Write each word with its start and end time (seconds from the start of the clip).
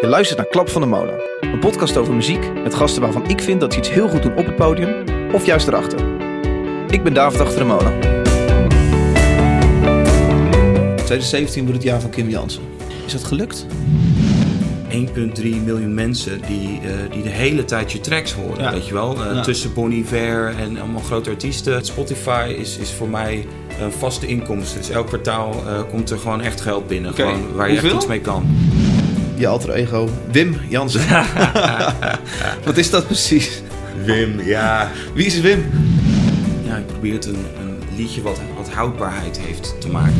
Je 0.00 0.06
luistert 0.06 0.38
naar 0.38 0.46
Klap 0.48 0.68
van 0.68 0.80
de 0.80 0.86
Molen. 0.86 1.20
Een 1.40 1.58
podcast 1.58 1.96
over 1.96 2.14
muziek 2.14 2.52
met 2.62 2.74
gasten 2.74 3.02
waarvan 3.02 3.28
ik 3.28 3.40
vind 3.40 3.60
dat 3.60 3.72
ze 3.72 3.78
iets 3.78 3.90
heel 3.90 4.08
goed 4.08 4.22
doen 4.22 4.36
op 4.36 4.46
het 4.46 4.56
podium 4.56 5.04
of 5.32 5.46
juist 5.46 5.68
erachter. 5.68 5.98
Ik 6.90 7.02
ben 7.02 7.14
David 7.14 7.40
Achter 7.40 7.58
de 7.58 7.64
Molen. 7.64 8.00
2017 10.96 11.62
wordt 11.64 11.78
het 11.78 11.88
jaar 11.88 12.00
van 12.00 12.10
Kim 12.10 12.28
Jansen. 12.28 12.62
Is 13.06 13.12
dat 13.12 13.24
gelukt? 13.24 13.66
1,3 14.88 15.60
miljoen 15.64 15.94
mensen 15.94 16.40
die, 16.46 16.80
eh, 16.82 17.12
die 17.12 17.22
de 17.22 17.28
hele 17.28 17.64
tijd 17.64 17.92
je 17.92 18.00
tracks 18.00 18.32
horen, 18.32 18.62
Ja. 18.62 18.72
weet 18.72 18.86
je 18.86 18.94
wel. 18.94 19.16
Eh, 19.24 19.34
Ja. 19.34 19.40
Tussen 19.40 19.72
Bon 19.74 19.92
Iver 19.92 20.54
en 20.58 20.78
allemaal 20.80 21.02
grote 21.02 21.30
artiesten. 21.30 21.84
Spotify 21.84 22.54
is, 22.58 22.78
is 22.78 22.90
voor 22.92 23.08
mij 23.08 23.46
een 23.80 23.92
vaste 23.92 24.26
inkomsten. 24.26 24.78
Dus 24.78 24.90
elk 24.90 25.06
kwartaal 25.06 25.52
eh, 25.66 25.80
komt 25.90 26.10
er 26.10 26.18
gewoon 26.18 26.40
echt 26.40 26.60
geld 26.60 26.86
binnen. 26.86 27.14
Gewoon 27.14 27.54
waar 27.54 27.70
je 27.70 27.76
echt 27.76 27.94
iets 27.94 28.06
mee 28.06 28.20
kan. 28.20 28.44
Je 29.40 29.46
alter 29.46 29.70
ego 29.70 30.08
Wim 30.32 30.56
Jansen. 30.68 31.00
Wat 32.64 32.76
is 32.76 32.90
dat 32.90 33.06
precies? 33.06 33.62
Wim, 34.04 34.40
ja. 34.44 34.90
Wie 35.14 35.26
is 35.26 35.40
Wim? 35.40 35.64
Ja, 36.66 36.76
ik 36.76 36.86
probeer 36.86 37.12
het 37.12 37.26
een, 37.26 37.44
een 37.60 37.78
liedje 37.96 38.22
wat, 38.22 38.40
wat 38.56 38.70
houdbaarheid 38.70 39.40
heeft 39.46 39.80
te 39.80 39.88
maken. 39.88 40.14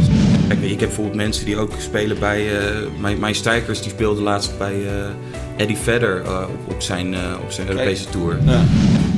Kijk, 0.49 0.61
ik 0.63 0.69
heb 0.71 0.79
bijvoorbeeld 0.79 1.17
mensen 1.17 1.45
die 1.45 1.57
ook 1.57 1.73
spelen 1.79 2.19
bij... 2.19 2.59
eh, 2.59 2.77
mijn, 3.01 3.19
mijn 3.19 3.35
strijkers 3.35 3.83
die 3.83 3.91
speelde 3.91 4.21
laatst 4.23 4.59
bij 4.59 4.73
eh, 4.87 4.93
Eddie 5.57 5.77
Vedder 5.77 6.23
eh, 6.25 6.43
op, 6.49 6.73
op 6.75 6.83
zijn, 6.83 7.15
eh, 7.15 7.21
op 7.43 7.51
zijn 7.53 7.69
Europese 7.69 8.05
tour. 8.11 8.39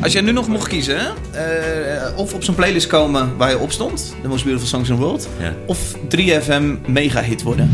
Als 0.03 0.12
jij 0.12 0.23
nu 0.23 0.33
nog 0.33 0.48
mocht 0.48 0.69
kiezen, 0.69 0.97
hè? 0.98 1.06
Eh, 1.41 2.19
of 2.19 2.34
op 2.34 2.45
zo'n 2.45 2.55
playlist 2.55 2.87
komen 2.87 3.37
waar 3.37 3.50
je 3.50 3.59
op 3.59 3.73
stond, 3.73 4.14
The 4.23 4.28
Most 4.28 4.45
Beautiful 4.45 4.69
Songs 4.69 4.89
in 4.89 4.95
the 4.95 5.00
World, 5.00 5.28
Ja. 5.41 5.55
of 5.66 5.78
3FM 6.09 6.62
mega 6.87 7.20
hit 7.23 7.42
worden. 7.42 7.70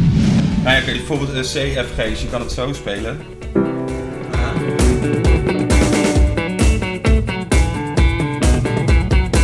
Nou 0.68 0.80
ja, 0.80 0.86
bijvoorbeeld 0.86 1.30
een 1.30 1.42
CFG, 1.42 1.96
dus 1.96 2.20
je 2.20 2.28
kan 2.30 2.40
het 2.40 2.52
zo 2.52 2.72
spelen. 2.72 3.18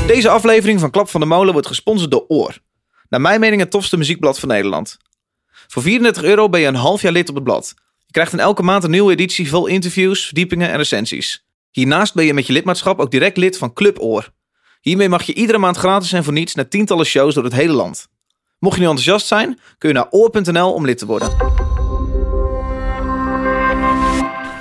Deze 0.07 0.29
aflevering 0.29 0.81
van 0.81 0.91
Klap 0.91 1.09
van 1.09 1.21
de 1.21 1.27
Molen 1.27 1.53
wordt 1.53 1.69
gesponsord 1.69 2.11
door 2.11 2.25
Oor. 2.29 2.59
Naar 3.09 3.21
mijn 3.21 3.41
mening 3.41 3.61
het 3.61 3.71
tofste 3.71 3.97
muziekblad 3.97 4.39
van 4.39 4.49
Nederland. 4.49 4.97
Voor 5.67 5.83
34 5.83 6.23
euro 6.23 6.49
ben 6.49 6.61
je 6.61 6.67
een 6.67 6.75
half 6.75 7.03
jaar 7.03 7.13
lid 7.13 7.29
op 7.29 7.35
het 7.35 7.45
blad. 7.45 7.75
Je 8.07 8.13
krijgt 8.13 8.33
in 8.33 8.41
elke 8.41 8.63
maand 8.63 8.85
een 8.85 8.91
nieuwe 8.91 9.13
editie 9.13 9.49
vol 9.49 9.67
interviews, 9.67 10.25
verdiepingen 10.25 10.71
en 10.71 10.77
recensies. 10.77 11.47
Hiernaast 11.71 12.15
ben 12.15 12.25
je 12.25 12.35
met 12.35 12.47
je 12.47 12.53
lidmaatschap 12.53 13.01
ook 13.01 13.11
direct 13.11 13.37
lid 13.37 13.59
van 13.59 13.73
Club 13.73 14.01
Oor. 14.01 14.31
Hiermee 14.81 15.09
mag 15.09 15.23
je 15.23 15.35
iedere 15.35 15.59
maand 15.59 15.77
gratis 15.77 16.13
en 16.13 16.25
voor 16.25 16.33
niets 16.33 16.55
naar 16.55 16.69
tientallen 16.69 17.07
shows 17.07 17.35
door 17.35 17.45
het 17.45 17.53
hele 17.53 17.73
land. 17.73 18.13
Mocht 18.59 18.75
je 18.75 18.83
nu 18.83 18.89
enthousiast 18.89 19.27
zijn, 19.27 19.59
kun 19.79 19.89
je 19.89 19.95
naar 19.95 20.11
oor.nl 20.11 20.73
om 20.73 20.85
lid 20.85 20.99
te 20.99 21.07
worden. 21.07 21.31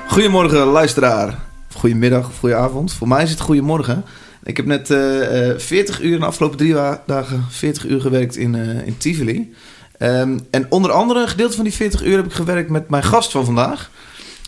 Goedemorgen 0.07 0.65
luisteraar. 0.65 1.39
Goedemiddag 1.75 2.27
of 2.27 2.39
goedenavond. 2.39 2.93
Voor 2.93 3.07
mij 3.07 3.23
is 3.23 3.29
het 3.29 3.39
goedemorgen. 3.39 4.05
Ik 4.43 4.57
heb 4.57 4.65
net 4.65 4.89
eh, 4.89 5.49
eh, 5.49 5.59
40 5.59 6.01
uur, 6.01 6.19
de 6.19 6.25
afgelopen 6.25 6.57
drie 6.57 6.73
dagen 7.05 7.45
40 7.49 7.85
uur 7.85 8.01
gewerkt 8.01 8.35
in, 8.35 8.55
eh, 8.55 8.87
in 8.87 8.97
Tivoli. 8.97 9.53
Ehm, 9.97 10.39
en 10.51 10.65
onder 10.69 10.91
andere, 10.91 11.21
een 11.21 11.27
gedeelte 11.27 11.55
van 11.55 11.63
die 11.63 11.73
40 11.73 12.03
uur 12.03 12.15
heb 12.15 12.25
ik 12.25 12.33
gewerkt 12.33 12.69
met 12.69 12.89
mijn 12.89 13.03
gast 13.03 13.31
van 13.31 13.45
vandaag. 13.45 13.89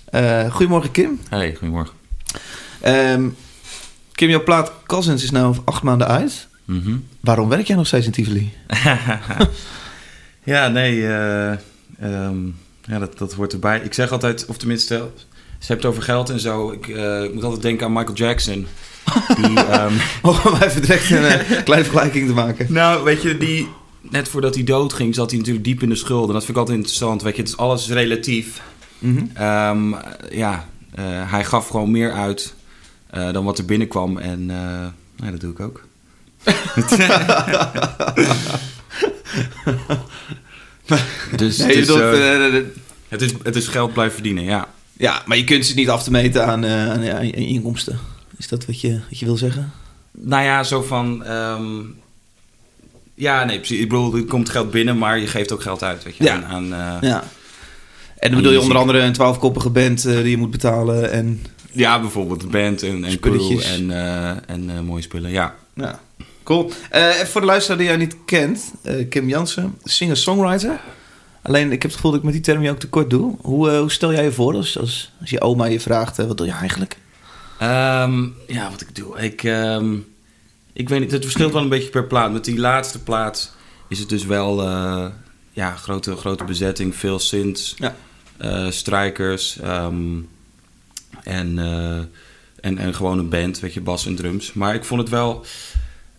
Eh, 0.05 0.51
goedemorgen 0.51 0.91
Kim. 0.91 1.19
Hey, 1.29 1.55
goedemorgen. 1.55 1.93
Ehm, 2.81 3.29
Kim, 4.11 4.29
jouw 4.29 4.43
plaat 4.43 4.71
Cousins 4.85 5.23
is 5.23 5.31
nu 5.31 5.39
acht 5.65 5.83
maanden 5.83 6.07
uit. 6.07 6.47
Mhm. 6.65 6.97
Waarom 7.19 7.49
werk 7.49 7.67
jij 7.67 7.75
nog 7.75 7.87
steeds 7.87 8.05
in 8.05 8.11
Tivoli? 8.11 8.51
ja, 10.43 10.67
nee, 10.67 11.07
eh, 11.07 11.51
ehm, 11.99 12.45
ja, 12.81 12.99
dat, 12.99 13.17
dat 13.17 13.33
hoort 13.33 13.53
erbij. 13.53 13.79
Ik 13.79 13.93
zeg 13.93 14.11
altijd, 14.11 14.45
of 14.45 14.57
tenminste, 14.57 15.09
ze 15.59 15.67
hebt 15.67 15.83
het 15.83 15.91
over 15.91 16.03
geld 16.03 16.29
en 16.29 16.39
zo. 16.39 16.71
Ik, 16.71 16.87
eh, 16.87 17.23
ik 17.23 17.33
moet 17.33 17.43
altijd 17.43 17.61
denken 17.61 17.85
aan 17.85 17.93
Michael 17.93 18.15
Jackson. 18.15 18.67
Die, 19.41 19.59
ehm, 19.59 19.93
Om 20.21 20.35
even 20.61 20.81
direct 20.81 21.09
een 21.09 21.23
eh, 21.23 21.63
kleine 21.63 21.85
vergelijking 21.85 22.27
te 22.27 22.33
maken. 22.33 22.73
nou, 22.73 23.03
weet 23.03 23.21
je, 23.21 23.37
die, 23.37 23.67
net 24.01 24.27
voordat 24.27 24.55
hij 24.55 24.63
doodging, 24.63 25.15
zat 25.15 25.29
hij 25.29 25.39
natuurlijk 25.39 25.65
diep 25.65 25.81
in 25.81 25.89
de 25.89 25.95
schulden. 25.95 26.33
Dat 26.33 26.43
vind 26.43 26.53
ik 26.53 26.57
altijd 26.57 26.77
interessant. 26.77 27.21
Weet 27.21 27.35
je, 27.35 27.41
het 27.41 27.49
is 27.49 27.57
alles 27.57 27.89
relatief. 27.89 28.61
Mhm. 28.99 29.25
Ehm, 29.33 29.93
ja, 30.31 30.67
hij 31.25 31.43
gaf 31.45 31.67
gewoon 31.67 31.91
meer 31.91 32.11
uit 32.11 32.53
dan 33.09 33.45
wat 33.45 33.57
er 33.57 33.65
binnenkwam. 33.65 34.17
En 34.17 34.47
dat 35.15 35.39
doe 35.39 35.51
ik 35.51 35.59
ook. 35.59 35.83
Dus 41.35 41.57
Nee, 41.57 41.67
het, 41.67 41.73
je 41.73 41.73
is, 41.73 41.79
bedoelt, 41.87 41.99
eh, 41.99 42.45
eh, 42.57 42.63
het, 43.07 43.21
is, 43.21 43.31
het 43.43 43.55
is 43.55 43.67
geld 43.67 43.93
blijven 43.93 44.13
verdienen, 44.13 44.43
ja. 44.43 44.67
ja, 44.93 45.21
maar 45.25 45.37
je 45.37 45.43
kunt 45.43 45.65
ze 45.65 45.73
niet 45.73 45.89
af 45.89 46.03
te 46.03 46.11
meten 46.11 46.45
aan, 46.45 46.63
eh, 46.63 46.89
aan, 46.89 47.09
aan 47.11 47.27
je 47.27 47.31
inkomsten. 47.47 47.99
Is 48.37 48.47
dat 48.47 48.65
wat 48.65 48.81
je, 48.81 48.99
wat 49.09 49.19
je 49.19 49.25
wil 49.25 49.37
zeggen? 49.37 49.71
Nou 50.11 50.43
ja, 50.43 50.63
zo 50.63 50.81
van... 50.81 51.23
ehm, 51.23 51.81
ja, 53.13 53.43
nee, 53.43 53.57
precies. 53.57 53.79
Ik 53.79 53.89
bedoel, 53.89 54.15
er 54.15 54.23
komt 54.23 54.49
geld 54.49 54.71
binnen, 54.71 54.97
maar 54.97 55.19
je 55.19 55.27
geeft 55.27 55.51
ook 55.51 55.61
geld 55.61 55.83
uit, 55.83 56.03
weet 56.03 56.17
je. 56.17 56.23
Ja. 56.23 56.33
Aan, 56.33 56.45
aan, 56.45 56.73
eh, 56.73 57.09
Ja. 57.09 57.23
En 58.15 58.31
dan 58.31 58.39
bedoel 58.39 58.51
je 58.51 58.57
muziek. 58.57 58.61
onder 58.61 58.77
andere 58.77 58.99
een 58.99 59.13
twaalfkoppige 59.13 59.69
band 59.69 60.05
eh, 60.05 60.15
die 60.15 60.29
je 60.29 60.37
moet 60.37 60.51
betalen. 60.51 61.11
En, 61.11 61.45
ja, 61.71 61.99
bijvoorbeeld 61.99 62.41
de 62.41 62.47
band 62.47 62.83
en, 62.83 63.03
en 63.03 63.19
crew 63.19 63.41
Spulletjes. 63.41 63.77
en, 63.77 63.91
eh, 63.91 64.29
en 64.29 64.69
eh, 64.69 64.79
mooie 64.79 65.01
spullen, 65.01 65.31
ja. 65.31 65.55
ja. 65.73 65.99
Cool. 66.45 66.71
Eh, 66.89 67.09
voor 67.09 67.41
de 67.41 67.47
luisteraar 67.47 67.77
die 67.77 67.87
jij 67.87 67.97
niet 67.97 68.15
kent. 68.25 68.73
eh, 68.81 69.09
Kim 69.09 69.29
Jansen, 69.29 69.77
singer-songwriter. 69.83 70.79
Alleen 71.41 71.65
ik 71.71 71.81
heb 71.81 71.81
het 71.81 71.93
gevoel 71.95 72.11
dat 72.11 72.19
ik 72.19 72.25
met 72.25 72.33
die 72.35 72.41
term 72.43 72.61
je 72.61 72.69
ook 72.69 72.79
tekort 72.79 73.09
doe. 73.09 73.35
Hoe, 73.41 73.71
eh, 73.71 73.79
hoe 73.79 73.91
stel 73.91 74.11
jij 74.13 74.23
je 74.23 74.31
voor 74.31 74.53
als, 74.55 74.79
als, 74.79 75.11
als 75.21 75.29
je 75.29 75.41
oma 75.41 75.65
je 75.65 75.79
vraagt, 75.79 76.17
wat 76.17 76.37
doe 76.37 76.45
je 76.47 76.53
eigenlijk? 76.53 76.97
Ehm, 77.59 78.23
ja, 78.47 78.69
wat 78.71 78.81
ik 78.81 78.95
doe. 78.95 79.17
Ik, 79.19 79.43
ehm, 79.43 79.95
ik 80.73 80.89
weet 80.89 80.99
niet, 80.99 81.11
het 81.11 81.21
verschilt 81.23 81.53
wel 81.53 81.61
een 81.61 81.69
beetje 81.69 81.89
per 81.89 82.05
plaat. 82.05 82.31
Met 82.31 82.45
die 82.45 82.59
laatste 82.59 82.99
plaat 83.03 83.55
is 83.89 83.99
het 83.99 84.09
dus 84.09 84.25
wel 84.25 84.63
ja, 85.51 85.71
grote, 85.75 86.15
grote 86.15 86.43
bezetting, 86.43 86.95
veel 86.95 87.19
synths, 87.19 87.75
Ja. 87.77 87.95
strijkers 88.71 89.59
ehm, 89.59 90.17
en, 91.23 91.57
en, 92.61 92.77
en 92.77 92.95
gewoon 92.95 93.19
een 93.19 93.29
band, 93.29 93.59
weet 93.59 93.73
je, 93.73 93.81
bas 93.81 94.05
en 94.05 94.15
drums. 94.15 94.53
Maar 94.53 94.75
ik 94.75 94.85
vond 94.85 95.01
het 95.01 95.09
wel. 95.09 95.45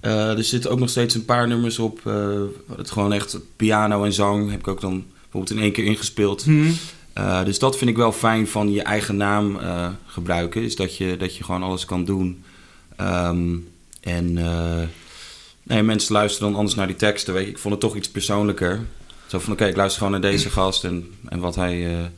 Eh, 0.01 0.37
er 0.37 0.45
zitten 0.45 0.71
ook 0.71 0.79
nog 0.79 0.91
steeds 0.91 1.15
een 1.15 1.25
paar 1.25 1.49
nummers 1.49 1.79
op. 1.79 2.01
eh, 2.07 2.41
het 2.77 2.91
gewoon 2.91 3.13
echt 3.13 3.39
piano 3.57 4.05
en 4.05 4.13
zang 4.13 4.51
heb 4.51 4.61
ik 4.61 4.69
ook 4.69 4.81
dan 4.81 5.05
bijvoorbeeld 5.23 5.57
in 5.59 5.63
één 5.63 5.73
keer 5.73 5.85
ingespeeld. 5.85 6.45
Uh, 7.19 7.45
dus 7.45 7.59
dat 7.59 7.77
vind 7.79 7.91
ik 7.91 7.97
wel 7.97 8.13
fijn 8.13 8.49
van 8.49 8.73
je 8.73 8.83
eigen 8.83 9.17
naam 9.17 9.59
gebruiken. 10.07 10.63
Is 10.63 10.77
dat 10.77 10.97
je, 10.97 11.17
dat 11.17 11.37
je 11.37 11.45
gewoon 11.45 11.63
alles 11.63 11.85
kan 11.85 12.05
doen. 12.05 12.43
Um, 13.01 13.69
en 14.01 14.33
nee, 15.63 15.83
mensen 15.83 16.13
luisteren 16.13 16.49
dan 16.49 16.57
anders 16.59 16.77
naar 16.77 16.87
die 16.87 16.97
teksten. 16.97 17.35
Weet 17.35 17.45
je. 17.45 17.51
Ik 17.51 17.59
vond 17.59 17.75
het 17.75 17.83
toch 17.83 17.97
iets 17.97 18.11
persoonlijker. 18.11 18.81
Zo 19.27 19.39
van, 19.39 19.53
oké, 19.53 19.67
ik 19.67 19.77
luister 19.77 20.03
gewoon 20.03 20.21
naar 20.21 20.31
deze 20.31 20.51
gast 20.51 20.85
en, 20.85 21.11
en 21.29 21.39
wat, 21.41 21.55
hij, 21.55 22.11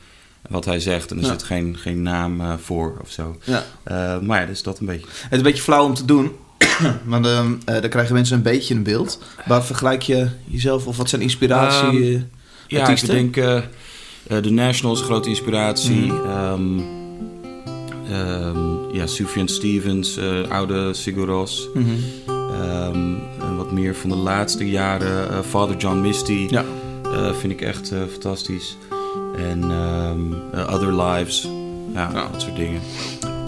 wat 0.48 0.64
hij 0.64 0.80
zegt. 0.80 1.10
En 1.10 1.16
er 1.16 1.22
Ja. 1.24 1.28
zit 1.30 1.42
geen, 1.42 1.76
geen 1.78 2.02
naam 2.02 2.40
uh, 2.40 2.54
voor 2.62 2.98
of 3.02 3.10
zo. 3.10 3.36
Ja. 3.44 3.64
Uh, 3.90 4.18
maar 4.26 4.40
ja, 4.40 4.46
dus 4.46 4.62
dat 4.62 4.78
een 4.78 4.86
beetje. 4.86 5.06
Het 5.10 5.30
is 5.32 5.36
een 5.36 5.42
beetje 5.42 5.62
flauw 5.62 5.84
om 5.84 5.94
te 5.94 6.04
doen. 6.04 6.32
maar 7.08 7.22
dan, 7.22 7.62
eh, 7.64 7.80
dan 7.80 7.90
krijgen 7.90 8.14
mensen 8.14 8.36
een 8.36 8.42
beetje 8.42 8.74
een 8.74 8.82
beeld. 8.82 9.18
Waar 9.46 9.64
vergelijk 9.64 10.02
je 10.02 10.28
jezelf 10.44 10.86
of 10.86 10.96
wat 10.96 11.08
zijn 11.08 11.22
inspiratie? 11.22 12.14
Eh, 12.14 12.20
Ja, 12.66 12.80
artiesten? 12.80 13.16
ik 13.16 13.34
denk 13.34 13.46
uh, 14.28 14.36
The 14.42 14.50
National 14.50 14.94
is 14.94 15.00
een 15.00 15.06
grote 15.06 15.28
inspiratie. 15.28 16.12
Ehm, 16.26 16.78
ja, 18.92 19.06
Sufjan 19.06 19.48
Stevens, 19.48 20.16
eh, 20.16 20.48
oude 20.50 20.94
Sigur 20.94 21.26
Rós. 21.26 21.68
mhm. 21.74 21.86
Ehm, 22.26 23.14
en 23.40 23.56
wat 23.56 23.72
meer 23.72 23.94
van 23.94 24.10
de 24.10 24.16
laatste 24.16 24.70
jaren. 24.70 25.30
eh, 25.30 25.38
Father 25.48 25.76
John 25.76 26.00
Misty 26.00 26.46
Ja. 26.50 26.64
eh, 27.04 27.32
vind 27.32 27.52
ik 27.52 27.60
echt 27.60 27.90
eh, 27.92 27.98
fantastisch. 28.12 28.76
En 29.36 29.62
eh, 30.52 30.74
Other 30.74 31.02
Lives. 31.02 31.48
Ja, 31.94 32.10
Ja. 32.14 32.28
dat 32.32 32.42
soort 32.42 32.56
dingen. 32.56 32.81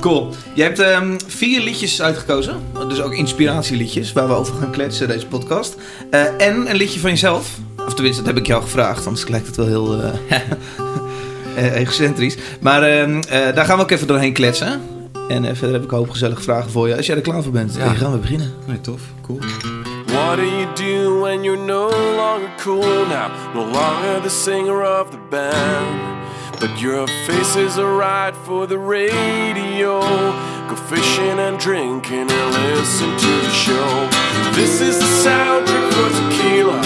Cool. 0.00 0.34
Je 0.54 0.62
hebt 0.62 0.78
ehm, 0.78 1.18
vier 1.26 1.60
liedjes 1.60 2.02
uitgekozen. 2.02 2.54
Dus 2.88 3.00
ook 3.02 3.14
inspiratieliedjes 3.14 4.12
waar 4.12 4.28
we 4.28 4.34
over 4.34 4.54
gaan 4.54 4.70
kletsen 4.70 5.08
deze 5.08 5.26
podcast. 5.26 5.76
Eh, 6.10 6.22
en 6.46 6.70
een 6.70 6.76
liedje 6.76 7.00
van 7.00 7.10
jezelf. 7.10 7.58
Of 7.86 7.94
tenminste, 7.94 8.22
dat 8.22 8.32
heb 8.34 8.42
ik 8.42 8.46
jou 8.48 8.62
gevraagd. 8.62 9.06
Anders 9.06 9.28
lijkt 9.28 9.46
het 9.46 9.56
wel 9.56 9.66
heel 9.66 10.02
eh, 10.02 10.40
eh, 11.64 11.74
egocentrisch. 11.76 12.36
Maar 12.60 12.82
ehm, 12.82 13.20
eh, 13.28 13.54
daar 13.54 13.64
gaan 13.64 13.76
we 13.76 13.82
ook 13.82 13.90
even 13.90 14.06
doorheen 14.06 14.32
kletsen. 14.32 14.80
En 15.28 15.56
verder 15.56 15.72
heb 15.72 15.84
ik 15.84 15.90
een 15.90 15.96
hoop 15.98 16.10
gezellige 16.10 16.42
vragen 16.42 16.70
voor 16.70 16.88
je. 16.88 16.96
Als 16.96 17.06
jij 17.06 17.16
er 17.16 17.22
klaar 17.22 17.42
voor 17.42 17.52
bent, 17.52 17.74
Ja. 17.74 17.84
dan 17.84 17.96
gaan 17.96 18.12
we 18.12 18.18
beginnen. 18.18 18.52
Nee, 18.66 18.80
tof. 18.80 19.00
Cool. 19.26 19.38
What 20.06 20.36
do 20.36 20.42
you 20.44 20.66
do 20.74 21.20
when 21.20 21.42
you're 21.42 21.64
no 21.64 21.88
longer 22.16 22.48
cool 22.62 23.06
now? 23.06 23.30
No 23.54 23.60
longer 23.60 24.20
the 24.22 24.28
singer 24.28 25.00
of 25.00 25.10
the 25.10 25.18
band. 25.30 26.18
But 26.60 26.78
your 26.78 27.06
face 27.26 27.56
is 27.56 27.78
alright 27.78 28.36
for 28.36 28.66
the 28.66 28.78
radio. 28.78 30.00
Go 30.68 30.76
fishing 30.76 31.38
and 31.38 31.58
drinking 31.58 32.30
and 32.30 32.52
listen 32.52 33.08
to 33.16 33.32
the 33.46 33.48
show. 33.48 34.08
This 34.52 34.82
is 34.82 34.98
the 34.98 35.06
soundtrack 35.24 35.90
for 35.94 36.10
tequila. 36.20 36.80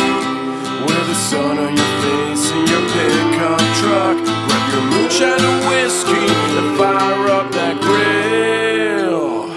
With 0.87 1.07
the 1.09 1.15
sun 1.17 1.59
on 1.59 1.77
your 1.77 1.93
face 2.05 2.53
and 2.53 2.69
your 2.69 2.85
pickup 2.95 3.59
truck. 3.81 4.17
Grab 4.47 4.73
your 4.75 4.85
moonshine 4.93 5.43
and 5.43 5.69
whiskey 5.69 6.25
and 6.59 6.79
fire 6.79 7.29
up 7.31 7.51
that 7.51 7.81
grill. 7.81 9.53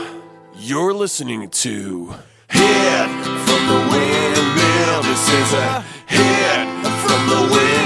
You're 0.56 0.96
listening 0.96 1.48
to 1.48 2.16
Hit 2.50 3.10
from 3.46 3.62
the 3.70 3.80
Windmill. 3.92 5.04
This 5.04 5.30
is 5.30 5.54
a 5.54 5.86
hit 6.08 6.68
from 7.06 7.30
the 7.30 7.42
Windmill. 7.54 7.77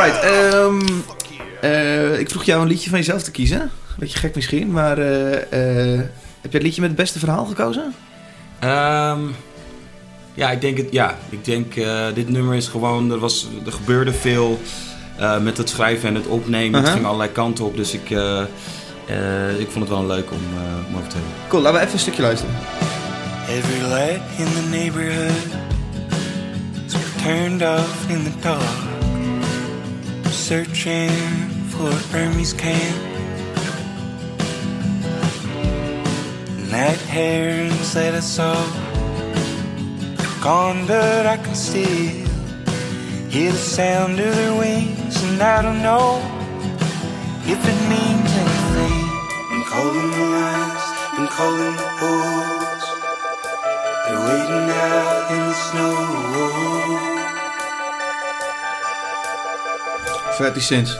Alright, 0.00 0.24
ehm 0.24 0.78
eh, 1.60 2.18
ik 2.18 2.30
vroeg 2.30 2.44
jou 2.44 2.62
een 2.62 2.68
liedje 2.68 2.90
van 2.90 2.98
jezelf 2.98 3.22
te 3.22 3.30
kiezen. 3.30 3.70
Beetje 3.98 4.18
gek 4.18 4.34
misschien, 4.34 4.70
maar 4.70 4.98
eh, 4.98 5.32
eh, 5.34 5.98
heb 6.40 6.52
jij 6.52 6.60
het 6.60 6.62
liedje 6.62 6.80
met 6.80 6.90
het 6.90 6.98
beste 6.98 7.18
verhaal 7.18 7.44
gekozen? 7.44 7.94
Ehm, 8.58 9.20
ja, 10.34 10.50
ik 10.50 10.60
denk 10.60 10.76
het. 10.76 10.88
Ja, 10.90 11.18
ik 11.28 11.44
denk 11.44 11.76
uh, 11.76 12.06
dit 12.14 12.28
nummer 12.28 12.54
is 12.54 12.68
gewoon. 12.68 13.10
Er, 13.10 13.18
was, 13.18 13.48
er 13.66 13.72
gebeurde 13.72 14.12
veel 14.12 14.60
uh, 15.18 15.38
met 15.38 15.56
het 15.56 15.68
schrijven 15.68 16.08
en 16.08 16.14
het 16.14 16.26
opnemen. 16.26 16.70
Uh 16.70 16.76
-huh. 16.76 16.84
Het 16.84 16.92
ging 16.92 17.04
allerlei 17.04 17.32
kanten 17.32 17.64
op, 17.64 17.76
dus 17.76 17.92
ik, 17.92 18.10
uh, 18.10 18.42
ik 19.58 19.70
vond 19.70 19.88
het 19.88 19.88
wel 19.88 20.06
leuk 20.06 20.30
om, 20.30 20.42
om 20.88 20.96
over 20.96 21.08
te 21.08 21.14
hebben. 21.14 21.32
Cool, 21.48 21.62
laten 21.62 21.78
we 21.78 21.84
even 21.84 21.94
een 21.94 22.00
stukje 22.00 22.22
luisteren. 22.22 22.54
Every 23.48 23.92
light 23.92 24.38
in 24.38 24.44
the 24.44 24.68
neighborhood 24.70 25.46
is 26.86 26.94
turned 27.22 27.62
off 27.62 28.08
in 28.08 28.22
the 28.24 28.32
dark. 28.40 28.99
Searching 30.32 31.10
for 31.70 31.90
Burmese 32.10 32.52
camp. 32.52 32.96
Night 36.70 36.98
herons 37.02 37.94
that 37.94 38.14
I 38.14 38.20
saw 38.20 38.54
gone, 40.42 40.86
but 40.86 41.26
I 41.26 41.36
can 41.36 41.54
still 41.54 42.26
hear 43.28 43.52
the 43.52 43.58
sound 43.58 44.18
of 44.18 44.34
their 44.34 44.54
wings, 44.58 45.22
and 45.22 45.40
I 45.40 45.62
don't 45.62 45.82
know 45.82 46.18
if 47.46 47.60
it 47.72 47.80
means 47.88 48.30
anything. 48.42 48.98
Been 49.50 49.64
calling 49.64 50.10
the 50.10 50.24
lines, 50.34 50.84
been 51.16 51.28
calling 51.28 51.76
the 51.76 51.90
bulls. 52.00 52.84
They're 54.06 54.22
waiting 54.28 54.70
out 54.70 55.30
in 55.30 55.40
the 55.46 55.54
snow. 55.54 56.99
50 60.40 60.60
cents. 60.60 60.98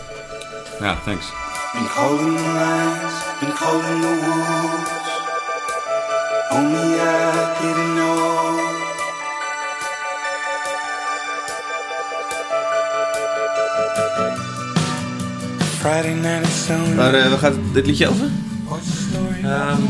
Ja, 0.80 0.98
thanks. 1.04 1.32
Been 1.72 1.88
calling 1.88 2.36
the 2.36 2.42
lines, 2.42 3.14
been 3.40 3.52
calling 3.52 4.00
the 4.00 4.14
wolves. 4.26 4.90
Only 6.50 7.00
I 7.00 7.56
didn't 7.62 7.94
know. 7.94 8.20
Friday 15.80 16.14
night 16.14 16.44
it's 16.44 16.66
so 16.66 16.76
Maar 16.94 17.14
uh, 17.14 17.28
waar 17.28 17.38
gaat 17.38 17.54
dit 17.72 17.86
liedje 17.86 18.08
over? 18.08 18.26
Um, 19.44 19.88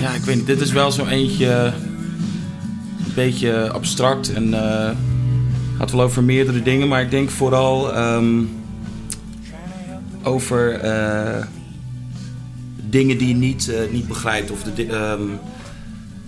ja, 0.00 0.10
ik 0.14 0.24
weet 0.24 0.36
niet. 0.36 0.46
Dit 0.46 0.60
is 0.60 0.72
wel 0.72 0.92
zo 0.92 1.06
eentje. 1.06 1.72
Een 3.06 3.12
beetje 3.14 3.70
abstract 3.70 4.32
en 4.32 4.48
uh, 4.48 4.90
gaat 5.82 5.90
wel 5.90 6.02
over 6.02 6.22
meerdere 6.22 6.62
dingen, 6.62 6.88
maar 6.88 7.02
ik 7.02 7.10
denk 7.10 7.30
vooral 7.30 7.98
um, 7.98 8.50
over 10.22 10.84
uh, 10.84 11.44
dingen 12.76 13.18
die 13.18 13.28
je 13.28 13.34
niet, 13.34 13.66
uh, 13.68 13.92
niet 13.92 14.08
begrijpt. 14.08 14.50
Of 14.50 14.62
de, 14.62 14.94
um, 14.94 15.38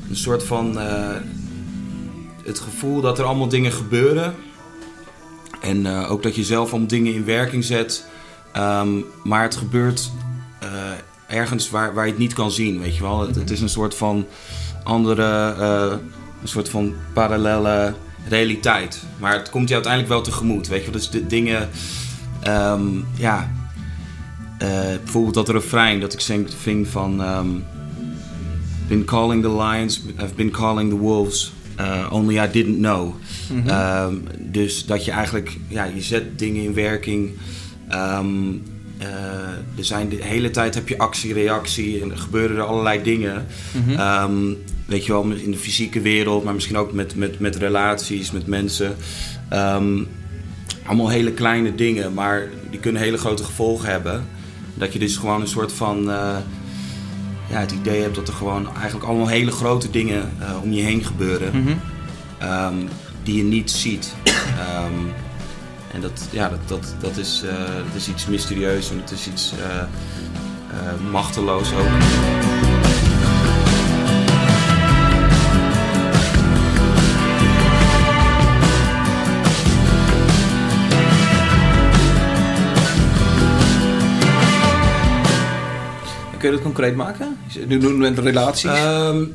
een 0.09 0.17
soort 0.17 0.43
van 0.45 0.77
het 2.45 2.59
gevoel 2.59 3.01
dat 3.01 3.19
er 3.19 3.25
allemaal 3.25 3.49
dingen 3.49 3.73
gebeuren. 3.73 4.35
En 5.61 5.87
ook 5.87 6.23
dat 6.23 6.35
je 6.35 6.45
zelf 6.45 6.73
om 6.73 6.87
dingen 6.87 7.15
in 7.15 7.25
werking 7.25 7.65
zet. 7.65 8.07
Um, 8.57 9.05
maar 9.23 9.43
het 9.43 9.57
gebeurt 9.57 10.11
ergens 11.27 11.71
waar, 11.71 11.95
waar 11.95 12.05
je 12.05 12.11
het 12.11 12.21
niet 12.21 12.35
kan 12.35 12.51
zien, 12.51 12.81
weet 12.81 12.97
je 12.97 13.03
wel. 13.03 13.21
Het, 13.21 13.35
het 13.35 13.51
is 13.51 13.61
een 13.61 13.69
soort 13.69 13.95
van 13.95 14.27
andere, 14.85 15.55
uh, 15.59 15.99
een 16.43 16.49
soort 16.49 16.69
van 16.69 16.95
parallele 17.13 17.95
realiteit. 18.29 19.03
Maar 19.19 19.33
het 19.33 19.51
komt 19.51 19.69
je 19.69 19.75
uiteindelijk 19.75 20.13
wel 20.13 20.23
tegemoet, 20.23 20.69
weet 20.69 20.85
je. 20.85 20.91
Dus 20.91 21.11
de 21.11 21.27
dingen, 21.27 21.69
um, 22.47 23.05
ja... 23.17 23.53
Uh, 24.63 24.69
bijvoorbeeld 25.03 25.35
dat 25.35 25.49
refrein 25.49 26.01
dat 26.01 26.13
ik 26.13 26.21
zing, 26.21 26.51
ving 26.59 26.89
van... 26.89 27.21
Um, 27.21 27.65
been 28.89 29.05
calling 29.05 29.43
the 29.43 29.57
lions, 29.57 30.01
I've 30.21 30.35
been 30.35 30.51
calling 30.51 30.91
the 30.91 30.99
wolves... 30.99 31.53
Uh, 31.81 32.07
only 32.13 32.39
I 32.39 32.51
didn't 32.51 32.77
know. 32.77 33.15
Mm 33.51 33.63
-hmm. 33.63 34.07
um, 34.07 34.25
dus 34.39 34.87
dat 34.87 35.05
je 35.05 35.11
eigenlijk, 35.11 35.57
ja, 35.69 35.85
je 35.85 36.03
zet 36.03 36.39
dingen 36.39 36.63
in 36.63 36.75
werking... 36.75 37.31
Um, 37.93 38.63
uh, 39.03 39.79
er 39.79 39.85
zijn 39.85 40.09
de 40.09 40.19
hele 40.21 40.51
tijd 40.51 40.75
heb 40.75 40.89
je 40.89 40.99
actie, 40.99 41.33
reactie 41.33 42.03
en 42.03 42.11
er 42.11 42.19
gebeuren 42.19 42.57
er 42.57 42.63
allerlei 42.63 43.03
dingen. 43.03 43.47
Mm 43.73 43.83
-hmm. 43.85 44.01
um, 44.01 44.57
weet 44.87 45.07
je 45.07 45.13
wel, 45.13 45.23
in 45.25 45.51
de 45.51 45.57
fysieke 45.57 46.01
wereld, 46.01 46.45
maar 46.45 46.55
misschien 46.55 46.77
ook 46.77 46.93
met, 46.93 47.17
met, 47.17 47.39
met 47.39 47.57
relaties, 47.57 48.31
met 48.31 48.47
mensen. 48.47 48.97
Um, 49.53 50.09
allemaal 50.87 51.09
hele 51.09 51.33
kleine 51.33 51.75
dingen, 51.75 52.15
maar 52.15 52.49
die 52.71 52.81
kunnen 52.81 53.03
hele 53.03 53.19
grote 53.19 53.45
gevolgen 53.45 53.89
hebben. 53.89 54.27
Dat 54.75 54.93
je 54.93 54.99
dus 54.99 55.17
gewoon 55.17 55.41
een 55.41 55.49
soort 55.49 55.73
van. 55.73 56.09
Uh, 56.09 56.37
ja, 57.51 57.61
het 57.61 57.73
idee 57.73 58.03
hebt 58.03 58.15
dat 58.15 58.29
er 58.29 58.35
gewoon 58.35 58.75
eigenlijk 58.75 59.07
allemaal 59.07 59.29
hele 59.29 59.51
grote 59.51 59.91
dingen 59.91 60.33
uh, 60.41 60.63
om 60.63 60.73
je 60.73 60.83
heen 60.83 61.05
gebeuren. 61.05 61.51
Mm 61.55 61.67
-hmm. 61.67 62.49
um, 62.49 62.89
die 63.23 63.37
je 63.37 63.43
niet 63.43 63.71
ziet. 63.71 64.15
Um, 64.27 65.13
en 65.93 66.01
dat, 66.01 66.29
ja, 66.31 66.49
dat, 66.49 66.69
dat, 66.69 66.95
dat, 67.01 67.17
is, 67.17 67.43
uh, 67.45 67.53
dat 67.65 67.95
is 67.97 68.09
iets 68.09 68.27
mysterieus 68.27 68.91
en 68.91 69.01
het 69.01 69.11
is 69.11 69.27
iets 69.27 69.53
machteloos 71.11 71.73
ook. 71.73 72.64
Kun 86.45 86.53
je 86.53 86.59
dat 86.59 86.69
concreet 86.69 86.97
maken? 86.97 87.37
Nu 87.67 87.79
doen 87.79 87.93
we 87.93 87.99
met 87.99 88.19
relaties. 88.19 88.71
Um, 88.71 89.35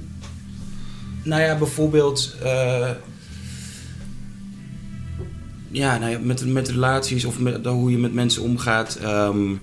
nou 1.24 1.42
ja, 1.42 1.58
bijvoorbeeld 1.58 2.36
ja, 5.72 5.98
nou 5.98 6.12
ja, 6.12 6.20
met, 6.20 6.46
met 6.46 6.68
relaties 6.70 7.26
of 7.26 7.40
met, 7.40 7.66
hoe 7.66 7.92
je 7.92 7.98
met 7.98 8.14
mensen 8.14 8.42
omgaat. 8.42 9.00
Um, 9.04 9.62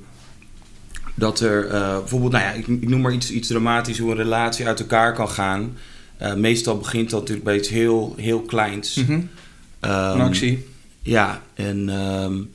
dat 1.15 1.41
er 1.41 1.65
uh, 1.67 1.99
bijvoorbeeld, 1.99 2.33
nou 2.33 2.45
ja, 2.45 2.51
ik, 2.51 2.67
ik, 2.67 2.89
noem 2.89 3.01
maar 3.01 3.13
iets, 3.13 3.31
iets 3.31 3.49
dramatisch, 3.49 3.99
hoe 3.99 4.11
een 4.11 4.17
relatie 4.17 4.67
uit 4.67 4.81
elkaar 4.81 5.15
kan 5.15 5.29
gaan. 5.29 5.77
Uh, 6.23 6.35
meestal 6.35 6.79
begint 6.79 7.11
dat 7.11 7.21
natuurlijk 7.21 7.47
bij 7.47 7.57
iets 7.57 7.69
heel, 7.69 8.15
heel 8.17 8.41
kleins. 8.41 8.95
Mm 8.95 9.05
-hmm. 9.05 9.15
um, 9.15 9.31
een 9.81 10.21
actie. 10.21 10.67
Ja, 11.03 11.43
en 11.55 11.77
um, 11.77 12.51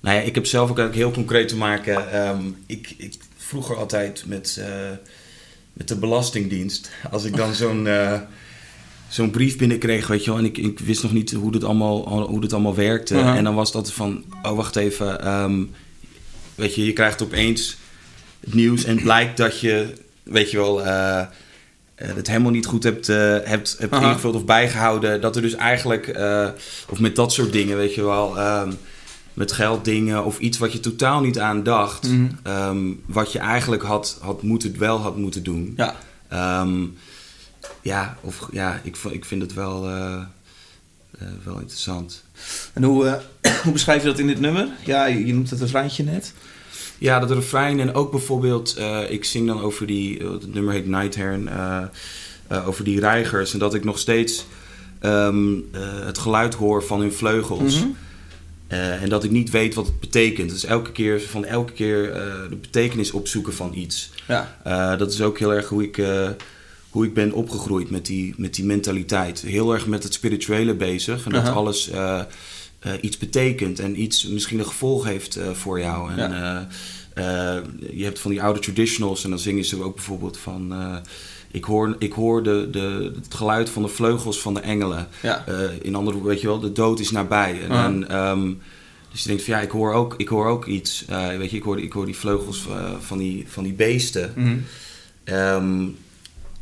nou 0.00 0.16
ja, 0.16 0.20
ik 0.20 0.34
heb 0.34 0.46
zelf 0.46 0.70
ook 0.70 0.78
eigenlijk 0.78 1.08
heel 1.08 1.22
concreet 1.22 1.48
te 1.48 1.56
maken. 1.56 2.28
Um, 2.28 2.56
ik, 2.66 2.94
ik 2.96 3.14
vroeger 3.52 3.76
altijd 3.76 4.24
met, 4.26 4.56
uh, 4.58 4.66
met 5.72 5.88
de 5.88 5.96
Belastingdienst. 5.96 6.90
Als 7.10 7.24
ik 7.24 7.36
dan 7.36 7.54
zo'n 7.54 7.86
uh, 7.86 8.20
zo'n 9.08 9.30
brief 9.30 9.58
binnenkreeg, 9.58 10.06
weet 10.06 10.24
je 10.24 10.30
wel. 10.30 10.38
En 10.38 10.44
ik, 10.44 10.58
ik 10.58 10.78
wist 10.78 11.02
nog 11.02 11.12
niet 11.12 11.32
hoe 11.32 11.52
dit 11.52 11.64
allemaal, 11.64 12.26
hoe 12.26 12.40
dit 12.40 12.52
allemaal 12.52 12.74
werkte. 12.74 13.14
Uh 13.14 13.20
-huh. 13.20 13.36
En 13.36 13.44
dan 13.44 13.54
was 13.54 13.72
dat 13.72 13.92
van, 13.92 14.24
oh 14.42 14.56
wacht 14.56 14.76
even. 14.76 15.28
Um, 15.28 15.70
weet 16.54 16.74
je, 16.74 16.84
je 16.84 16.92
krijgt 16.92 17.22
opeens 17.22 17.76
het 18.40 18.54
nieuws 18.54 18.84
en 18.84 18.94
het 18.94 19.02
blijkt 19.02 19.36
dat 19.36 19.60
je, 19.60 19.92
weet 20.22 20.50
je 20.50 20.56
wel... 20.56 20.86
Uh, 20.86 21.22
het 21.96 22.26
helemaal 22.26 22.50
niet 22.50 22.66
goed 22.66 22.82
hebt, 22.82 23.08
uh, 23.08 23.16
hebt, 23.44 23.76
hebt 23.78 23.92
Aha. 23.92 24.08
ingevuld 24.08 24.34
of 24.34 24.44
bijgehouden. 24.44 25.20
Dat 25.20 25.36
er 25.36 25.42
dus 25.42 25.54
eigenlijk, 25.54 26.16
uh, 26.16 26.48
of 26.88 27.00
met 27.00 27.16
dat 27.16 27.32
soort 27.32 27.52
dingen, 27.52 27.76
weet 27.76 27.94
je 27.94 28.04
wel, 28.04 28.38
um, 28.38 28.78
met 29.34 29.52
gelddingen 29.52 30.24
of 30.24 30.38
iets 30.38 30.58
wat 30.58 30.72
je 30.72 30.80
totaal 30.80 31.20
niet 31.20 31.38
aan 31.38 31.62
dacht, 31.62 32.08
Mhm. 32.08 32.26
um, 32.46 33.02
wat 33.06 33.32
je 33.32 33.38
eigenlijk 33.38 33.82
had, 33.82 34.18
had 34.20 34.42
moeten, 34.42 34.78
wel 34.78 34.98
had 34.98 35.16
moeten 35.16 35.42
doen. 35.42 35.74
Ja. 35.76 35.94
Um, 36.62 36.96
ja, 37.80 38.16
of, 38.20 38.48
ja 38.52 38.80
ik, 38.82 38.96
ik 39.10 39.24
vind 39.24 39.42
het 39.42 39.54
wel, 39.54 39.88
uh, 39.88 39.94
uh, 41.22 41.28
wel 41.44 41.58
interessant. 41.58 42.24
En 42.72 42.82
hoe, 42.82 43.06
eh, 43.06 43.52
hoe 43.64 43.72
beschrijf 43.72 44.02
je 44.02 44.08
dat 44.08 44.18
in 44.18 44.26
dit 44.26 44.40
nummer? 44.40 44.68
Ja, 44.84 45.04
je, 45.06 45.26
je 45.26 45.34
noemt 45.34 45.50
het 45.50 45.60
refreintje 45.60 46.04
net. 46.04 46.32
Ja, 46.98 47.20
dat 47.20 47.30
refrein 47.30 47.80
en 47.80 47.94
ook 47.94 48.10
bijvoorbeeld, 48.10 48.78
ik 49.08 49.24
zing 49.24 49.46
dan 49.46 49.60
over 49.60 49.86
die, 49.86 50.22
het 50.22 50.54
nummer 50.54 50.72
heet 50.74 50.86
Night 50.86 51.14
Heron, 51.14 51.48
uh, 51.48 52.66
over 52.66 52.84
die 52.84 53.00
reigers. 53.00 53.52
En 53.52 53.58
dat 53.58 53.74
ik 53.74 53.84
nog 53.84 53.98
steeds 53.98 54.44
um, 55.02 55.68
het 56.04 56.18
geluid 56.18 56.54
hoor 56.54 56.84
van 56.84 57.00
hun 57.00 57.12
vleugels. 57.12 57.84
Mhm. 58.80 59.02
en 59.02 59.08
dat 59.08 59.24
ik 59.24 59.30
niet 59.30 59.50
weet 59.50 59.74
wat 59.74 59.86
het 59.86 60.00
betekent. 60.00 60.50
Dus 60.50 60.64
elke 60.64 60.92
keer, 60.92 61.20
van 61.20 61.44
elke 61.44 61.72
keer 61.72 62.02
de 62.48 62.56
betekenis 62.60 63.10
opzoeken 63.10 63.52
van 63.54 63.74
iets. 63.74 64.10
Ja. 64.28 64.96
dat 64.96 65.12
is 65.12 65.20
ook 65.22 65.38
heel 65.38 65.54
erg 65.54 65.68
hoe 65.68 65.82
ik, 65.82 66.02
hoe 66.90 67.04
ik 67.06 67.14
ben 67.14 67.32
opgegroeid 67.32 67.90
met 67.90 68.06
die, 68.06 68.34
met 68.36 68.54
die 68.54 68.64
mentaliteit. 68.64 69.40
Heel 69.40 69.72
erg 69.72 69.86
met 69.86 70.02
het 70.02 70.14
spirituele 70.14 70.74
bezig. 70.74 71.24
En 71.24 71.32
dat 71.32 71.42
Aha. 71.42 71.50
alles 71.52 71.90
iets 73.00 73.18
betekent 73.18 73.78
en 73.78 74.00
iets 74.02 74.26
misschien 74.26 74.58
een 74.58 74.66
gevolg 74.66 75.04
heeft 75.04 75.38
voor 75.52 75.80
jou. 75.80 76.10
En, 76.12 76.30
Ja. 76.30 76.68
eh, 77.14 77.56
je 77.92 78.04
hebt 78.04 78.18
van 78.20 78.30
die 78.30 78.42
oude 78.42 78.60
traditionals 78.60 79.24
en 79.24 79.30
dan 79.30 79.38
zingen 79.38 79.64
ze 79.64 79.82
ook 79.82 79.94
bijvoorbeeld 79.94 80.38
van... 80.38 80.74
ik 81.52 81.64
hoor, 81.64 81.96
ik 81.98 82.12
hoor 82.12 82.42
de, 82.42 82.68
de, 82.70 83.12
het 83.22 83.34
geluid 83.34 83.70
van 83.70 83.82
de 83.82 83.88
vleugels 83.88 84.40
van 84.40 84.54
de 84.54 84.60
engelen. 84.60 85.08
Ja. 85.22 85.46
Eh, 85.46 85.54
in 85.82 85.94
andere 85.94 86.16
woorden, 86.16 86.32
weet 86.32 86.40
je 86.40 86.46
wel, 86.46 86.60
de 86.60 86.72
dood 86.72 87.00
is 87.00 87.10
nabij. 87.10 87.60
En, 87.68 88.08
ehm, 88.08 88.52
dus 89.10 89.22
je 89.22 89.28
denkt 89.28 89.42
van 89.42 89.54
ja, 89.54 89.60
ik 89.60 89.70
hoor 89.70 89.92
ook, 89.92 90.14
ik 90.16 90.28
hoor 90.28 90.46
ook 90.46 90.66
iets. 90.66 91.04
Eh, 91.08 91.36
weet 91.36 91.50
je, 91.50 91.56
ik 91.56 91.62
hoor, 91.62 91.80
ik 91.80 91.92
hoor 91.92 92.04
die 92.04 92.16
vleugels 92.16 92.66
eh, 92.68 92.90
van, 93.00 93.18
die, 93.18 93.44
van 93.48 93.62
die 93.62 93.72
beesten. 93.72 94.32
Mhm. 94.36 94.56
Ehm, 95.24 95.86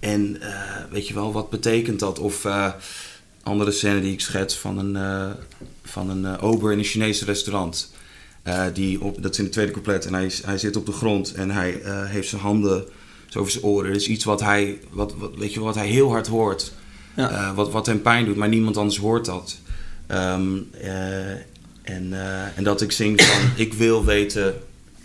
en 0.01 0.41
weet 0.91 1.09
je 1.09 1.15
wel, 1.15 1.33
wat 1.33 1.51
betekent 1.51 1.99
dat? 1.99 2.19
Of 2.19 2.47
andere 3.43 3.71
scène 3.71 4.01
die 4.01 4.13
ik 4.13 4.21
schets 4.21 4.57
van 4.57 4.79
een, 4.79 5.35
van 5.85 6.11
een 6.11 6.39
ober 6.39 6.73
in 6.73 6.79
een 6.79 6.85
Chinese 6.85 7.25
restaurant. 7.25 7.93
Die 8.73 9.03
op, 9.03 9.23
dat 9.23 9.33
is 9.33 9.39
in 9.39 9.45
het 9.45 9.53
tweede 9.53 9.73
couplet. 9.73 10.07
En 10.07 10.15
hij, 10.15 10.33
hij 10.45 10.59
zit 10.59 10.77
op 10.77 10.87
de 10.87 10.93
grond 10.93 11.35
en 11.35 11.51
hij 11.51 11.81
heeft 11.85 12.29
zijn 12.29 12.41
handen 12.41 12.85
zo 13.31 13.39
over 13.39 13.53
zijn 13.53 13.65
oren. 13.65 13.93
Dat 13.93 14.01
is 14.01 14.09
iets 14.09 14.25
wat 14.25 14.41
hij, 14.41 14.79
wat, 14.91 15.15
wat, 15.17 15.31
weet 15.37 15.53
je, 15.53 15.61
wat 15.61 15.75
hij 15.75 15.87
heel 15.87 16.11
hard 16.11 16.27
hoort. 16.27 16.73
Ja. 17.17 17.31
Eh, 17.31 17.55
wat, 17.55 17.71
wat 17.71 17.87
hem 17.87 18.03
pijn 18.03 18.25
doet, 18.25 18.37
maar 18.37 18.49
niemand 18.49 18.77
anders 18.77 18.99
hoort 18.99 19.25
dat. 19.25 19.59
Ehm, 20.07 20.57
eh, 20.81 21.31
en, 21.83 22.13
eh, 22.13 22.59
en 22.59 22.65
dat 22.65 22.81
ik 22.81 22.93
zing 22.93 23.23
van, 23.23 23.51
ik 23.67 23.75
wil 23.75 24.05
weten 24.05 24.55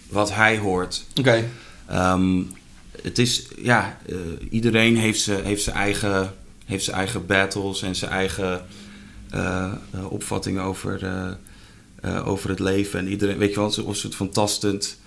wat 0.09 0.33
hij 0.33 0.57
hoort. 0.57 1.05
Oké. 1.15 1.43
Ehm, 1.87 2.41
het 3.01 3.19
is, 3.19 3.47
ja, 3.57 3.97
iedereen 4.49 4.97
heeft 4.97 5.21
zijn 5.21 5.45
heeft 5.45 5.63
zijn 5.63 5.75
eigen, 5.75 6.33
heeft 6.65 6.83
zijn 6.83 6.97
eigen 6.97 7.25
battles 7.25 7.81
en 7.81 7.95
zijn 7.95 8.11
eigen 8.11 8.65
opvattingen 10.09 10.63
over, 10.63 10.99
over 12.25 12.49
het 12.49 12.59
leven. 12.59 12.99
En 12.99 13.07
iedereen, 13.07 13.37
weet 13.37 13.49
je 13.49 13.55
wel, 13.55 13.65
een 13.65 13.95
soort 13.95 14.15
van 14.15 14.29
tastend 14.29 14.97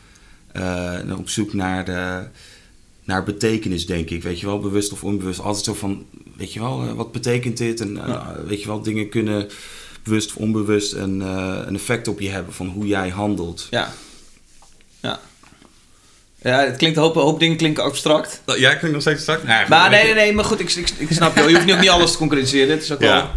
en 0.53 1.17
op 1.17 1.29
zoek 1.29 1.53
naar, 1.53 1.85
de, 1.85 2.27
naar 3.09 3.25
betekenis, 3.25 3.87
denk 3.87 4.11
ik. 4.11 4.23
Weet 4.23 4.41
je 4.41 4.47
wel, 4.47 4.59
bewust 4.61 4.93
of 4.93 5.05
onbewust. 5.05 5.41
Altijd 5.41 5.65
zo 5.65 5.75
van, 5.75 6.05
weet 6.37 6.53
je 6.53 6.61
wel, 6.61 6.83
eh, 6.83 6.93
wat 6.93 7.13
betekent 7.13 7.57
dit? 7.57 7.81
En 7.81 7.97
eh, 8.03 8.09
Ja. 8.09 8.35
weet 8.47 8.61
je 8.63 8.67
wel, 8.67 8.83
dingen 8.83 9.09
kunnen 9.09 9.49
bewust 10.03 10.29
of 10.31 10.37
onbewust 10.37 10.93
een, 10.93 11.23
eh, 11.23 11.59
een 11.67 11.75
effect 11.75 12.09
op 12.09 12.21
je 12.21 12.29
hebben 12.29 12.55
van 12.55 12.67
hoe 12.67 12.87
jij 12.87 13.09
handelt. 13.09 13.67
Ja. 13.71 13.93
Ja. 15.01 15.21
Ja, 16.43 16.59
het 16.65 16.77
klinkt, 16.77 16.97
een 16.97 17.03
hoop, 17.03 17.17
een 17.17 17.23
hoop 17.23 17.41
dingen 17.41 17.57
klinken 17.57 17.85
abstract. 17.85 18.43
Ja, 18.47 18.71
ik 18.71 18.79
vind 18.79 18.93
nog 18.93 19.01
steeds 19.01 19.23
straks. 19.23 19.43
Maar 19.69 19.91
nee, 19.91 20.05
nee, 20.05 20.15
nee, 20.15 20.33
maar 20.33 20.45
goed, 20.45 20.61
ik, 20.61 20.73
ik, 20.73 20.91
ik 20.99 21.13
snap 21.13 21.37
je. 21.37 21.43
Je 21.43 21.55
hoeft 21.55 21.67
nu 21.67 21.73
ook 21.73 21.81
niet 21.81 21.89
alles 21.89 22.13
te 22.13 22.19
concretiseren. 22.19 22.71
Het 22.71 22.83
is 22.83 22.93
ook 22.93 23.01
Ja. 23.01 23.15
wel... 23.17 23.31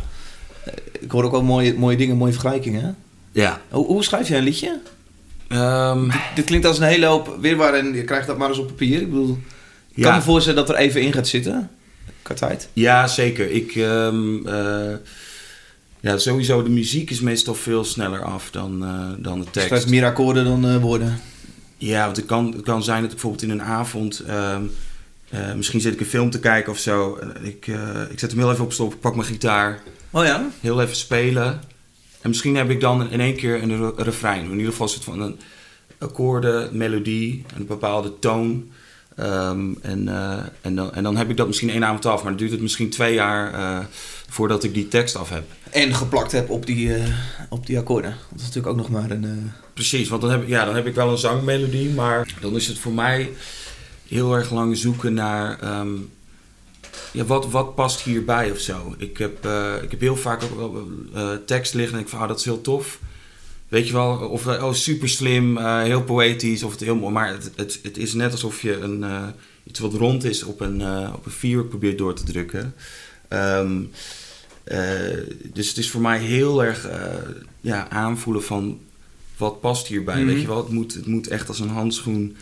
Ik 1.00 1.12
hoor 1.12 1.24
ook 1.24 1.32
wel 1.32 1.44
mooie, 1.44 1.74
mooie 1.74 1.98
dingen, 1.98 2.18
mooie 2.18 2.32
vergelijkingen. 2.32 2.82
hè? 2.84 2.90
Ja. 3.42 3.62
Hoe, 3.70 3.86
hoe 3.86 4.04
schrijf 4.04 4.28
jij 4.28 4.38
een 4.38 4.44
liedje? 4.44 4.80
Ehm, 5.48 6.10
Dit 6.36 6.46
klinkt 6.46 6.66
als 6.66 6.78
een 6.78 6.84
hele 6.88 7.06
hoop 7.06 7.38
weerwaar 7.42 7.74
en 7.74 7.94
je 7.94 8.04
krijgt 8.04 8.28
dat 8.28 8.38
maar 8.38 8.50
eens 8.50 8.58
op 8.58 8.68
papier. 8.68 9.02
Ik 9.02 9.10
bedoel, 9.10 9.38
ik 9.94 10.04
kan 10.04 10.12
ja. 10.12 10.18
me 10.18 10.24
voorstellen 10.24 10.66
dat 10.66 10.76
er 10.76 10.82
even 10.82 11.02
in 11.02 11.14
gaat 11.14 11.28
zitten. 11.28 11.70
Tijd. 12.36 12.70
ja, 12.74 13.08
zeker. 13.08 13.50
Ik, 13.52 13.76
ehm, 13.76 14.48
eh, 14.48 14.96
ja, 16.00 16.18
sowieso, 16.18 16.64
de 16.64 16.70
muziek 16.70 17.10
is 17.10 17.20
meestal 17.20 17.56
veel 17.56 17.84
sneller 17.84 18.24
af 18.24 18.52
dan, 18.52 18.84
eh, 18.84 19.24
dan 19.24 19.40
de 19.40 19.46
tekst. 19.52 19.68
schrijft 19.68 19.90
meer 19.90 20.06
akkoorden 20.06 20.44
dan 20.46 20.66
eh, 20.68 20.78
woorden. 20.78 21.20
Ja, 21.78 22.06
want 22.06 22.18
het 22.18 22.26
kan, 22.26 22.52
het 22.56 22.62
kan 22.62 22.84
zijn 22.84 22.98
dat 23.02 23.06
ik 23.06 23.12
bijvoorbeeld 23.12 23.44
in 23.44 23.50
een 23.50 23.62
avond... 23.62 24.20
ehm, 24.20 24.64
eh, 25.30 25.54
misschien 25.54 25.82
zit 25.82 25.94
ik 25.94 26.00
een 26.00 26.06
film 26.06 26.30
te 26.30 26.40
kijken 26.40 26.72
of 26.72 26.78
zo. 26.78 27.20
Ik, 27.42 27.68
ik 28.10 28.20
zet 28.20 28.32
hem 28.32 28.40
heel 28.40 28.52
even 28.52 28.64
op 28.64 28.74
stop, 28.74 28.94
ik 28.94 29.00
pak 29.00 29.16
mijn 29.16 29.28
gitaar, 29.28 29.80
Oh 30.12 30.26
ja? 30.26 30.48
heel 30.60 30.82
even 30.82 30.96
spelen. 30.96 31.62
En 32.22 32.30
misschien 32.30 32.56
heb 32.56 32.70
ik 32.70 32.80
dan 32.80 33.10
in 33.12 33.20
één 33.20 33.36
keer 33.36 33.64
een 33.64 33.78
re- 33.78 34.04
refrein. 34.04 34.44
In 34.46 34.52
ieder 34.58 34.72
geval 34.72 34.88
soort 34.88 35.04
van 35.04 35.22
een 35.22 35.40
akkoorden, 36.00 36.78
melodie, 36.78 37.46
een 37.58 37.66
bepaalde 37.66 38.20
toon. 38.20 38.70
Ehm, 39.16 39.74
en, 39.82 40.08
eh, 40.08 40.38
en, 40.62 40.76
dan, 40.76 40.94
en 40.94 41.04
dan 41.04 41.18
heb 41.18 41.30
ik 41.30 41.38
dat 41.38 41.48
misschien 41.48 41.70
één 41.70 41.86
avond 41.86 42.06
af. 42.06 42.22
Maar 42.22 42.32
dan 42.32 42.40
duurt 42.40 42.52
het 42.52 42.62
misschien 42.62 42.90
twee 42.90 43.14
jaar 43.14 43.54
eh, 43.54 43.86
voordat 44.30 44.64
ik 44.64 44.74
die 44.74 44.88
tekst 44.88 45.16
af 45.16 45.30
heb. 45.30 45.44
En 45.72 45.94
geplakt 45.96 46.32
heb 46.32 46.50
op 46.50 46.66
die, 46.66 46.96
eh, 46.96 47.04
op 47.50 47.66
die 47.66 47.78
akkoorden. 47.78 48.16
Dat 48.30 48.40
is 48.40 48.46
natuurlijk 48.46 48.68
ook 48.68 48.78
nog 48.78 48.90
maar 48.90 49.12
een... 49.12 49.52
Precies, 49.74 50.10
want 50.10 50.22
dan 50.22 50.32
heb, 50.32 50.42
ik, 50.42 50.48
ja, 50.48 50.66
dan 50.66 50.76
heb 50.76 50.88
ik 50.88 50.96
wel 50.96 51.12
een 51.12 51.18
zangmelodie. 51.18 51.90
Maar 51.90 52.34
dan 52.42 52.56
is 52.56 52.68
het 52.68 52.80
voor 52.80 52.94
mij 52.94 53.32
heel 54.08 54.36
erg 54.36 54.52
lang 54.52 54.78
zoeken 54.78 55.14
naar... 55.14 55.60
ehm, 55.60 55.90
ja, 57.12 57.24
wat, 57.24 57.52
wat 57.52 57.76
past 57.76 58.02
hierbij 58.02 58.52
of 58.52 58.60
zo. 58.60 58.96
Ik 58.98 59.18
heb, 59.18 59.46
ik 59.82 59.92
heb 59.92 60.00
heel 60.00 60.16
vaak 60.16 60.44
ook 60.44 60.74
wel 61.14 61.46
tekst 61.46 61.74
liggen 61.74 61.98
en 61.98 62.04
ik 62.04 62.10
van, 62.10 62.20
ah, 62.20 62.28
dat 62.28 62.40
is 62.40 62.46
heel 62.46 62.62
tof. 62.62 63.00
Weet 63.72 63.88
je 63.88 63.94
wel, 63.94 64.18
of 64.18 64.48
eh, 64.48 64.64
oh, 64.64 64.74
super 64.74 65.10
slim, 65.10 65.58
eh, 65.58 65.82
heel 65.82 66.04
poëtisch, 66.04 66.64
of 66.64 66.72
het 66.72 66.80
heel 66.80 66.96
mooi. 66.96 67.14
Maar 67.14 67.28
het, 67.28 67.52
het, 67.56 67.80
het 67.84 67.98
is 67.98 68.14
net 68.14 68.32
alsof 68.32 68.62
je 68.62 68.78
een, 68.78 69.04
eh, 69.04 69.28
iets 69.64 69.80
wat 69.80 69.94
rond 69.94 70.24
is 70.24 70.44
op 70.44 70.60
een, 70.60 70.82
eh, 70.82 71.14
op 71.16 71.26
een 71.26 71.32
vierhoek 71.32 71.70
probeert 71.70 71.98
door 71.98 72.14
te 72.14 72.24
drukken. 72.24 72.74
Ehm, 73.28 73.82
eh, 74.64 74.80
dus 75.54 75.68
het 75.68 75.78
is 75.78 75.90
voor 75.90 76.02
mij 76.02 76.20
heel 76.20 76.64
erg 76.64 76.90
ja, 77.62 77.90
aanvoelen 77.90 78.44
van 78.44 78.80
wat 79.38 79.60
past 79.62 79.88
hierbij. 79.88 80.18
Mhm. 80.18 80.26
Weet 80.26 80.42
je 80.42 80.48
wel, 80.48 80.58
het 80.64 80.72
moet, 80.72 80.94
het 80.94 81.08
moet 81.08 81.28
echt 81.28 81.48
als 81.48 81.60
een 81.60 81.70
handschoen 81.70 82.36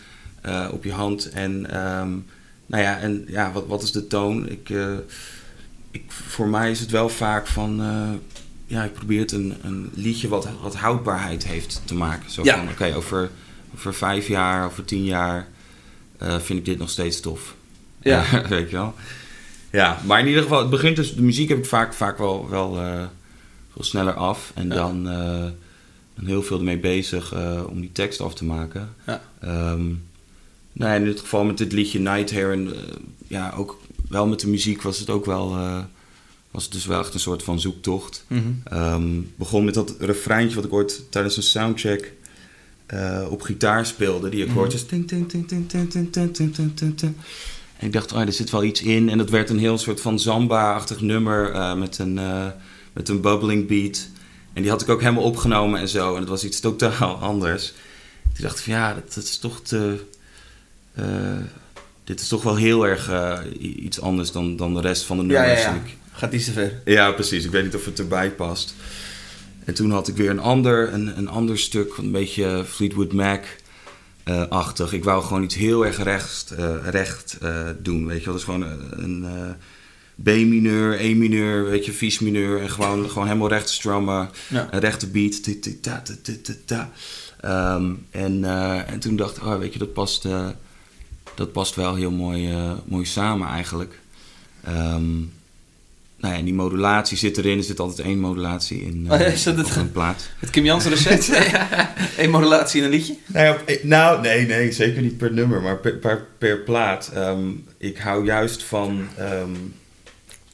op 0.72 0.84
je 0.84 0.92
hand. 0.92 1.30
En 1.30 1.72
ehm, 1.72 2.12
nou 2.66 2.84
ja, 2.84 3.00
en 3.00 3.26
ja, 3.28 3.52
wat, 3.52 3.68
wat 3.68 3.84
is 3.84 3.92
de 3.92 4.08
toon? 4.08 4.50
Ik, 4.50 4.70
ik, 5.92 6.04
voor 6.08 6.48
mij 6.48 6.72
is 6.72 6.80
het 6.80 6.92
wel 6.92 7.10
vaak 7.10 7.48
van, 7.48 7.82
ja, 8.70 8.84
ik 8.84 8.94
probeer 8.94 9.20
het 9.20 9.32
een, 9.32 9.54
een 9.62 9.90
liedje 9.94 10.28
wat, 10.28 10.48
wat 10.62 10.76
houdbaarheid 10.76 11.46
heeft 11.46 11.82
te 11.86 11.96
maken. 11.96 12.32
Zo 12.32 12.44
Ja. 12.44 12.56
van, 12.58 12.70
oké, 12.70 12.96
over, 12.96 13.30
over 13.74 13.94
vijf 13.94 14.28
jaar, 14.28 14.66
over 14.66 14.86
tien 14.86 15.04
jaar 15.04 15.48
eh, 16.18 16.40
vind 16.40 16.60
ik 16.60 16.66
dit 16.66 16.78
nog 16.78 16.90
steeds 16.90 17.20
tof. 17.20 17.56
Ja. 18.02 18.24
weet 18.50 18.70
je 18.70 18.76
wel. 18.76 18.94
Ja, 19.72 20.00
maar 20.06 20.20
in 20.20 20.28
ieder 20.28 20.42
geval, 20.42 20.60
het 20.60 20.70
begint 20.70 20.96
dus, 20.96 21.16
de 21.16 21.22
muziek 21.22 21.50
heb 21.50 21.58
ik 21.58 21.66
vaak, 21.66 21.94
vaak 21.94 22.18
wel, 22.18 22.50
wel, 22.50 22.80
eh, 22.80 23.04
veel 23.74 23.84
sneller 23.84 24.14
af. 24.14 24.52
En 24.56 24.68
Ja. 24.68 24.76
dan, 24.76 25.10
eh, 25.10 25.46
dan 26.16 26.26
heel 26.26 26.44
veel 26.44 26.58
ermee 26.58 26.80
bezig 26.80 27.34
om 27.68 27.82
die 27.82 27.92
tekst 27.92 28.22
af 28.22 28.34
te 28.34 28.46
maken. 28.46 28.96
Ja. 29.06 29.22
Ehm, 29.42 29.86
nou, 30.74 30.92
ja, 30.92 30.94
in 30.94 31.04
dit 31.04 31.20
geval 31.20 31.44
met 31.44 31.58
dit 31.58 31.72
liedje 31.72 32.00
Night 32.00 32.32
Hair 32.32 32.52
en 32.52 32.74
ja, 33.28 33.54
ook 33.58 33.80
wel 34.10 34.28
met 34.28 34.40
de 34.40 34.48
muziek 34.48 34.82
was 34.82 35.00
het 35.00 35.10
ook 35.10 35.26
wel, 35.26 35.56
was 36.52 36.64
het 36.64 36.74
dus 36.74 36.86
wel 36.86 37.00
echt 37.00 37.14
een 37.14 37.20
soort 37.20 37.44
van 37.44 37.60
zoektocht. 37.60 38.26
Mm 38.28 38.64
begon 39.36 39.66
met 39.66 39.74
dat 39.74 39.96
refreintje 40.00 40.56
wat 40.56 40.66
ik 40.66 40.74
ooit 40.74 41.02
tijdens 41.10 41.38
een 41.38 41.44
soundcheck 41.44 42.14
op 43.30 43.42
gitaar 43.42 43.86
speelde. 43.86 44.30
Die 44.30 44.50
akkoordjes. 44.50 44.86
En 47.78 47.88
ik 47.88 47.94
dacht, 47.94 48.12
oh, 48.12 48.22
er 48.22 48.34
zit 48.34 48.50
wel 48.50 48.64
iets 48.64 48.82
in. 48.82 49.10
En 49.10 49.18
dat 49.18 49.30
werd 49.30 49.50
een 49.50 49.60
heel 49.60 49.78
soort 49.78 50.02
van 50.02 50.20
zamba-achtig 50.20 51.02
nummer 51.02 51.78
met, 51.78 51.98
een, 51.98 52.18
uh, 52.18 52.48
met 52.94 53.10
een 53.10 53.22
bubbling 53.22 53.68
beat. 53.68 54.08
En 54.54 54.62
die 54.62 54.72
had 54.72 54.82
ik 54.82 54.90
ook 54.90 55.02
helemaal 55.02 55.24
opgenomen 55.24 55.80
en 55.80 55.88
zo. 55.88 56.14
En 56.14 56.20
het 56.20 56.30
was 56.30 56.44
iets 56.44 56.60
totaal 56.60 57.16
anders. 57.16 57.74
Toen 58.34 58.44
dacht 58.44 58.62
van 58.62 58.74
ja, 58.74 58.94
dat, 58.94 59.14
dat 59.14 59.24
is 59.24 59.38
toch 59.38 59.62
te... 59.62 60.06
dit 62.04 62.20
is 62.20 62.28
toch 62.28 62.44
wel 62.44 62.56
heel 62.56 62.88
erg 62.88 63.12
iets 63.60 64.02
anders 64.02 64.32
dan, 64.32 64.56
dan 64.56 64.74
de 64.74 64.82
rest 64.82 65.04
van 65.04 65.18
de 65.18 65.24
nummers. 65.24 65.62
Ja, 65.62 65.74
ja. 65.74 65.82
Gaat 66.20 66.34
iets 66.34 66.46
te 66.46 66.52
ver. 66.52 66.82
ja, 66.86 67.12
precies. 67.12 67.46
Ik 67.46 67.52
weet 67.52 67.64
niet 67.64 67.76
of 67.76 67.86
het 67.86 68.00
erbij 68.00 68.32
past. 68.32 68.76
En 69.66 69.74
toen 69.74 69.92
had 69.92 70.08
ik 70.08 70.16
weer 70.16 70.30
een 70.30 70.40
ander, 70.40 70.94
een, 70.94 71.18
een 71.18 71.28
ander 71.28 71.60
stuk, 71.60 71.98
een 71.98 72.12
beetje 72.12 72.64
Fleetwood 72.68 73.14
Mac-achtig. 73.14 74.94
ik 74.94 75.04
wou 75.04 75.24
gewoon 75.24 75.44
iets 75.44 75.56
heel 75.56 75.86
erg 75.86 76.04
recht, 76.04 76.52
eh, 76.52 76.76
recht 76.90 77.38
eh, 77.42 77.70
doen, 77.80 78.06
weet 78.06 78.20
je 78.20 78.26
wel. 78.26 78.34
Dus 78.34 78.44
gewoon 78.44 78.62
een, 78.62 79.04
een 79.04 79.26
eh, 79.26 79.50
B-mineur, 80.24 81.00
E-mineur, 81.00 81.64
weet 81.66 81.86
je, 81.86 81.92
vies-mineur. 81.92 82.62
En 82.62 82.70
gewoon, 82.70 83.10
gewoon 83.10 83.28
helemaal 83.28 83.50
recht 83.50 83.70
strummen. 83.70 84.30
Ja. 84.48 84.68
Een 84.72 84.80
rechte 84.80 85.08
beat. 85.08 85.44
Ta- 85.44 86.02
ta- 86.04 86.16
ta- 86.22 86.34
ta- 86.44 86.54
ta. 86.66 86.92
Ehm, 87.42 87.94
en, 88.12 88.44
eh, 88.44 88.92
en 88.92 89.00
toen 89.00 89.16
dacht 89.16 89.38
ik, 89.38 89.46
oh, 89.46 89.58
weet 89.58 89.74
je, 89.74 89.80
dat 89.80 89.94
past, 89.94 90.26
eh, 90.26 90.48
dat 91.36 91.52
past 91.52 91.76
wel 91.76 91.96
heel 91.96 92.12
mooi, 92.12 92.52
eh, 92.52 92.72
mooi 92.86 93.06
samen 93.06 93.48
eigenlijk. 93.48 94.00
Ehm, 94.64 95.22
nou 96.20 96.34
ja, 96.34 96.40
en 96.40 96.46
die 96.46 96.54
modulatie 96.54 97.18
zit 97.18 97.38
erin. 97.38 97.58
Er 97.58 97.64
zit 97.64 97.80
altijd 97.80 98.08
één 98.08 98.20
modulatie 98.20 98.82
in 98.82 99.06
eh, 99.08 99.14
Oh 99.14 99.20
ja, 99.20 99.26
is 99.26 99.44
dat 99.44 99.58
het- 99.58 99.66
op 99.68 99.76
een 99.76 99.92
plaat. 99.92 100.30
Het 100.40 100.50
Kim 100.50 100.66
Jansen 100.66 100.92
recept. 100.92 101.30
Eén 102.18 102.30
modulatie 102.30 102.80
in 102.80 102.86
een 102.86 102.92
liedje. 102.92 103.16
Eh, 103.34 103.52
nou, 103.84 104.22
nee, 104.22 104.46
nee, 104.46 104.72
zeker 104.72 105.02
niet 105.02 105.18
per 105.18 105.34
nummer, 105.34 105.62
maar 105.62 105.78
per, 105.78 105.94
per, 105.98 106.26
per 106.38 106.58
plaat. 106.60 107.12
Ehm, 107.14 107.50
ik 107.78 107.98
hou 107.98 108.26
juist 108.26 108.64
van 108.64 109.08
ehm, 109.18 109.50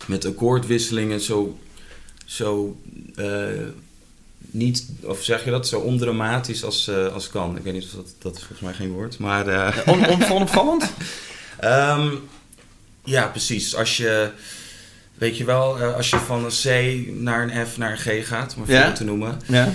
met 0.06 0.26
akkoordwisselingen 0.26 1.20
zo, 1.22 1.60
zo 2.26 2.78
eh, 3.16 3.48
niet, 4.52 4.86
of 5.04 5.24
zeg 5.24 5.44
je 5.46 5.52
dat, 5.52 5.68
zo 5.68 5.80
ondramatisch 5.80 6.64
als, 6.64 6.88
eh, 6.88 7.14
als 7.14 7.30
kan. 7.30 7.58
Ik 7.58 7.64
weet 7.64 7.74
niet 7.74 7.84
of 7.84 7.90
dat, 7.92 8.14
dat 8.20 8.34
is 8.36 8.40
volgens 8.40 8.60
mij 8.62 8.74
geen 8.74 8.92
woord, 8.92 9.18
maar... 9.20 9.48
eh, 9.48 9.78
On, 9.86 10.08
on, 10.08 10.24
onopvallend? 10.32 10.84
Ehm, 11.60 12.08
ja, 13.04 13.28
precies. 13.28 13.76
Als 13.76 13.98
je, 13.98 14.30
weet 15.18 15.38
je 15.38 15.46
wel, 15.46 15.80
eh, 15.80 15.96
als 15.96 16.10
je 16.10 16.18
van 16.18 16.46
een 16.46 16.52
C 16.64 17.08
naar 17.22 17.44
een 17.44 17.66
F 17.68 17.78
naar 17.78 17.92
een 17.92 17.98
G 18.24 18.28
gaat, 18.28 18.54
om 18.58 18.64
een 18.68 18.74
Ja. 18.76 18.92
te 18.92 19.04
noemen, 19.04 19.40
Ja. 19.48 19.70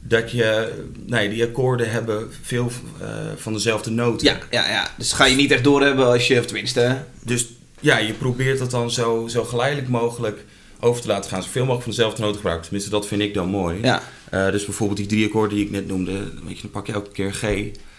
dat 0.00 0.30
je, 0.30 0.72
nee, 1.06 1.28
die 1.28 1.42
akkoorden 1.44 1.90
hebben 1.90 2.30
veel 2.42 2.70
eh, 3.00 3.08
van 3.36 3.52
dezelfde 3.52 3.90
noten. 3.90 4.26
Ja, 4.26 4.38
ja, 4.50 4.68
ja. 4.70 4.88
Dus 4.98 5.12
ga 5.12 5.24
je 5.24 5.36
niet 5.36 5.50
echt 5.50 5.64
doorhebben 5.64 6.06
als 6.06 6.26
je, 6.26 6.38
of 6.38 6.44
tenminste... 6.44 7.02
Dus 7.24 7.46
ja, 7.80 7.98
je 7.98 8.12
probeert 8.12 8.58
dat 8.58 8.70
dan 8.70 8.90
zo, 8.90 9.24
zo 9.28 9.44
geleidelijk 9.44 9.88
mogelijk 9.88 10.44
over 10.80 11.02
te 11.02 11.08
laten 11.08 11.30
gaan. 11.30 11.42
Zoveel 11.42 11.60
mogelijk 11.62 11.82
van 11.84 11.92
dezelfde 11.92 12.20
noten 12.20 12.36
gebruiken. 12.36 12.64
Tenminste, 12.64 12.90
dat 12.90 13.06
vind 13.06 13.22
ik 13.22 13.34
dan 13.34 13.48
mooi. 13.48 13.78
Ja, 13.82 14.02
Eh, 14.30 14.50
dus 14.50 14.64
bijvoorbeeld 14.64 14.98
die 14.98 15.08
drie 15.08 15.26
akkoorden 15.26 15.56
die 15.56 15.64
ik 15.66 15.70
net 15.72 15.86
noemde, 15.88 16.12
weet 16.46 16.56
je, 16.56 16.62
dan 16.62 16.70
pak 16.70 16.86
je 16.86 16.92
elke 16.92 17.10
keer 17.10 17.32
G 17.32 17.42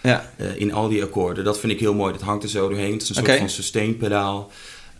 ja. 0.02 0.34
in 0.56 0.74
al 0.74 0.88
die 0.90 1.04
akkoorden. 1.04 1.44
Dat 1.44 1.60
vind 1.60 1.72
ik 1.72 1.80
heel 1.80 1.94
mooi. 1.94 2.14
Dat 2.14 2.22
hangt 2.22 2.44
er 2.44 2.50
zo 2.50 2.68
doorheen. 2.70 2.92
Het 2.94 3.02
is 3.02 3.10
een 3.10 3.16
soort 3.16 3.38
van 3.38 3.50
sustainpedaal. 3.50 4.52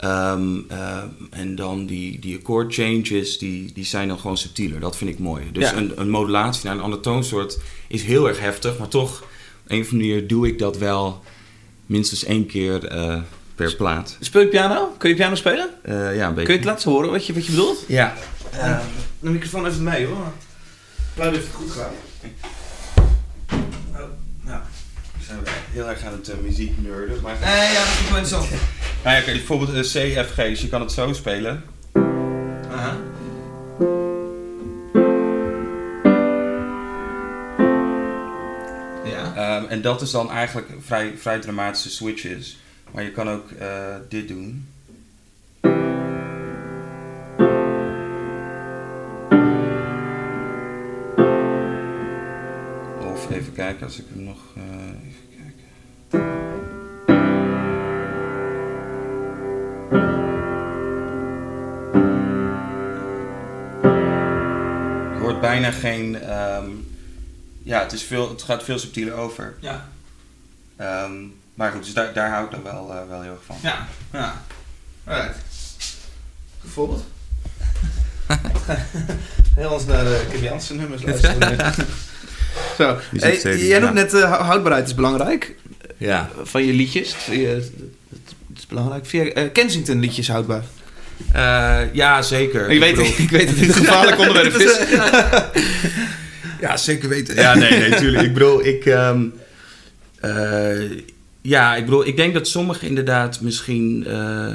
Ehm, 0.04 0.58
eh, 0.68 0.98
en 1.30 1.56
dan 1.56 1.86
die, 1.86 2.20
die 2.20 2.40
chord 2.44 2.74
changes, 2.74 3.38
die, 3.38 3.72
die 3.74 3.86
zijn 3.86 4.08
dan 4.08 4.20
gewoon 4.20 4.38
subtieler. 4.38 4.80
Dat 4.80 4.98
vind 4.98 5.10
ik 5.10 5.20
mooi. 5.20 5.44
Dus 5.52 5.70
Ja. 5.70 5.76
een, 5.78 5.92
een 5.96 6.10
modulatie 6.10 6.66
naar 6.66 6.76
een 6.76 6.82
ander 6.82 7.00
toonsoort 7.00 7.60
is 7.88 8.04
heel 8.04 8.28
erg 8.28 8.40
heftig. 8.40 8.78
Maar 8.78 8.88
toch, 8.88 9.22
op 9.22 9.28
een 9.68 9.82
of 9.82 9.92
andere 9.92 10.08
manier 10.10 10.28
doe 10.28 10.48
ik 10.48 10.60
dat 10.60 10.78
wel 10.78 11.24
minstens 11.86 12.24
één 12.24 12.46
keer 12.46 12.86
eh, 12.88 13.22
per 13.56 13.76
plaat. 13.76 14.18
Speel 14.20 14.42
je 14.42 14.48
piano? 14.48 14.94
Kun 14.98 15.10
je 15.10 15.16
piano 15.16 15.36
spelen? 15.36 15.70
Eh, 15.84 15.94
ja, 15.94 16.10
een 16.10 16.18
Kun 16.26 16.34
beetje. 16.36 16.52
je 16.52 16.58
het 16.58 16.68
laten 16.68 16.92
horen 16.92 17.12
wat 17.12 17.26
je, 17.26 17.34
wat 17.34 17.46
je 17.46 17.52
bedoelt? 17.52 17.84
Ja. 17.88 18.14
Uh, 18.54 18.80
de 19.20 19.30
microfoon 19.30 19.66
even 19.66 19.84
mee 19.84 20.06
hoor. 20.06 20.32
Pluim 21.14 21.34
heeft 21.34 21.46
het 21.46 21.56
goed 21.56 21.72
gedaan. 21.72 21.92
Zijn 25.28 25.44
we 25.44 25.50
heel 25.72 25.90
erg 25.90 26.04
aan 26.06 26.12
het 26.12 26.30
uh, 26.30 26.36
muziek 26.42 26.74
nerden. 26.78 27.22
Maar... 27.22 27.38
Nee, 27.40 27.72
ja, 27.72 27.84
dat 28.20 28.30
wel. 28.30 28.40
Nou 29.04 29.16
ja, 29.16 29.22
kijk, 29.22 29.26
bijvoorbeeld 29.26 29.70
een 29.70 29.82
C, 29.84 30.26
F, 30.26 30.32
G. 30.32 30.36
Dus 30.36 30.62
je 30.62 30.70
kan 30.70 30.82
het 30.82 30.92
zo 30.92 31.14
spelen. 31.14 31.64
Aha. 32.72 32.98
Ja. 39.04 39.34
Ehm, 39.36 39.66
en 39.70 39.82
dat 39.82 40.02
is 40.02 40.12
dan 40.12 40.32
eigenlijk 40.32 40.68
vrij, 40.80 41.14
vrij 41.18 41.40
dramatische 41.40 41.90
switches. 41.90 42.58
Maar 42.92 43.04
je 43.04 43.12
kan 43.12 43.30
ook 43.30 43.52
eh, 43.52 43.96
dit 44.10 44.28
doen. 44.28 44.73
Even 53.34 53.54
kijken 53.54 53.86
als 53.86 53.98
ik 54.00 54.06
hem 54.14 54.24
nog. 54.24 54.38
eh, 54.56 54.64
even 55.08 55.28
kijken. 55.30 56.74
Je 65.14 65.20
hoort 65.20 65.42
bijna 65.42 65.72
geen. 65.72 66.22
ehm, 66.22 66.70
ja, 67.64 67.80
het, 67.80 67.92
is 67.94 68.04
veel, 68.04 68.30
het 68.30 68.42
gaat 68.42 68.64
veel 68.64 68.80
subtieler 68.80 69.14
over. 69.14 69.56
Ja. 69.60 69.90
Ehm, 70.76 71.12
maar 71.54 71.72
goed, 71.72 71.84
dus 71.84 71.94
daar, 71.94 72.14
daar 72.14 72.30
hou 72.30 72.46
ik 72.46 72.52
dan 72.52 72.64
wel, 72.64 72.94
eh, 72.94 73.08
wel 73.08 73.22
heel 73.22 73.32
erg 73.32 73.44
van. 73.46 73.58
Ja. 73.62 73.88
Ja. 74.12 74.42
Alright. 75.04 75.38
Bijvoorbeeld. 76.62 77.04
Heel 79.56 79.72
ons 79.72 79.86
naar 79.86 80.04
de 80.04 80.28
Kim 80.32 80.42
Jansen 80.42 80.76
nummers 80.78 81.04
luisteren. 81.04 81.74
Zo. 82.78 82.98
Hey, 83.18 83.58
jij 83.58 83.80
noemt 83.80 83.94
ja. 83.98 84.02
net 84.04 84.14
uh, 84.14 84.42
houdbaarheid 84.42 84.88
is 84.88 84.96
belangrijk. 84.96 85.56
Ja. 85.98 86.30
Van 86.44 86.66
je 86.66 86.74
liedjes. 86.74 87.16
Je- 87.32 87.48
Het 87.48 88.58
is 88.58 88.68
belangrijk. 88.68 89.06
Via 89.06 89.24
eh, 89.24 89.44
Kensington 89.54 90.00
liedjes 90.00 90.28
houdbaar. 90.28 90.64
Eh, 91.34 91.80
ja, 91.94 92.22
zeker. 92.22 92.70
Ik 92.70 92.80
weet, 92.80 92.96
bedoel- 92.96 93.14
ik 93.18 93.30
weet 93.30 93.48
dat 93.48 93.56
dit 93.58 93.68
een 93.68 93.74
gevaarlijk 93.74 94.20
onderwerp 94.20 94.54
is. 94.68 94.78
Ja, 96.62 96.78
zeker 96.78 97.10
weten. 97.10 97.36
Ja, 97.36 97.56
nee, 97.56 97.80
nee, 97.80 97.96
tuurlijk. 97.96 98.24
Ik 98.26 98.34
bedoel, 98.34 98.66
ik... 98.66 98.86
ehm, 98.86 99.24
eh, 100.20 100.82
ja, 101.42 101.76
ik 101.76 101.86
bedoel, 101.86 102.08
ik 102.08 102.16
denk 102.18 102.34
dat 102.34 102.48
sommigen 102.48 102.88
inderdaad 102.88 103.42
misschien... 103.42 104.06
eh, 104.08 104.54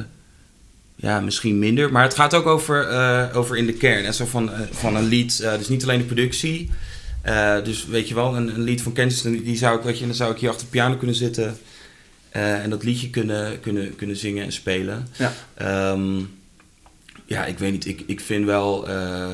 ja, 0.97 1.21
misschien 1.21 1.59
minder. 1.59 1.93
Maar 1.93 2.03
het 2.03 2.15
gaat 2.15 2.35
ook 2.35 2.47
over, 2.47 2.89
eh, 2.89 3.25
over 3.37 3.57
in 3.57 3.67
de 3.67 3.73
kern. 3.73 4.05
En 4.05 4.15
zo 4.15 4.27
van, 4.27 4.53
eh, 4.53 4.61
van 4.71 4.97
een 4.97 5.05
lied. 5.09 5.41
eh, 5.41 5.59
dus 5.59 5.69
niet 5.69 5.83
alleen 5.83 5.99
de 5.99 6.05
productie. 6.05 6.71
Eh, 7.23 7.65
dus 7.65 7.87
weet 7.87 8.09
je 8.09 8.15
wel, 8.15 8.37
een, 8.37 8.49
een 8.55 8.63
lied 8.63 8.83
van 8.83 8.93
Kensington, 8.93 9.45
die 9.45 9.57
zou 9.57 9.79
ik, 9.79 9.85
weet 9.85 9.99
je, 9.99 10.07
dan 10.07 10.15
zou 10.15 10.33
ik 10.33 10.39
hier 10.39 10.49
achter 10.49 10.65
de 10.65 10.71
piano 10.71 10.97
kunnen 10.97 11.17
zitten. 11.17 11.59
eh, 12.31 12.63
en 12.63 12.71
dat 12.71 12.83
liedje 12.85 13.11
kunnen, 13.11 13.61
kunnen, 13.61 13.97
kunnen 13.97 14.17
zingen 14.17 14.45
en 14.45 14.53
spelen. 14.53 15.09
Ja. 15.19 15.33
Ehm, 15.55 16.21
ja, 17.27 17.45
ik 17.47 17.59
weet 17.59 17.73
niet. 17.73 17.87
Ik, 17.87 18.03
ik 18.07 18.21
vind 18.21 18.45
wel... 18.45 18.89
eh, 18.89 19.33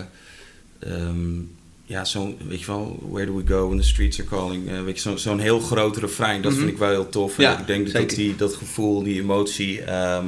ehm, 0.78 1.40
ja, 1.86 2.04
zo'n, 2.04 2.36
weet 2.48 2.60
je 2.60 2.66
wel, 2.66 2.98
Where 3.10 3.26
do 3.26 3.36
we 3.36 3.42
go 3.46 3.66
when 3.66 3.78
the 3.80 3.86
streets 3.86 4.20
are 4.20 4.28
calling? 4.28 4.84
weet 4.84 4.94
je, 4.96 5.00
zo, 5.10 5.16
zo'n 5.16 5.38
heel 5.38 5.60
groot 5.60 5.96
refrein, 5.96 6.42
dat 6.42 6.50
Mhm. 6.52 6.60
vind 6.60 6.72
ik 6.72 6.78
wel 6.78 6.90
heel 6.90 7.08
tof. 7.08 7.36
Ja, 7.36 7.54
en 7.54 7.60
ik 7.60 7.66
denk 7.66 7.84
dat 7.84 7.94
zeker. 8.00 8.16
die, 8.16 8.36
dat 8.36 8.54
gevoel, 8.54 9.02
die 9.02 9.20
emotie, 9.20 9.82
ehm, 9.82 10.26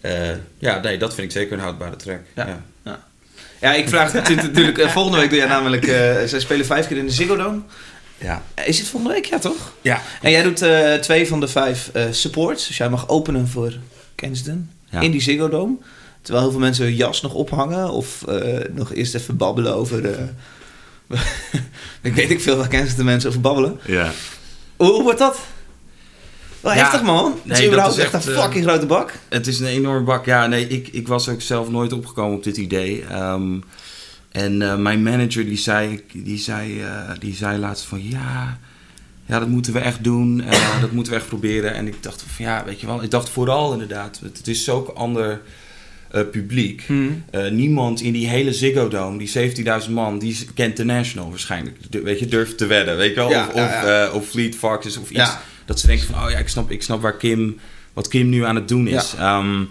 eh, 0.00 0.30
ja, 0.58 0.80
nee, 0.80 0.98
dat 0.98 1.14
vind 1.14 1.26
ik 1.26 1.32
zeker 1.32 1.52
een 1.52 1.58
houdbare 1.62 1.96
track. 1.96 2.20
Ja. 2.34 2.46
Ja. 2.46 2.64
Ja, 3.62 3.74
ik 3.74 3.88
vraag 3.88 4.12
het 4.12 4.28
natuurlijk. 4.36 4.78
eh, 4.78 4.88
volgende 4.88 5.18
week 5.18 5.28
doe 5.28 5.38
jij 5.38 5.48
namelijk. 5.48 5.86
eh 5.86 6.14
zij 6.26 6.40
spelen 6.40 6.66
vijf 6.66 6.86
keer 6.88 6.96
in 6.96 7.06
de 7.06 7.12
Ziggo 7.12 7.36
Dome. 7.36 7.60
Ja. 8.18 8.42
Is 8.64 8.78
het 8.78 8.88
volgende 8.88 9.14
week? 9.14 9.24
Ja, 9.24 9.38
toch? 9.38 9.72
Ja. 9.80 10.02
En 10.22 10.30
jij 10.30 10.42
doet 10.42 10.62
eh, 10.62 10.94
twee 10.94 11.28
van 11.28 11.40
de 11.40 11.48
vijf 11.48 11.90
supports. 12.10 12.66
Dus 12.66 12.76
jij 12.76 12.88
mag 12.88 13.08
openen 13.08 13.48
voor 13.48 13.72
Ja. 14.90 15.00
in 15.00 15.10
die 15.10 15.20
Ziggo 15.20 15.48
Dome. 15.48 15.74
Terwijl 16.22 16.42
heel 16.44 16.52
veel 16.52 16.60
mensen 16.62 16.84
hun 16.84 16.94
jas 16.94 17.20
nog 17.20 17.34
ophangen. 17.34 17.90
Of 17.90 18.24
nog 18.72 18.92
eerst 18.94 19.14
even 19.14 19.36
babbelen 19.36 19.74
over... 19.74 20.18
ik 22.02 22.14
weet 22.14 22.30
ik 22.30 22.40
veel 22.40 22.56
waar 22.56 22.68
Kensington 22.68 23.04
mensen 23.04 23.28
over 23.28 23.40
babbelen. 23.40 23.80
ja. 23.86 24.12
Hoe 24.76 25.02
wordt 25.02 25.18
dat? 25.18 25.38
Wel 26.62 26.72
Ja, 26.72 26.78
heftig 26.78 27.02
man. 27.02 27.24
het 27.32 27.44
nee, 27.44 27.52
is 27.52 27.58
dat 27.58 27.66
überhaupt 27.66 27.96
is 27.96 28.04
echt, 28.04 28.26
een 28.26 28.32
eh, 28.34 28.40
fucking 28.42 28.64
grote 28.64 28.86
bak. 28.86 29.12
Het 29.28 29.46
is 29.46 29.60
een 29.60 29.66
enorme 29.66 30.04
bak. 30.04 30.26
Ja, 30.26 30.46
nee, 30.46 30.66
ik, 30.68 30.88
ik 30.88 31.08
was 31.08 31.28
ook 31.28 31.40
zelf 31.40 31.70
nooit 31.70 31.92
opgekomen 31.92 32.36
op 32.36 32.42
dit 32.44 32.56
idee. 32.56 33.04
Ehm, 33.08 33.58
en 34.32 34.62
eh, 34.62 34.76
mijn 34.76 35.02
manager 35.02 35.44
die 35.44 35.56
zei, 35.58 36.00
die, 36.12 36.38
zei, 36.38 36.80
eh, 36.82 37.10
die 37.18 37.34
zei 37.34 37.58
laatst 37.58 37.84
van 37.84 38.08
ja, 38.08 38.58
ja, 39.26 39.38
dat 39.38 39.48
moeten 39.48 39.72
we 39.72 39.78
echt 39.78 40.04
doen. 40.04 40.42
Eh, 40.42 40.80
dat 40.80 40.92
moeten 40.92 41.12
we 41.12 41.18
echt 41.18 41.28
proberen. 41.28 41.74
En 41.74 41.86
ik 41.86 42.02
dacht 42.02 42.24
van 42.36 42.44
ja, 42.44 42.64
weet 42.64 42.80
je 42.80 42.86
wel. 42.86 43.02
Ik 43.02 43.10
dacht 43.10 43.28
vooral 43.28 43.72
inderdaad, 43.72 44.20
het, 44.22 44.48
is 44.48 44.64
zo'n 44.64 44.94
ander 44.96 45.40
eh, 46.10 46.22
publiek. 46.30 46.84
Eh, 47.30 47.50
niemand 47.50 48.00
in 48.00 48.12
die 48.12 48.28
hele 48.28 48.52
Ziggo 48.52 48.88
Dome, 48.88 49.18
die 49.18 49.52
17.000 49.84 49.90
man, 49.90 50.18
die 50.18 50.46
kent 50.54 50.76
de 50.76 50.84
National 50.84 51.30
waarschijnlijk. 51.30 51.76
Du- 51.90 52.02
weet 52.02 52.18
je, 52.18 52.26
durft 52.26 52.58
te 52.58 52.66
wedden, 52.66 52.96
weet 52.96 53.08
je 53.08 53.14
wel? 53.14 53.30
Ja, 53.30 53.46
of, 53.46 53.54
ja, 53.54 53.64
of, 53.64 53.88
eh, 54.08 54.14
of 54.14 54.28
Fleet 54.28 54.56
Foxes 54.56 54.96
of 54.96 55.10
iets. 55.10 55.30
Ja. 55.72 55.78
Dat 55.78 55.80
ze 55.80 55.86
denken 55.86 56.06
van, 56.06 56.24
oh 56.24 56.30
ja, 56.30 56.38
ik 56.38 56.48
snap, 56.48 56.70
ik 56.70 56.82
snap 56.82 57.02
waar 57.02 57.16
Kim, 57.16 57.58
wat 57.92 58.08
Kim 58.08 58.28
nu 58.28 58.44
aan 58.44 58.54
het 58.54 58.68
doen 58.68 58.86
is. 58.86 59.14
Ehm, 59.18 59.62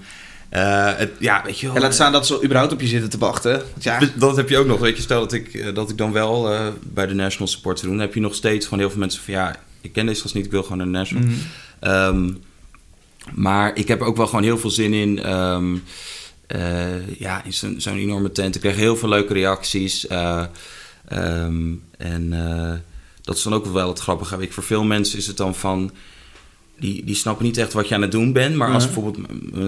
eh, 0.49 0.95
het, 0.97 1.11
ja, 1.19 1.41
weet 1.45 1.59
je 1.59 1.65
wel. 1.65 1.75
En 1.75 1.81
laat 1.81 1.93
staan 1.93 2.11
dat 2.11 2.27
ze 2.27 2.43
überhaupt 2.43 2.73
op 2.73 2.81
je 2.81 2.87
zitten 2.87 3.09
te 3.09 3.17
wachten. 3.17 3.61
Ja, 3.79 3.99
Dat- 4.15 4.35
heb 4.35 4.49
je 4.49 4.57
ook 4.57 4.65
nog. 4.67 4.79
Weet 4.79 4.95
je, 4.95 5.01
stel 5.01 5.19
dat 5.19 5.33
ik, 5.33 5.53
eh, 5.53 5.73
dat 5.73 5.89
ik 5.89 5.97
dan 5.97 6.11
wel 6.11 6.51
eh, 6.53 6.67
bij 6.83 7.07
de 7.07 7.13
National 7.13 7.47
Support 7.47 7.77
zou 7.79 7.89
doen. 7.89 7.97
Dan 7.97 8.05
heb 8.07 8.15
je 8.15 8.21
nog 8.21 8.35
steeds 8.35 8.63
gewoon 8.65 8.79
heel 8.79 8.89
veel 8.89 8.99
mensen 8.99 9.21
van 9.23 9.33
ja, 9.33 9.55
ik 9.81 9.93
ken 9.93 10.05
deze 10.05 10.21
gast 10.21 10.33
niet, 10.33 10.45
ik 10.45 10.51
wil 10.51 10.63
gewoon 10.63 10.77
naar 10.77 10.85
de 10.87 10.91
National. 10.91 11.23
Mhm. 11.27 11.35
Ehm, 11.79 12.29
maar 13.33 13.75
ik 13.77 13.87
heb 13.87 14.01
ook 14.01 14.17
wel 14.17 14.27
gewoon 14.27 14.43
heel 14.43 14.57
veel 14.57 14.69
zin 14.69 14.93
in. 14.93 15.23
ehm, 15.23 15.75
eh, 16.47 17.19
ja, 17.19 17.43
in 17.43 17.53
zo'n 17.81 17.97
enorme 17.97 18.31
tent. 18.31 18.55
Ik 18.55 18.61
kreeg 18.61 18.75
heel 18.75 18.95
veel 18.95 19.09
leuke 19.09 19.33
reacties. 19.33 20.07
eh, 20.07 20.43
en 21.97 22.27
eh, 22.31 22.73
dat 23.31 23.37
is 23.39 23.43
dan 23.43 23.53
ook 23.53 23.65
wel 23.73 23.87
het 23.87 23.99
grappige. 23.99 24.37
Weet 24.37 24.47
je, 24.47 24.53
voor 24.53 24.63
veel 24.63 24.83
mensen 24.83 25.17
is 25.17 25.27
het 25.27 25.37
dan 25.37 25.55
van. 25.55 25.91
Die, 26.79 27.03
die 27.05 27.15
snappen 27.15 27.45
niet 27.45 27.57
echt 27.57 27.73
wat 27.73 27.87
je 27.87 27.95
aan 27.95 28.01
het 28.01 28.11
doen 28.11 28.33
bent. 28.33 28.55
Maar 28.55 28.73
als 28.73 28.85
Mhm. 28.87 28.93
bijvoorbeeld 28.93 29.27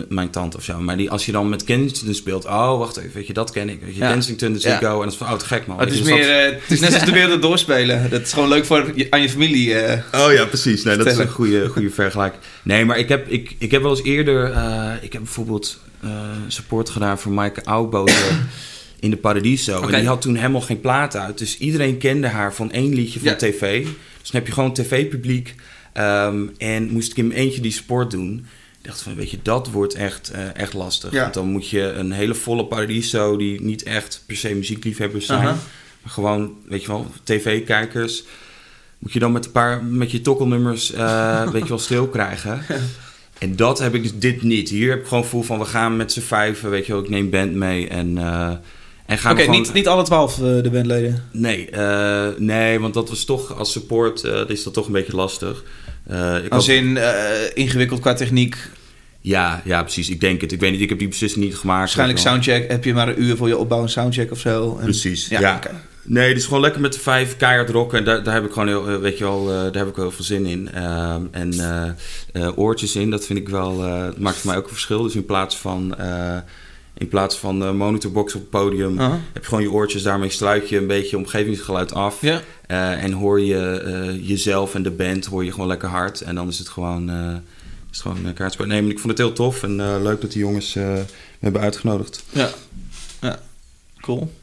mijn 0.10 0.30
tante 0.30 0.58
of 0.58 0.64
zo. 0.64 0.80
Maar 0.80 0.98
die, 0.98 1.10
als 1.12 1.26
je 1.26 1.32
dan 1.32 1.50
met 1.50 1.64
Kensington 1.64 2.14
speelt. 2.14 2.46
Oh, 2.46 2.78
wacht 2.78 2.98
even. 2.98 3.12
Weet 3.14 3.28
je, 3.28 3.34
dat 3.34 3.52
ken 3.52 3.70
ik. 3.70 3.82
Weet 3.82 3.96
je, 3.96 4.00
Ja. 4.02 4.12
Kensington, 4.12 4.54
de 4.54 4.60
Ja. 4.62 4.70
Ziggo. 4.80 4.94
En 4.98 5.04
dat 5.04 5.12
is 5.12 5.16
van, 5.18 5.28
oh, 5.32 5.34
te 5.38 5.46
gek 5.46 5.68
man. 5.68 5.80
het, 5.80 5.90
Weet 5.90 6.00
is 6.00 6.06
je, 6.08 6.14
dus 6.14 6.26
meer, 6.26 6.44
dat- 6.44 6.54
eh, 6.54 6.62
het 6.62 6.72
is 6.72 6.80
net 6.80 6.94
als 6.94 7.06
de 7.06 7.12
wereld 7.12 7.42
doorspelen. 7.42 8.10
Dat 8.10 8.22
is 8.22 8.34
gewoon 8.34 8.50
leuk 8.50 8.66
voor 8.66 8.92
je, 8.96 9.08
aan 9.10 9.22
je 9.22 9.30
familie. 9.30 9.74
eh. 9.74 10.26
Oh 10.26 10.34
ja, 10.34 10.46
precies. 10.46 10.84
Nee, 10.84 10.98
dat 10.98 11.06
is 11.06 11.18
een 11.18 11.30
goede, 11.30 11.68
goede 11.68 11.90
vergelijking. 11.90 12.42
Nee, 12.64 12.86
maar 12.86 12.98
ik 12.98 13.10
heb, 13.10 13.30
ik, 13.30 13.56
ik 13.58 13.72
heb 13.72 13.82
wel 13.82 13.92
eens 13.92 14.04
eerder... 14.04 14.52
eh, 14.52 14.92
ik 15.02 15.14
heb 15.14 15.22
bijvoorbeeld 15.24 15.80
support 16.48 16.90
gedaan 16.90 17.20
voor 17.20 17.32
Maaike 17.32 17.66
Oudboter 17.66 18.16
in 19.04 19.10
de 19.10 19.18
Paradiso. 19.18 19.82
En 19.82 20.00
die 20.00 20.08
had 20.08 20.22
toen 20.22 20.36
helemaal 20.36 20.62
geen 20.62 20.80
plaat 20.82 21.16
uit. 21.16 21.38
Dus 21.38 21.58
iedereen 21.58 21.98
kende 21.98 22.28
haar 22.28 22.54
van 22.54 22.72
één 22.72 22.94
liedje 22.94 23.20
van 23.20 23.30
Ja. 23.30 23.36
tv. 23.36 23.84
Dus 23.84 24.32
dan 24.32 24.40
heb 24.42 24.48
je 24.48 24.54
gewoon 24.54 24.74
tv-publiek. 24.74 25.56
Ehm, 25.94 26.48
en 26.58 26.92
moest 26.92 27.12
ik 27.12 27.18
in 27.18 27.28
mijn 27.28 27.40
eentje 27.40 27.62
die 27.62 27.72
support 27.72 28.12
doen. 28.12 28.46
Ik 28.82 28.86
dacht 28.90 29.02
van, 29.02 29.16
weet 29.16 29.32
je, 29.32 29.38
dat 29.42 29.70
wordt 29.72 29.94
echt, 29.94 30.32
eh, 30.32 30.56
echt 30.56 30.74
lastig. 30.74 31.12
Ja. 31.12 31.22
Want 31.22 31.34
dan 31.34 31.48
moet 31.48 31.70
je 31.70 31.82
een 31.82 32.12
hele 32.12 32.36
volle 32.36 32.66
Paradiso... 32.66 33.38
die 33.38 33.62
niet 33.62 33.84
echt 33.84 34.24
per 34.26 34.36
se 34.38 34.56
muziekliefhebbers 34.56 35.26
zijn... 35.26 35.44
Maar 35.44 36.12
gewoon, 36.12 36.54
weet 36.68 36.82
je 36.82 36.88
wel, 36.88 37.12
tv-kijkers 37.24 38.24
moet 39.00 39.14
je 39.14 39.20
dan 39.20 39.32
met 39.32 39.46
een 39.46 39.52
paar 39.52 39.84
met 39.84 40.12
je 40.12 40.22
tokkelnummers 40.22 40.92
eh 40.94 41.50
weet 41.52 41.64
je 41.64 41.70
wel 41.70 41.80
stil 41.80 42.08
krijgen. 42.08 42.62
En 43.40 43.56
dat 43.56 43.80
heb 43.80 43.94
ik 43.96 44.02
dus 44.02 44.16
dit 44.16 44.42
niet. 44.42 44.70
Hier 44.70 44.90
heb 44.90 45.00
ik 45.00 45.04
gewoon 45.08 45.20
het 45.20 45.30
gevoel 45.30 45.46
van 45.46 45.60
we 45.60 45.66
gaan 45.66 45.96
met 45.98 46.12
z'n 46.12 46.22
vijven, 46.22 46.70
weet 46.70 46.86
je 46.86 46.92
wel, 46.94 47.04
ik 47.04 47.10
neem 47.10 47.30
band 47.30 47.54
mee 47.54 47.88
en, 47.88 48.18
eh, 48.18 48.52
En 49.06 49.18
gaan 49.18 49.32
Oké, 49.40 49.50
niet, 49.50 49.74
niet 49.74 49.88
alle 49.88 50.04
twaalf 50.04 50.38
eh, 50.38 50.44
de 50.44 50.70
bandleden. 50.72 51.24
Nee, 51.32 51.70
eh, 51.70 52.28
nee, 52.38 52.80
want 52.80 52.94
dat 52.94 53.10
was 53.10 53.26
toch 53.26 53.58
als 53.58 53.72
support 53.72 54.24
eh, 54.24 54.42
is 54.48 54.64
dat 54.64 54.74
toch 54.74 54.86
een 54.86 54.92
beetje 54.92 55.16
lastig. 55.16 55.64
Eh, 56.08 56.36
ik 56.44 56.52
Als 56.52 56.68
had- 56.68 56.76
in 56.76 56.98
eh, 56.98 57.12
ingewikkeld 57.54 58.00
qua 58.00 58.14
techniek. 58.14 58.58
ja, 59.22 59.62
ja, 59.66 59.82
precies. 59.82 60.10
Ik 60.10 60.20
denk 60.20 60.42
het. 60.42 60.52
Ik 60.52 60.60
weet 60.60 60.72
niet. 60.72 60.82
Ik 60.82 60.90
heb 60.90 61.00
die 61.00 61.08
beslissing 61.08 61.44
niet 61.46 61.56
gemaakt. 61.56 61.80
Waarschijnlijk 61.80 62.20
soundcheck. 62.20 62.70
Heb 62.72 62.84
je 62.84 62.94
maar 62.94 63.08
een 63.08 63.22
uur 63.24 63.36
voor 63.38 63.48
je 63.48 63.58
opbouw 63.58 63.82
en 63.82 63.90
soundcheck 63.90 64.32
of 64.32 64.40
zo. 64.40 64.76
En- 64.78 64.84
Precies. 64.84 65.28
Ja, 65.28 65.40
Ja. 65.40 65.56
oké. 65.56 65.70
Nee, 66.06 66.34
dus 66.34 66.46
gewoon 66.46 66.62
lekker 66.62 66.82
met 66.82 66.94
de 66.94 67.00
vijf 67.00 67.38
keihard 67.38 67.70
rocken. 67.70 67.98
En 67.98 68.04
daar, 68.06 68.24
daar 68.24 68.34
heb 68.34 68.46
ik 68.46 68.52
gewoon 68.52 68.68
heel, 68.68 69.00
weet 69.00 69.18
je 69.18 69.24
wel, 69.24 69.50
eh, 69.50 69.56
daar 69.56 69.64
heb 69.76 69.88
ik 69.88 69.96
wel 69.96 70.06
heel 70.06 70.12
veel 70.16 70.24
zin 70.26 70.46
in. 70.46 70.70
Ehm, 70.74 71.22
en 71.32 71.54
oortjes 72.56 72.96
in, 72.96 73.10
dat 73.10 73.26
vind 73.26 73.40
ik 73.40 73.50
wel, 73.50 73.84
eh, 73.84 74.06
het 74.06 74.20
maakt 74.20 74.38
voor 74.38 74.50
mij 74.50 74.58
ook 74.60 74.64
een 74.66 74.74
verschil. 74.74 75.04
Dus 75.04 75.16
in 75.16 75.26
plaats 75.26 75.58
van, 75.58 75.96
eh, 75.98 76.38
in 76.98 77.08
plaats 77.08 77.38
van 77.38 77.64
eh, 77.64 77.72
monitorbox 77.72 78.36
op 78.36 78.42
het 78.42 78.50
podium, 78.50 79.00
heb 79.00 79.42
je 79.42 79.44
gewoon 79.44 79.64
je 79.64 79.72
oortjes. 79.72 80.04
Daarmee 80.04 80.30
sluit 80.30 80.70
je 80.70 80.78
een 80.78 80.88
beetje 80.88 81.18
omgevingsgeluid 81.18 81.94
af. 81.94 82.22
Ja. 82.22 82.42
Eh, 82.68 83.04
en 83.04 83.12
hoor 83.12 83.42
je 83.42 83.80
eh, 83.80 84.28
jezelf 84.28 84.76
en 84.76 84.84
de 84.84 84.92
band 84.92 85.26
hoor 85.26 85.46
je 85.46 85.52
gewoon 85.52 85.68
lekker 85.68 85.90
hard. 85.90 86.22
En 86.22 86.36
dan 86.36 86.48
is 86.48 86.60
het 86.60 86.70
gewoon, 86.70 87.10
is 87.92 87.98
het 87.98 88.02
gewoon 88.02 88.26
uh, 88.26 88.34
kaartspel. 88.34 88.66
Nee, 88.66 88.82
maar 88.82 88.92
ik 88.92 89.00
vond 89.00 89.18
het 89.18 89.28
heel 89.28 89.34
tof 89.34 89.64
en 89.64 90.02
leuk 90.04 90.22
dat 90.22 90.32
die 90.32 90.42
jongens 90.42 90.74
me 90.74 91.04
hebben 91.40 91.62
uitgenodigd. 91.62 92.24
Ja. 92.30 92.50
ja. 93.22 93.40
Cool. 94.00 94.34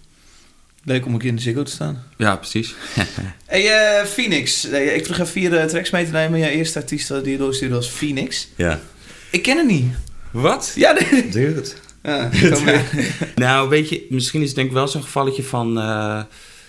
Leuk 0.84 1.06
om 1.06 1.12
een 1.12 1.18
keer 1.18 1.28
in 1.28 1.36
de 1.36 1.42
Ziggo 1.42 1.62
te 1.62 1.70
staan. 1.70 2.04
Ja, 2.16 2.36
precies. 2.36 2.74
Hey, 3.44 4.06
Phoenix. 4.06 4.64
Ik 4.64 5.04
vroeg 5.04 5.18
even 5.18 5.26
vier 5.26 5.68
tracks 5.68 5.90
mee 5.90 6.04
te 6.04 6.10
nemen. 6.10 6.38
Je 6.38 6.50
eerste 6.50 6.78
artiest 6.78 7.08
die 7.08 7.32
je 7.32 7.38
doorstuurde 7.38 7.74
was 7.74 7.90
Phoenix. 7.90 8.48
ja. 8.56 8.80
Ik 9.30 9.42
ken 9.42 9.56
hem 9.56 9.66
niet. 9.66 9.92
Wat? 10.30 10.72
Ja, 10.74 10.92
nee. 10.92 11.28
Dude. 11.28 11.72
Ja. 12.02 12.30
Nou, 13.34 13.68
weet 13.68 13.88
je, 13.88 14.06
misschien 14.10 14.40
is 14.40 14.46
het 14.46 14.56
denk 14.56 14.68
ik 14.68 14.74
wel 14.74 14.88
zo'n 14.88 15.02
gevalletje 15.02 15.42
van... 15.42 15.78
eh, 15.78 16.22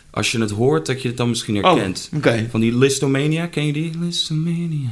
als 0.10 0.32
je 0.32 0.40
het 0.40 0.52
hoort, 0.52 0.86
dat 0.86 1.02
je 1.02 1.08
het 1.08 1.18
dan 1.18 1.30
misschien 1.30 1.58
Oh, 1.66 1.74
herkent. 1.74 2.10
oké. 2.16 2.48
Van 2.50 2.60
die 2.60 2.78
Listomania, 2.78 3.46
ken 3.48 3.66
je 3.66 3.74
die? 3.74 3.92
Listomania. 4.00 4.90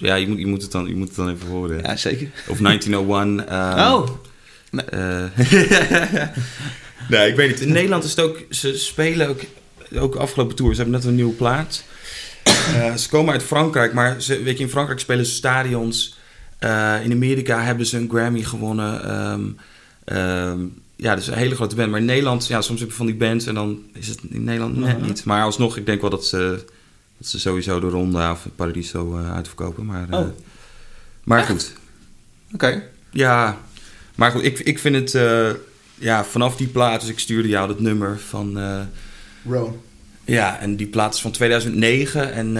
Ja, 0.00 0.14
je 0.14 0.28
moet, 0.28 0.38
je 0.38 0.46
moet, 0.46 0.62
het, 0.62 0.72
dan, 0.72 0.86
je 0.86 0.94
moet 0.96 1.06
het 1.06 1.16
dan 1.16 1.30
even 1.30 1.48
horen. 1.48 1.82
Ja, 1.82 1.96
zeker. 1.96 2.30
Of 2.48 2.58
1901. 2.58 3.48
ehm, 3.48 3.92
oh. 3.92 4.08
eh, 4.86 5.24
nee, 7.08 7.28
ik 7.30 7.36
weet 7.36 7.48
niet. 7.50 7.60
In 7.60 7.72
Nederland 7.72 8.04
is 8.04 8.10
het 8.10 8.20
ook... 8.20 8.38
Ze 8.50 8.78
spelen 8.78 9.28
ook... 9.28 9.40
Ook 9.98 10.14
afgelopen 10.14 10.56
tour. 10.56 10.74
Ze 10.74 10.80
hebben 10.80 10.98
net 11.00 11.08
een 11.08 11.14
nieuwe 11.14 11.32
plaat. 11.32 11.84
Eh, 12.44 12.94
ze 12.94 13.08
komen 13.08 13.32
uit 13.32 13.42
Frankrijk. 13.42 13.92
Maar 13.92 14.22
ze, 14.22 14.42
weet 14.42 14.56
je, 14.58 14.64
in 14.64 14.70
Frankrijk 14.70 15.00
spelen 15.00 15.26
ze 15.26 15.32
stadions. 15.34 16.16
Eh, 16.60 17.04
in 17.04 17.12
Amerika 17.12 17.62
hebben 17.62 17.86
ze 17.86 17.96
een 17.96 18.08
Grammy 18.10 18.42
gewonnen. 18.42 19.04
Ehm, 19.04 19.40
ehm, 20.04 20.60
ja, 20.96 21.14
dus 21.14 21.26
een 21.26 21.34
hele 21.34 21.54
grote 21.54 21.74
band. 21.74 21.90
Maar 21.90 22.00
in 22.00 22.06
Nederland... 22.06 22.46
Ja, 22.46 22.60
soms 22.60 22.80
heb 22.80 22.88
je 22.88 22.94
van 22.94 23.06
die 23.06 23.14
bands. 23.14 23.46
En 23.46 23.54
dan 23.54 23.82
is 23.92 24.08
het 24.08 24.18
in 24.30 24.44
Nederland 24.44 24.76
net 24.76 24.98
Mhm. 24.98 25.06
niet. 25.06 25.24
Maar 25.24 25.42
alsnog, 25.42 25.76
ik 25.76 25.86
denk 25.86 26.00
wel 26.00 26.10
dat 26.10 26.26
ze... 26.26 26.64
Dat 27.18 27.28
ze 27.28 27.40
sowieso 27.40 27.80
de 27.80 27.88
Ronda 27.88 28.32
of 28.32 28.46
Paradiso 28.56 29.18
eh, 29.18 29.34
uitverkopen. 29.34 29.86
Maar, 29.86 30.06
eh, 30.10 30.18
Oh. 30.18 30.26
maar 31.24 31.44
goed. 31.44 31.72
Oké. 32.54 32.82
Ja, 33.10 33.58
maar 34.14 34.30
goed, 34.30 34.44
ik, 34.44 34.58
ik 34.58 34.78
vind 34.78 34.94
het 35.12 35.12
ja, 35.94 36.24
vanaf 36.24 36.56
die 36.56 36.66
plaat, 36.68 37.00
dus 37.00 37.10
ik 37.10 37.18
stuurde 37.18 37.48
jou 37.48 37.68
dat 37.68 37.80
nummer 37.80 38.18
van. 38.18 38.58
Bro. 39.42 39.82
ja, 40.24 40.58
en 40.58 40.76
die 40.76 40.86
plaat 40.86 41.14
is 41.14 41.20
van 41.20 41.30
2009 41.30 42.32
en 42.32 42.52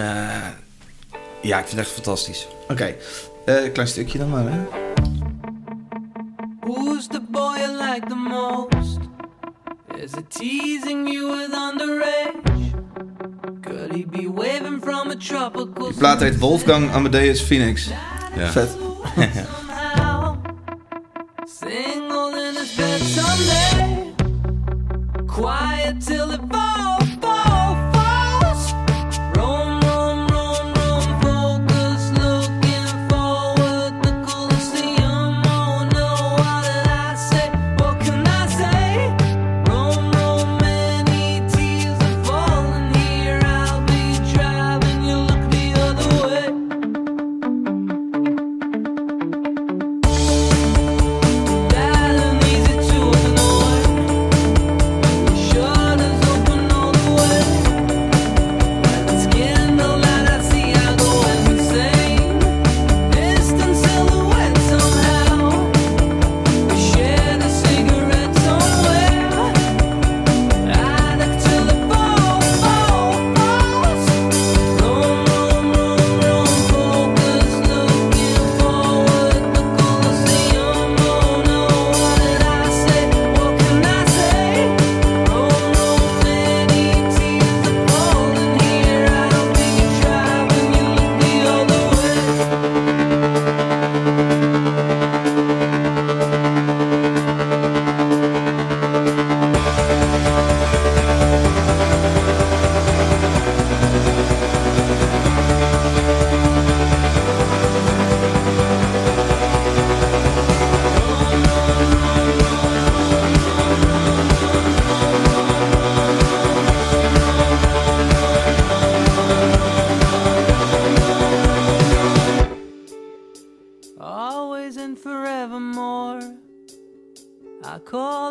ja, 1.41 1.59
ik 1.59 1.65
vind 1.65 1.69
het 1.69 1.79
echt 1.79 1.89
fantastisch. 1.91 2.47
Oké. 2.69 2.95
Eh, 3.45 3.71
klein 3.73 3.87
stukje 3.87 4.17
dan 4.17 4.29
maar, 4.29 4.43
hè. 4.51 4.59
Who's 6.59 7.07
the 7.07 7.21
boy 7.29 7.57
you 7.57 7.91
like 7.93 8.07
the 8.07 8.15
most? 8.15 8.99
Is 9.97 10.11
it 10.13 10.29
teasing 10.29 11.07
you 11.07 11.27
with 11.37 11.51
underage? 11.53 12.41
Could 13.61 13.91
he 13.93 14.05
be 14.05 14.27
waving 14.27 14.81
from 14.81 15.09
a 15.09 15.15
tropical 15.15 15.87
Die 15.89 15.97
plaat 15.97 16.19
heet 16.19 16.37
Wolfgang 16.39 16.91
Amadeus 16.91 17.41
Phoenix. 17.41 17.89
Ja. 18.35 18.47
Vet. 18.51 18.77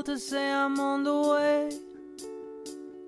to 0.04 0.18
say 0.18 0.50
I'm 0.50 0.78
on 0.80 1.04
the 1.04 1.14
way. 1.14 1.70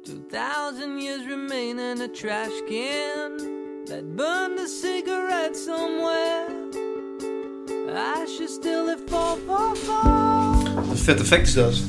2,000 0.05 0.99
years 0.99 1.27
remain 1.27 1.79
in 1.79 2.01
a 2.01 2.09
trash 2.09 2.51
can 2.69 3.85
that 3.87 4.17
burned 4.17 4.59
a 4.59 4.69
cigarette 4.69 5.57
somewhere. 5.57 6.49
Ashes 7.95 8.55
still 8.55 8.89
if 8.89 9.01
fall, 9.09 9.37
fall, 9.47 9.75
fall. 9.75 10.87
Wat 10.89 10.99
vet 10.99 11.21
effect 11.21 11.47
is 11.47 11.55
dat? 11.55 11.83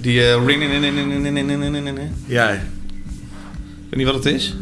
Die 0.00 0.20
uh, 0.20 0.44
ring 0.46 0.62
in 0.62 0.70
in 0.70 0.84
in 0.84 0.98
in 0.98 1.26
in 1.26 1.36
in 1.36 1.50
in 1.50 1.62
in 1.62 1.74
in 1.74 1.98
in 1.98 2.14
Ja. 2.26 2.48
Weet 2.48 3.96
niet 3.96 4.06
wat 4.06 4.14
het 4.14 4.26
is. 4.26 4.48
Ik 4.48 4.54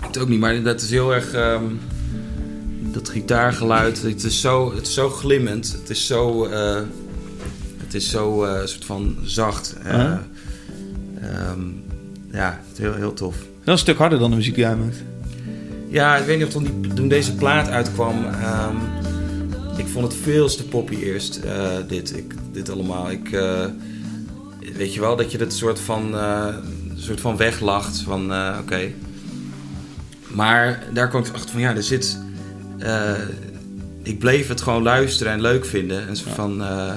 weet 0.00 0.08
het 0.14 0.18
ook 0.18 0.28
niet, 0.28 0.40
maar 0.40 0.62
dat 0.62 0.80
is 0.80 0.90
heel 0.90 1.14
erg... 1.14 1.34
Um 1.34 1.80
dat 2.96 3.08
gitaargeluid, 3.08 4.02
het 4.02 4.24
is 4.24 4.40
zo, 4.40 4.74
het 4.74 4.86
is 4.86 4.94
zo 4.94 5.08
glimmend. 5.08 5.72
Het 5.80 5.90
is 5.90 6.06
zo. 6.06 6.44
eh, 6.44 6.80
het 7.84 7.94
is 7.94 8.10
zo 8.10 8.44
eh, 8.44 8.66
soort 8.66 8.84
van 8.84 9.16
zacht. 9.24 9.74
eh, 9.84 10.12
ehm, 11.20 11.60
ja, 12.32 12.60
het 12.68 12.72
is 12.72 12.78
heel, 12.78 12.94
heel 12.94 13.12
tof. 13.12 13.36
Wel 13.64 13.74
een 13.74 13.80
stuk 13.80 13.98
harder 13.98 14.18
dan 14.18 14.30
de 14.30 14.36
muziek 14.36 14.54
die 14.54 14.64
hij 14.64 14.76
maakt. 14.76 14.96
Ja, 15.88 16.16
ik 16.16 16.26
weet 16.26 16.36
niet 16.38 16.46
of 16.46 16.52
toen, 16.52 16.80
die, 16.80 16.94
toen 16.94 17.08
deze 17.08 17.34
plaat 17.34 17.68
uitkwam. 17.68 18.24
ehm, 18.24 18.76
ik 19.76 19.86
vond 19.86 20.12
het 20.12 20.22
veel 20.22 20.48
te 20.48 20.64
poppy 20.64 20.96
eerst, 20.96 21.40
dit, 21.88 22.16
ik, 22.16 22.34
dit 22.52 22.70
allemaal. 22.70 23.10
Ik, 23.10 23.28
weet 24.76 24.94
je 24.94 25.00
wel, 25.00 25.16
dat 25.16 25.32
je 25.32 25.38
het 25.38 25.52
soort 25.52 25.80
van, 25.80 26.14
soort 26.94 27.20
van 27.20 27.36
weglacht. 27.36 28.00
Van 28.00 28.32
oké. 28.58 28.90
Maar 30.28 30.82
daar 30.92 31.08
kwam 31.08 31.24
ik 31.24 31.32
achter 31.34 31.50
van 31.50 31.60
ja, 31.60 31.74
er 31.74 31.82
zit. 31.82 32.18
Eh, 32.78 33.12
ik 34.02 34.18
bleef 34.18 34.48
het 34.48 34.60
gewoon 34.60 34.82
luisteren 34.82 35.32
en 35.32 35.40
leuk 35.40 35.64
vinden. 35.64 36.08
En 36.08 36.16
zo 36.16 36.24
van. 36.34 36.62
eh, 36.62 36.92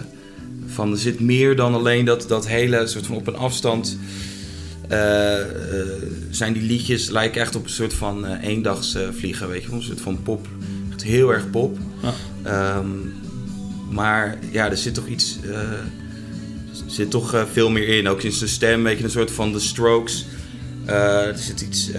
van, 0.68 0.92
er 0.92 0.98
zit 0.98 1.20
meer 1.20 1.56
dan 1.56 1.74
alleen 1.74 2.06
dat, 2.06 2.26
dat 2.28 2.48
hele 2.48 2.88
soort 2.88 3.06
van 3.06 3.16
op 3.16 3.28
een 3.28 3.36
afstand. 3.38 3.98
eh, 4.88 5.36
zijn 6.30 6.54
die 6.54 6.62
liedjes 6.62 7.10
lijken 7.10 7.42
echt 7.42 7.56
op 7.56 7.64
een 7.64 7.70
soort 7.70 7.94
van 7.94 8.26
eendags 8.26 8.98
vliegen, 9.18 9.50
weet 9.50 9.64
je. 9.64 9.72
Een 9.72 9.82
soort 9.84 10.02
van 10.02 10.24
pop. 10.24 10.48
Echt 10.92 11.04
heel 11.04 11.34
erg 11.34 11.50
pop. 11.50 11.78
Ja. 12.02 12.14
Ehm, 12.44 12.88
maar 13.90 14.38
ja, 14.52 14.70
er 14.70 14.78
zit 14.78 14.94
toch 14.94 15.08
iets. 15.08 15.40
zit 16.86 17.12
toch 17.12 17.46
veel 17.52 17.70
meer 17.70 17.88
in. 17.88 18.08
Ook 18.08 18.22
in 18.22 18.32
zijn 18.32 18.50
stem, 18.50 18.84
weet 18.84 18.98
je, 18.98 19.04
een 19.04 19.10
soort 19.10 19.32
van 19.32 19.52
The 19.54 19.60
Strokes. 19.60 20.26
Er 20.86 21.38
zit 21.38 21.62
iets 21.62 21.90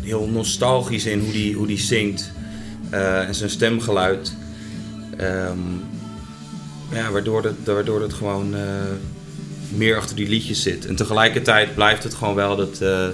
heel 0.00 0.28
nostalgisch 0.28 1.06
in 1.06 1.20
hoe 1.20 1.32
die, 1.32 1.54
hoe 1.54 1.66
die 1.66 1.78
zingt. 1.78 2.30
Eh, 2.90 3.26
en 3.26 3.34
zijn 3.34 3.50
stemgeluid. 3.50 4.32
Ehm, 5.16 5.58
ja, 6.92 7.10
waardoor 7.10 7.44
het, 7.44 7.54
waardoor 7.64 8.02
het 8.02 8.12
gewoon 8.12 8.54
eh, 8.54 8.60
meer 9.68 9.96
achter 9.96 10.16
die 10.16 10.28
liedjes 10.28 10.62
zit. 10.62 10.86
En 10.86 10.96
tegelijkertijd 10.96 11.74
blijft 11.74 12.02
het 12.02 12.14
gewoon 12.14 12.34
wel 12.34 12.56
dat. 12.56 12.80
eh, 12.80 13.06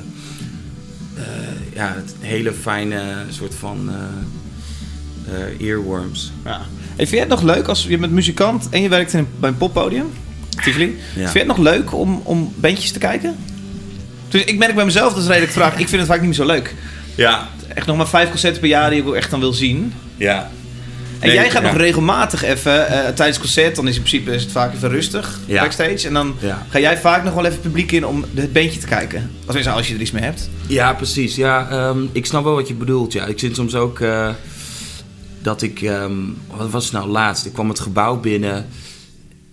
ja, 1.74 1.94
het 1.94 2.14
hele 2.20 2.52
fijne 2.52 3.02
soort 3.30 3.54
van. 3.54 3.90
earworms. 5.60 6.32
Ja. 6.44 6.60
Vind 6.96 7.10
jij 7.10 7.18
het 7.18 7.28
nog 7.28 7.42
leuk 7.42 7.66
als 7.68 7.84
je 7.88 7.98
bent 7.98 8.12
muzikant 8.12 8.68
en 8.70 8.82
je 8.82 8.88
werkt 8.88 9.12
in 9.12 9.26
bij 9.40 9.48
een 9.50 9.56
poppodium? 9.56 10.06
Tivoli. 10.64 10.98
Vind 11.14 11.32
je 11.32 11.38
het 11.38 11.46
nog 11.46 11.58
leuk 11.58 11.92
om, 11.94 12.20
om 12.24 12.52
bandjes 12.56 12.92
te 12.92 12.98
kijken? 12.98 13.36
Dus 14.28 14.44
ik 14.44 14.58
merk 14.58 14.74
bij 14.74 14.84
mezelf, 14.84 15.12
dat 15.12 15.22
is 15.22 15.28
redelijk 15.28 15.52
vraag. 15.52 15.78
Ik 15.78 15.88
vind 15.88 16.00
het 16.00 16.10
vaak 16.10 16.18
niet 16.18 16.26
meer 16.26 16.36
zo 16.36 16.46
leuk. 16.46 16.74
Ja, 17.14 17.48
Echt 17.74 17.86
nog 17.86 17.96
maar 17.96 18.08
vijf 18.08 18.28
concerten 18.28 18.60
per 18.60 18.68
jaar 18.68 18.90
die 18.90 19.00
ik 19.00 19.06
ook 19.08 19.14
echt 19.14 19.30
dan 19.30 19.40
wil 19.40 19.52
zien. 19.52 19.92
ja. 20.16 20.50
En 21.20 21.30
Nee, 21.30 21.38
jij 21.38 21.50
gaat 21.50 21.62
ja. 21.62 21.68
nog 21.68 21.76
regelmatig 21.76 22.42
even 22.44 22.86
eh, 22.88 22.98
tijdens 22.98 23.18
het 23.26 23.38
concert, 23.38 23.76
dan 23.76 23.88
is 23.88 23.96
in 23.96 24.02
principe 24.02 24.34
is 24.34 24.42
het 24.42 24.52
vaak 24.52 24.74
even 24.74 24.88
rustig 24.88 25.38
Ja. 25.46 25.60
backstage. 25.60 26.06
En 26.06 26.12
dan 26.14 26.34
Ja. 26.38 26.66
ga 26.68 26.78
jij 26.78 26.98
vaak 26.98 27.24
nog 27.24 27.34
wel 27.34 27.44
even 27.44 27.60
publiek 27.60 27.92
in 27.92 28.06
om 28.06 28.24
het 28.34 28.52
bandje 28.52 28.80
te 28.80 28.86
kijken. 28.86 29.30
Als, 29.46 29.66
als 29.66 29.88
je 29.88 29.94
er 29.94 30.00
iets 30.00 30.10
mee 30.10 30.22
hebt. 30.22 30.48
Ja, 30.66 30.92
precies. 30.92 31.36
Ja, 31.36 31.68
ehm, 31.70 31.98
ik 32.12 32.26
snap 32.26 32.44
wel 32.44 32.54
wat 32.54 32.68
je 32.68 32.74
bedoelt. 32.74 33.12
Ja. 33.12 33.24
Ik 33.26 33.38
zit 33.38 33.54
soms 33.54 33.74
ook 33.74 34.00
eh, 34.00 34.28
dat 35.42 35.62
ik... 35.62 35.82
ehm, 35.82 36.12
wat 36.56 36.70
was 36.70 36.84
het 36.84 36.92
nou 36.92 37.08
laatst? 37.08 37.46
Ik 37.46 37.52
kwam 37.52 37.68
het 37.68 37.80
gebouw 37.80 38.16
binnen... 38.20 38.66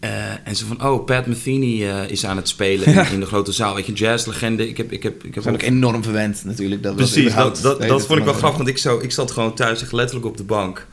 eh, 0.02 0.48
en 0.48 0.56
ze 0.56 0.66
van, 0.66 0.84
oh, 0.86 1.06
Pat 1.06 1.26
Metheny 1.26 1.84
eh, 1.84 2.10
is 2.10 2.26
aan 2.26 2.38
het 2.38 2.48
spelen 2.48 2.88
in, 2.88 3.12
in 3.12 3.20
de 3.20 3.26
grote 3.26 3.52
zaal. 3.52 3.76
Weet 3.76 3.86
je, 3.86 3.94
jazzlegende. 3.94 4.70
Ik 4.70 4.78
heb, 4.78 4.92
ik 4.92 5.04
heb, 5.04 5.24
ik 5.24 5.36
heb 5.36 5.48
ook 5.48 5.62
enorm 5.62 6.04
verwend 6.04 6.46
natuurlijk. 6.46 6.84
Dat 6.84 7.00
was 7.00 7.12
Precies, 7.12 7.36
dat, 7.36 7.60
dat, 7.62 7.82
dat 7.82 8.06
vond 8.06 8.20
ik 8.20 8.26
wel 8.26 8.34
grappig. 8.34 8.58
Want 8.58 8.70
ik, 8.70 8.78
zo, 8.78 9.00
ik 9.00 9.12
zat 9.12 9.32
gewoon 9.32 9.54
thuis 9.54 9.82
echt 9.82 9.92
letterlijk 9.92 10.28
op 10.28 10.38
de 10.38 10.44
bank. 10.44 10.88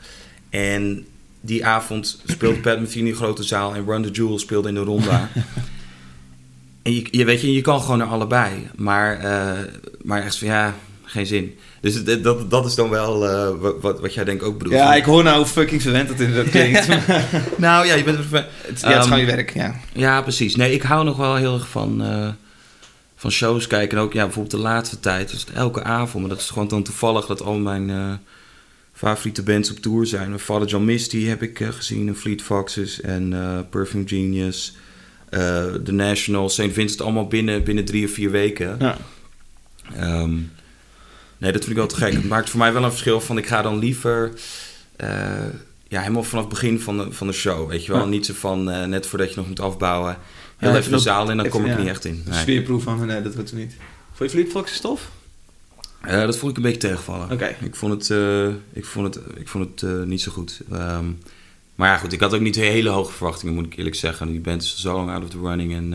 En 0.49 1.05
die 1.41 1.65
avond 1.65 2.21
speelde 2.25 2.59
Pat 2.59 2.79
Metheny 2.79 3.05
in 3.05 3.11
de 3.11 3.17
grote 3.17 3.43
zaal... 3.43 3.75
en 3.75 3.85
Run 3.85 4.03
the 4.03 4.11
Jewel 4.11 4.39
speelde 4.39 4.67
in 4.67 4.73
de 4.73 4.79
ronda. 4.79 5.29
en 6.83 6.93
je, 6.93 7.07
je 7.11 7.25
weet 7.25 7.41
je, 7.41 7.53
je 7.53 7.61
kan 7.61 7.81
gewoon 7.81 7.97
naar 7.97 8.07
allebei. 8.07 8.51
Maar, 8.75 9.19
eh, 9.19 9.73
maar 10.03 10.23
echt 10.23 10.37
van, 10.37 10.47
ja, 10.47 10.75
geen 11.03 11.25
zin. 11.25 11.55
Dus 11.81 12.03
dat, 12.03 12.51
dat 12.51 12.65
is 12.65 12.75
dan 12.75 12.89
wel 12.89 13.29
eh, 13.29 13.49
wat, 13.81 13.99
wat, 13.99 14.13
jij 14.13 14.23
denk 14.23 14.43
ook 14.43 14.57
bedoelt. 14.57 14.75
Ja, 14.75 14.95
ik 14.95 15.03
hoor 15.03 15.23
nou 15.23 15.37
hoe 15.37 15.45
fucking 15.45 15.81
verwend 15.81 16.07
dat 16.07 16.19
inderdaad 16.19 16.51
klinkt. 16.51 16.87
Nou 17.57 17.85
ja, 17.85 17.93
je 17.93 18.03
bent... 18.03 18.17
Het, 18.17 18.29
ja, 18.31 18.45
het 18.61 18.77
is 18.77 18.81
Ehm, 18.83 19.01
gewoon 19.01 19.19
je 19.19 19.25
werk, 19.25 19.53
ja. 19.53 19.75
Ja, 19.93 20.21
precies. 20.21 20.55
Nee, 20.55 20.73
ik 20.73 20.81
hou 20.81 21.03
nog 21.03 21.17
wel 21.17 21.35
heel 21.35 21.53
erg 21.53 21.69
van, 21.69 22.03
eh, 22.03 22.27
van 23.15 23.31
shows 23.31 23.67
kijken. 23.67 23.97
En 23.97 24.03
ook 24.03 24.13
ja, 24.13 24.23
bijvoorbeeld 24.23 24.55
de 24.55 24.67
laatste 24.67 24.99
tijd. 24.99 25.29
Dus 25.31 25.45
elke 25.53 25.83
avond. 25.83 26.19
Maar 26.19 26.35
dat 26.35 26.43
is 26.43 26.49
gewoon 26.49 26.67
dan 26.67 26.83
toevallig 26.83 27.25
dat 27.25 27.41
al 27.41 27.57
mijn 27.59 27.89
eh, 27.89 28.13
favoriete 28.93 29.43
bands 29.43 29.71
op 29.71 29.77
tour 29.77 30.05
zijn. 30.05 30.27
Mijn 30.27 30.39
Father 30.39 30.67
John 30.67 30.85
Misty 30.85 31.25
heb 31.25 31.41
ik 31.41 31.65
gezien. 31.69 32.07
En 32.07 32.15
Fleet 32.15 32.41
Foxes 32.41 33.01
en 33.01 33.35
Perfume 33.69 34.07
Genius. 34.07 34.75
The 35.29 35.91
National, 35.91 36.49
St. 36.49 36.71
Vincent. 36.71 37.01
Allemaal 37.01 37.27
binnen, 37.27 37.63
binnen 37.63 37.85
drie 37.85 38.05
of 38.05 38.11
vier 38.11 38.31
weken. 38.31 38.75
ja. 38.79 38.97
Ehm, 39.95 40.31
nee, 41.39 41.51
dat 41.51 41.61
vind 41.63 41.71
ik 41.71 41.77
wel 41.77 41.87
te 41.87 41.95
gek. 41.95 42.13
Het 42.13 42.27
maakt 42.27 42.49
voor 42.49 42.59
mij 42.59 42.73
wel 42.73 42.83
een 42.83 42.89
verschil 42.89 43.21
van 43.21 43.37
ik 43.37 43.47
ga 43.47 43.61
dan 43.61 43.79
liever... 43.79 44.31
eh, 44.95 45.09
ja, 45.87 45.99
helemaal 46.01 46.23
vanaf 46.23 46.43
het 46.43 46.53
begin 46.53 46.79
van 46.79 46.97
de, 46.97 47.11
van 47.11 47.27
de 47.27 47.33
show, 47.33 47.69
weet 47.69 47.85
je 47.85 47.91
wel. 47.91 48.01
Ja. 48.01 48.07
Niet 48.07 48.25
zo 48.25 48.33
van 48.33 48.69
eh, 48.69 48.85
net 48.85 49.07
voordat 49.07 49.29
je 49.29 49.35
nog 49.35 49.47
moet 49.47 49.59
afbouwen. 49.59 50.17
Heel 50.57 50.71
Ja, 50.71 50.77
even 50.77 50.91
de 50.91 50.97
zaal 50.99 51.29
in, 51.29 51.37
dan 51.37 51.49
kom 51.49 51.65
ik 51.65 51.77
niet 51.77 51.87
echt 51.87 52.05
in. 52.05 52.23
Nee. 52.25 52.39
sfeerproef 52.39 52.83
van, 52.83 53.05
nee, 53.05 53.21
dat 53.21 53.33
wordt 53.35 53.49
het 53.49 53.59
niet. 53.59 53.73
Vond 54.13 54.31
je 54.31 54.47
Fleet 54.47 54.69
stof? 54.69 55.09
Eh, 56.01 56.21
dat 56.21 56.37
vond 56.37 56.51
ik 56.51 56.57
een 56.57 56.63
beetje 56.63 56.87
tegenvallen. 56.87 57.31
Oké. 57.31 57.55
Ik 57.61 57.75
vond 57.75 57.91
het, 57.93 58.19
ik 58.73 58.85
vond 58.85 59.15
het, 59.15 59.23
ik 59.37 59.47
vond 59.47 59.81
het 59.81 60.05
niet 60.05 60.21
zo 60.21 60.31
goed. 60.31 60.59
Ehm, 60.71 61.05
maar 61.75 61.89
ja, 61.89 61.97
goed, 61.97 62.13
ik 62.13 62.19
had 62.19 62.33
ook 62.33 62.41
niet 62.41 62.55
hele 62.55 62.89
hoge 62.89 63.11
verwachtingen, 63.11 63.53
moet 63.53 63.65
ik 63.65 63.75
eerlijk 63.77 63.95
zeggen. 63.95 64.27
Die 64.27 64.39
band 64.39 64.61
is 64.61 64.77
zo 64.77 64.93
lang 64.95 65.09
out 65.09 65.23
of 65.23 65.29
the 65.29 65.39
running. 65.39 65.73
En 65.75 65.93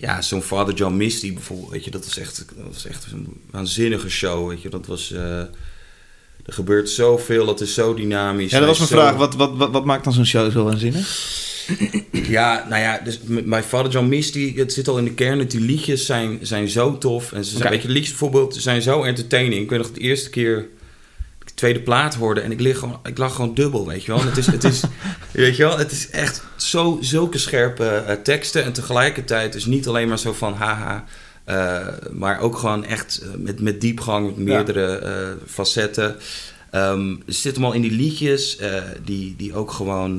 ja, 0.00 0.22
zo'n 0.22 0.42
Father 0.42 0.74
John 0.74 0.96
Misty 0.96 1.32
bijvoorbeeld, 1.32 1.70
weet 1.70 1.84
je, 1.84 1.90
dat 1.90 2.04
was 2.04 2.18
echt, 2.18 2.44
dat 2.56 2.66
was 2.72 2.86
echt 2.86 3.06
een 3.12 3.40
waanzinnige 3.50 4.10
show, 4.10 4.48
weet 4.48 4.62
je. 4.62 4.68
Dat 4.68 4.86
was, 4.86 5.12
eh, 5.12 5.38
er 5.38 6.52
gebeurt 6.54 6.90
zoveel, 6.90 7.46
dat 7.46 7.60
is 7.60 7.74
zo 7.74 7.94
dynamisch. 7.94 8.50
Ja, 8.50 8.58
dat 8.58 8.68
was 8.68 8.78
mijn 8.78 8.90
Zo- 8.90 8.96
vraag. 8.96 9.14
Wat, 9.16 9.34
wat, 9.34 9.56
wat, 9.56 9.70
wat 9.70 9.84
maakt 9.84 10.04
dan 10.04 10.12
zo'n 10.12 10.26
show 10.26 10.52
zo 10.52 10.64
waanzinnig? 10.64 11.36
Ja, 12.12 12.66
nou 12.68 12.82
ja, 12.82 12.98
dus 13.04 13.18
met 13.24 13.46
mijn 13.46 13.62
Father 13.62 13.92
John 13.92 14.08
Misty, 14.08 14.54
het 14.56 14.72
zit 14.72 14.88
al 14.88 14.98
in 14.98 15.04
de 15.04 15.14
kern. 15.14 15.38
dat 15.38 15.50
Die 15.50 15.60
liedjes 15.60 16.06
zijn, 16.06 16.38
zijn 16.42 16.68
zo 16.68 16.98
tof. 16.98 17.32
En 17.32 17.44
ze 17.44 17.56
zijn, 17.56 17.70
weet 17.70 17.82
je, 17.82 17.88
liedjes 17.88 18.08
bijvoorbeeld 18.10 18.56
zijn 18.56 18.82
zo 18.82 19.02
entertaining. 19.02 19.62
Ik 19.62 19.70
weet 19.70 19.78
nog 19.78 19.92
de 19.92 20.00
eerste 20.00 20.30
keer 20.30 20.68
tweede 21.58 21.80
plaat 21.80 22.14
hoorde 22.14 22.40
en 22.40 22.50
ik, 22.52 22.60
lig 22.60 22.78
gewoon, 22.78 23.00
ik 23.04 23.18
lag 23.18 23.34
gewoon 23.34 23.54
dubbel, 23.54 23.86
weet 23.86 24.04
je 24.04 24.12
wel. 24.12 24.20
En 24.20 24.26
het 24.26 24.36
is, 24.36 24.46
het 24.46 24.64
is, 24.64 24.82
weet 25.32 25.56
je 25.56 25.62
wel, 25.62 25.78
het 25.78 25.92
is 25.92 26.10
echt 26.10 26.42
zo, 26.56 26.98
zulke 27.00 27.38
scherpe 27.38 27.84
eh, 27.88 28.14
teksten. 28.22 28.64
En 28.64 28.72
tegelijkertijd 28.72 29.54
is 29.54 29.64
niet 29.64 29.88
alleen 29.88 30.08
maar 30.08 30.18
zo 30.18 30.32
van 30.32 30.54
haha. 30.54 31.04
eh, 31.44 31.86
maar 32.12 32.40
ook 32.40 32.58
gewoon 32.58 32.84
echt 32.84 33.20
eh, 33.22 33.28
met, 33.36 33.60
met 33.60 33.80
diepgang, 33.80 34.26
met 34.26 34.36
meerdere 34.36 35.36
facetten. 35.46 36.16
Het 36.70 37.36
zit 37.36 37.54
hem 37.54 37.64
al 37.64 37.72
in 37.72 37.82
die 37.82 37.90
liedjes, 37.92 38.58
die, 39.04 39.34
die 39.36 39.54
ook 39.54 39.70
gewoon... 39.70 40.16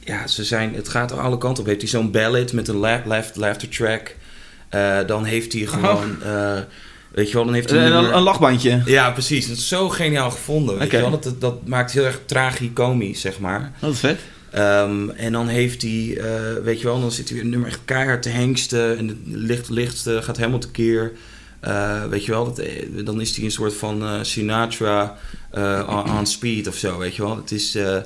ja, 0.00 0.26
ze 0.26 0.44
zijn, 0.44 0.74
het 0.74 0.88
gaat 0.88 1.10
er 1.10 1.20
alle 1.20 1.38
kanten 1.38 1.62
op. 1.62 1.68
Heeft 1.68 1.80
hij 1.80 1.90
zo'n 1.90 2.10
ballad 2.10 2.52
met 2.52 2.68
een 2.68 2.76
la- 2.76 3.02
left, 3.06 3.36
laughter 3.36 3.68
track. 3.68 4.14
Dan 5.06 5.24
heeft 5.24 5.52
hij 5.52 5.62
gewoon... 5.66 6.22
eh, 6.22 6.58
weet 7.16 7.28
je 7.28 7.34
wel, 7.34 7.44
dan 7.44 7.54
heeft 7.54 7.70
hij... 7.70 7.78
Een, 7.78 7.84
nummer- 7.92 8.10
een, 8.10 8.16
een 8.16 8.22
lachbandje. 8.22 8.82
ja, 8.84 9.10
precies. 9.10 9.48
Dat 9.48 9.56
is 9.56 9.68
zo 9.68 9.88
geniaal 9.88 10.30
gevonden. 10.30 10.78
Weet 10.78 10.90
je 10.90 10.96
wel? 10.96 11.10
Dat, 11.10 11.22
dat, 11.22 11.40
dat 11.40 11.66
maakt 11.66 11.92
heel 11.92 12.04
erg 12.04 12.20
tragicomisch, 12.26 13.20
zeg 13.20 13.38
maar. 13.38 13.72
Dat 13.80 13.92
is 13.92 13.98
vet. 13.98 14.18
Ehm, 14.50 15.08
en 15.10 15.32
dan 15.32 15.48
heeft 15.48 15.82
hij, 15.82 16.16
eh, 16.20 16.62
weet 16.62 16.80
je 16.80 16.86
wel, 16.86 17.00
dan 17.00 17.12
zit 17.12 17.26
hij 17.28 17.34
weer 17.36 17.44
een 17.44 17.50
nummer 17.50 17.68
echt 17.68 17.80
keihard 17.84 18.22
te 18.22 18.28
hengsten. 18.28 18.98
En 18.98 19.08
het 19.08 19.16
licht, 19.24 19.68
licht 19.68 20.06
eh, 20.06 20.22
gaat 20.22 20.36
helemaal 20.36 20.58
tekeer. 20.58 21.12
Eh 21.60 22.04
weet 22.04 22.24
je 22.24 22.30
wel, 22.32 22.44
dat, 22.44 22.58
eh, 22.58 22.86
dan 23.04 23.20
is 23.20 23.36
hij 23.36 23.44
een 23.44 23.50
soort 23.50 23.74
van 23.74 24.02
eh, 24.02 24.18
Sinatra 24.22 25.16
eh, 25.50 25.86
on, 26.06 26.18
on 26.18 26.26
speed 26.26 26.68
of 26.68 26.76
zo, 26.76 26.98
weet 26.98 27.16
je 27.16 27.22
wel. 27.22 27.36
Het 27.36 27.50
is, 27.52 27.74
eh, 27.74 27.96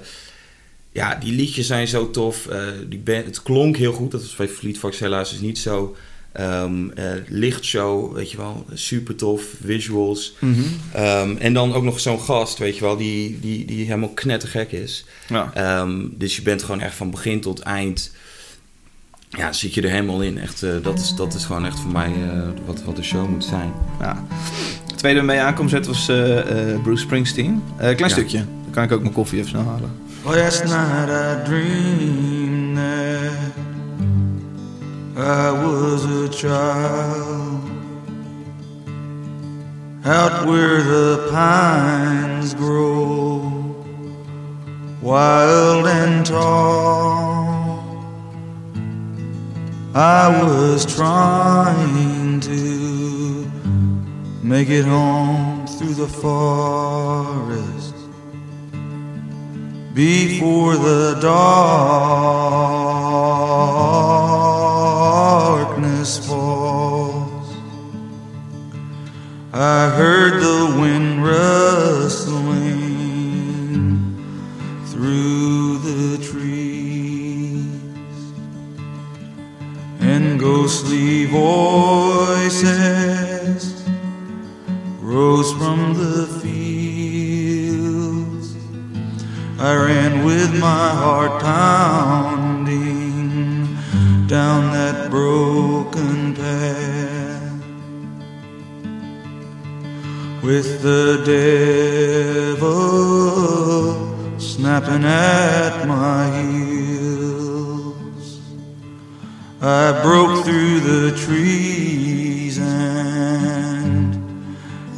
ja, 0.92 1.14
die 1.14 1.32
liedjes 1.32 1.66
zijn 1.66 1.88
zo 1.88 2.10
tof. 2.10 2.46
Eh, 2.46 2.60
die 2.88 2.98
band, 2.98 3.24
het 3.24 3.42
klonk 3.42 3.76
heel 3.76 3.92
goed, 3.92 4.10
dat 4.10 4.22
is 4.22 4.34
bij 4.36 4.48
Fleet 4.48 4.78
Fox 4.78 4.98
helaas 4.98 5.30
dus 5.30 5.40
niet 5.40 5.58
zo. 5.58 5.96
Ehm, 6.32 6.90
eh, 6.90 7.04
lichtshow, 7.28 8.14
weet 8.14 8.30
je 8.30 8.36
wel, 8.36 8.66
super 8.74 9.14
tof, 9.16 9.42
visuals. 9.64 10.34
Mhm. 10.38 10.60
Ehm, 10.92 11.36
en 11.38 11.52
dan 11.52 11.74
ook 11.74 11.82
nog 11.84 12.00
zo'n 12.00 12.20
gast, 12.20 12.58
weet 12.58 12.74
je 12.74 12.80
wel, 12.80 12.96
die, 12.96 13.40
die, 13.40 13.64
die 13.64 13.84
helemaal 13.84 14.08
knettergek 14.14 14.72
is. 14.72 15.04
Ja. 15.28 15.50
Ehm, 15.54 16.00
dus 16.10 16.36
je 16.36 16.42
bent 16.42 16.62
gewoon 16.62 16.80
echt 16.80 16.94
van 16.94 17.10
begin 17.10 17.40
tot 17.40 17.60
eind. 17.60 18.12
Ja, 19.28 19.52
zit 19.52 19.74
je 19.74 19.82
er 19.82 19.90
helemaal 19.90 20.22
in. 20.22 20.38
Echt, 20.38 20.62
eh, 20.62 20.70
dat, 20.82 20.98
is, 20.98 21.14
dat 21.14 21.34
is 21.34 21.44
gewoon 21.44 21.66
echt 21.66 21.80
voor 21.80 21.90
mij 21.92 22.12
eh, 22.32 22.48
wat, 22.66 22.82
wat 22.84 22.96
de 22.96 23.02
show 23.02 23.28
moet 23.28 23.44
zijn. 23.44 23.72
ja. 24.00 24.26
Het 24.86 24.98
tweede 24.98 25.18
waarmee 25.18 25.36
je 25.36 25.42
aankom 25.48 25.68
zet 25.68 25.86
was 25.86 26.08
eh, 26.08 26.72
eh, 26.72 26.82
Bruce 26.82 27.02
Springsteen. 27.02 27.62
Eh, 27.72 27.76
klein 27.78 27.98
Ja. 27.98 28.08
stukje. 28.08 28.38
Dan 28.62 28.70
kan 28.70 28.82
ik 28.84 28.92
ook 28.92 29.00
mijn 29.02 29.12
koffie 29.14 29.38
even 29.38 29.50
snel 29.50 29.62
halen. 29.64 29.90
Last 30.24 30.62
night 30.64 31.08
I 31.08 31.44
dreamed 31.44 32.08
that 32.08 32.39
I 35.22 35.52
was 35.52 36.04
a 36.06 36.28
child 36.30 37.60
out 40.02 40.46
where 40.46 40.82
the 40.82 41.28
pines 41.30 42.54
grow 42.54 43.40
wild 45.02 45.86
and 45.88 46.24
tall. 46.24 47.80
I 49.94 50.42
was 50.42 50.86
trying 50.86 52.40
to 52.40 53.50
make 54.42 54.70
it 54.70 54.86
home 54.86 55.66
through 55.66 55.94
the 55.94 56.08
forest 56.08 57.94
before 59.92 60.76
the 60.76 61.18
darkness 61.20 62.40
I 69.62 69.90
heard 69.90 70.40
the 70.40 70.74
wind 70.80 71.22
rustling 71.22 72.80
through 74.86 75.78
the 75.80 76.16
trees, 76.24 77.66
and 80.00 80.40
ghostly 80.40 81.26
voices 81.26 82.64
rose 85.02 85.52
from 85.52 85.92
the 85.92 86.26
fields. 86.40 87.36
I 89.58 89.74
ran 89.74 90.24
with 90.24 90.58
my 90.58 90.88
heart 90.88 91.42
pounding 91.42 92.78
down 94.26 94.72
that 94.72 95.10
broken 95.10 96.29
with 100.42 100.82
the 100.82 101.22
devil 102.56 104.38
snapping 104.38 105.04
at 105.04 105.86
my 105.86 106.30
heels. 106.40 108.40
I 109.60 110.00
broke 110.02 110.44
through 110.44 110.80
the 110.80 111.12
trees 111.26 112.58
and 112.58 114.14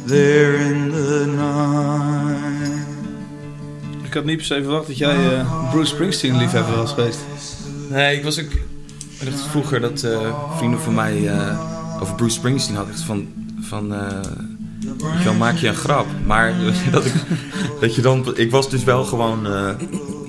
there 0.05 0.55
in 0.55 0.91
the 0.91 1.25
night. 1.27 2.87
Ik 4.03 4.13
had 4.13 4.25
niet 4.25 4.37
per 4.37 4.45
se 4.45 4.63
verwacht 4.63 4.87
dat 4.87 4.97
jij 4.97 5.39
eh, 5.39 5.71
Bruce 5.71 5.93
Springsteen 5.93 6.37
liefhebber 6.37 6.75
was 6.75 6.93
geweest. 6.93 7.19
Nee, 7.89 8.17
ik 8.17 8.23
was 8.23 8.39
ook... 8.39 8.51
Ik 9.19 9.31
dacht 9.31 9.41
vroeger 9.41 9.81
dat 9.81 10.03
eh, 10.03 10.55
vrienden 10.57 10.79
van 10.79 10.93
mij 10.93 11.27
eh, 11.27 12.01
over 12.01 12.15
Bruce 12.15 12.35
Springsteen 12.35 12.75
hadden. 12.75 12.95
Van... 12.95 13.27
van 13.61 13.93
je 14.97 15.23
wel, 15.23 15.33
maak 15.33 15.57
je 15.57 15.67
een 15.67 15.75
grap. 15.75 16.07
Maar 16.25 16.53
dat, 16.91 17.05
ik, 17.05 17.13
dat 17.81 17.95
je 17.95 18.01
dan... 18.01 18.33
Ik 18.35 18.51
was 18.51 18.69
dus 18.69 18.83
wel 18.83 19.03
gewoon 19.03 19.47
eh, 19.47 19.69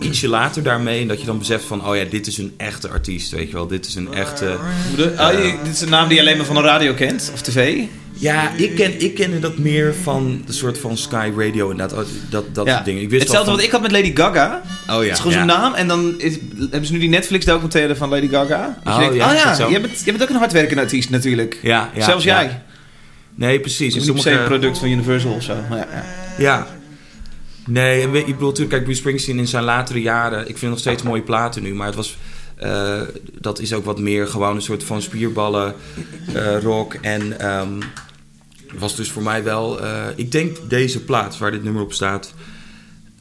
ietsje 0.01 0.29
later 0.29 0.63
daarmee. 0.63 1.01
En 1.01 1.09
dat 1.09 1.21
je 1.21 1.27
dan 1.27 1.39
beseft 1.39 1.65
van... 1.65 1.87
Oh 1.89 1.97
ja, 1.97 2.05
dit 2.11 2.27
is 2.27 2.39
een 2.39 2.55
echte 2.57 2.89
artiest, 2.89 3.31
weet 3.31 3.47
je 3.49 3.55
wel. 3.55 3.67
Dit 3.67 3.87
is 3.87 3.95
een 3.95 4.15
echte... 4.15 4.57
Je- 4.97 5.55
dit 5.65 5.73
is 5.75 5.81
een 5.81 5.89
naam 5.89 6.09
die 6.09 6.17
je 6.17 6.23
alleen 6.23 6.37
maar 6.37 6.47
van 6.47 6.55
de 6.55 6.61
radio 6.63 6.95
kent, 6.95 7.31
of 7.35 7.41
tv. 7.43 7.79
Ja, 8.17 8.51
ik, 8.57 8.75
ken, 8.75 9.01
ik 9.01 9.15
kende 9.15 9.39
dat 9.39 9.59
meer 9.59 9.95
van 10.03 10.43
de 10.47 10.53
soort 10.53 10.79
van 10.79 10.97
Sky 10.97 11.31
Radio 11.37 11.71
en 11.71 11.77
dat, 11.77 11.95
dat, 12.31 12.55
dat 12.55 12.69
soort 12.69 12.85
dingen. 12.85 13.03
Ik 13.03 13.11
wist 13.11 13.23
Hetzelfde 13.23 13.51
wat 13.51 13.63
ik 13.63 13.71
had 13.71 13.83
met 13.83 13.93
Lady 13.93 14.15
Gaga. 14.17 14.63
Oh 14.91 14.95
ja, 14.95 15.01
Het 15.01 15.13
is 15.13 15.19
gewoon 15.19 15.33
ja. 15.33 15.39
zo'n 15.39 15.47
naam 15.47 15.75
en 15.75 15.89
dan 15.89 16.15
is, 16.21 16.39
hebben 16.61 16.87
ze 16.87 16.93
nu 16.93 16.99
die 16.99 17.09
Netflix 17.09 17.45
documentaire 17.45 17.97
van 17.97 18.09
Lady 18.09 18.29
Gaga. 18.29 18.79
Oh, 18.85 18.93
je 18.93 18.99
denkt, 18.99 19.15
ja, 19.15 19.29
oh 19.29 19.35
ja, 19.35 19.69
jij 19.71 19.81
bent, 19.81 20.01
jij 20.05 20.13
bent 20.13 20.23
ook 20.23 20.29
een 20.29 20.37
hardwerkende 20.37 20.83
artiest 20.83 21.11
natuurlijk. 21.11 21.59
Ja, 21.63 21.91
ja, 21.95 22.05
Zelfs 22.05 22.25
ja. 22.25 22.43
jij. 22.43 22.63
Nee, 23.35 23.61
precies. 23.61 23.95
Het 23.95 24.03
is 24.03 24.09
niet 24.09 24.15
per 24.15 24.23
se 24.23 24.29
sommige- 24.29 24.55
een 24.55 24.59
product 24.61 24.79
van 24.79 24.89
Universal 24.89 25.33
of 25.33 25.43
zo. 25.43 25.55
Maar 25.69 25.79
ja, 25.79 25.87
ja. 25.93 26.05
Ja. 26.39 26.67
Nee, 27.67 28.03
en 28.03 28.15
ik 28.15 28.25
bedoel 28.27 28.39
natuurlijk, 28.41 28.69
kijk, 28.71 28.83
Bruce 28.85 28.99
Springsteen 29.01 29.39
in 29.39 29.47
zijn 29.47 29.65
latere 29.65 30.01
jaren... 30.03 30.49
Ik 30.49 30.59
vind 30.59 30.71
nog 30.71 30.81
steeds 30.81 31.03
mooie 31.03 31.23
platen 31.23 31.63
nu, 31.63 31.75
maar 31.75 31.87
het 31.87 31.95
was... 31.97 32.17
eh, 32.57 33.01
dat 33.41 33.59
is 33.61 33.73
ook 33.73 33.85
wat 33.85 33.99
meer 33.99 34.27
gewoon 34.29 34.55
een 34.57 34.63
soort 34.63 34.85
van 34.85 35.03
spierballen 35.03 35.75
eh, 36.35 36.61
rock. 36.63 36.95
En 36.95 37.39
ehm, 37.41 37.81
was 38.79 38.97
dus 38.97 39.11
voor 39.11 39.23
mij 39.23 39.43
wel... 39.43 39.81
eh, 39.81 40.03
ik 40.17 40.33
denk 40.33 40.57
deze 40.69 41.05
plaat 41.05 41.39
waar 41.39 41.51
dit 41.51 41.63
nummer 41.65 41.83
op 41.83 41.93
staat... 41.93 42.35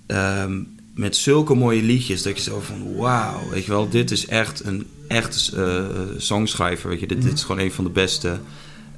ehm, 0.05 0.61
met 0.95 1.15
zulke 1.15 1.53
mooie 1.53 1.81
liedjes 1.81 2.21
dat 2.21 2.37
je 2.37 2.43
zo 2.43 2.59
van... 2.59 2.95
Wauw, 2.95 3.49
weet 3.49 3.65
je 3.65 3.71
wel, 3.71 3.89
dit 3.89 4.11
is 4.11 4.25
echt 4.27 4.65
een 4.65 4.87
echte 5.07 5.55
eh, 5.55 5.99
songschrijver. 6.17 6.89
Weet 6.89 6.99
je, 6.99 7.07
dit, 7.07 7.21
dit 7.21 7.33
is 7.33 7.41
gewoon 7.43 7.61
een 7.61 7.71
van 7.71 7.83
de 7.83 7.89
beste. 7.89 8.39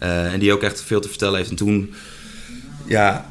Eh, 0.06 0.34
en 0.34 0.40
die 0.40 0.54
ook 0.54 0.62
echt 0.64 0.82
veel 0.82 1.00
te 1.02 1.10
vertellen 1.10 1.38
heeft. 1.38 1.50
En 1.50 1.56
toen... 1.56 1.94
Ja, 2.86 3.26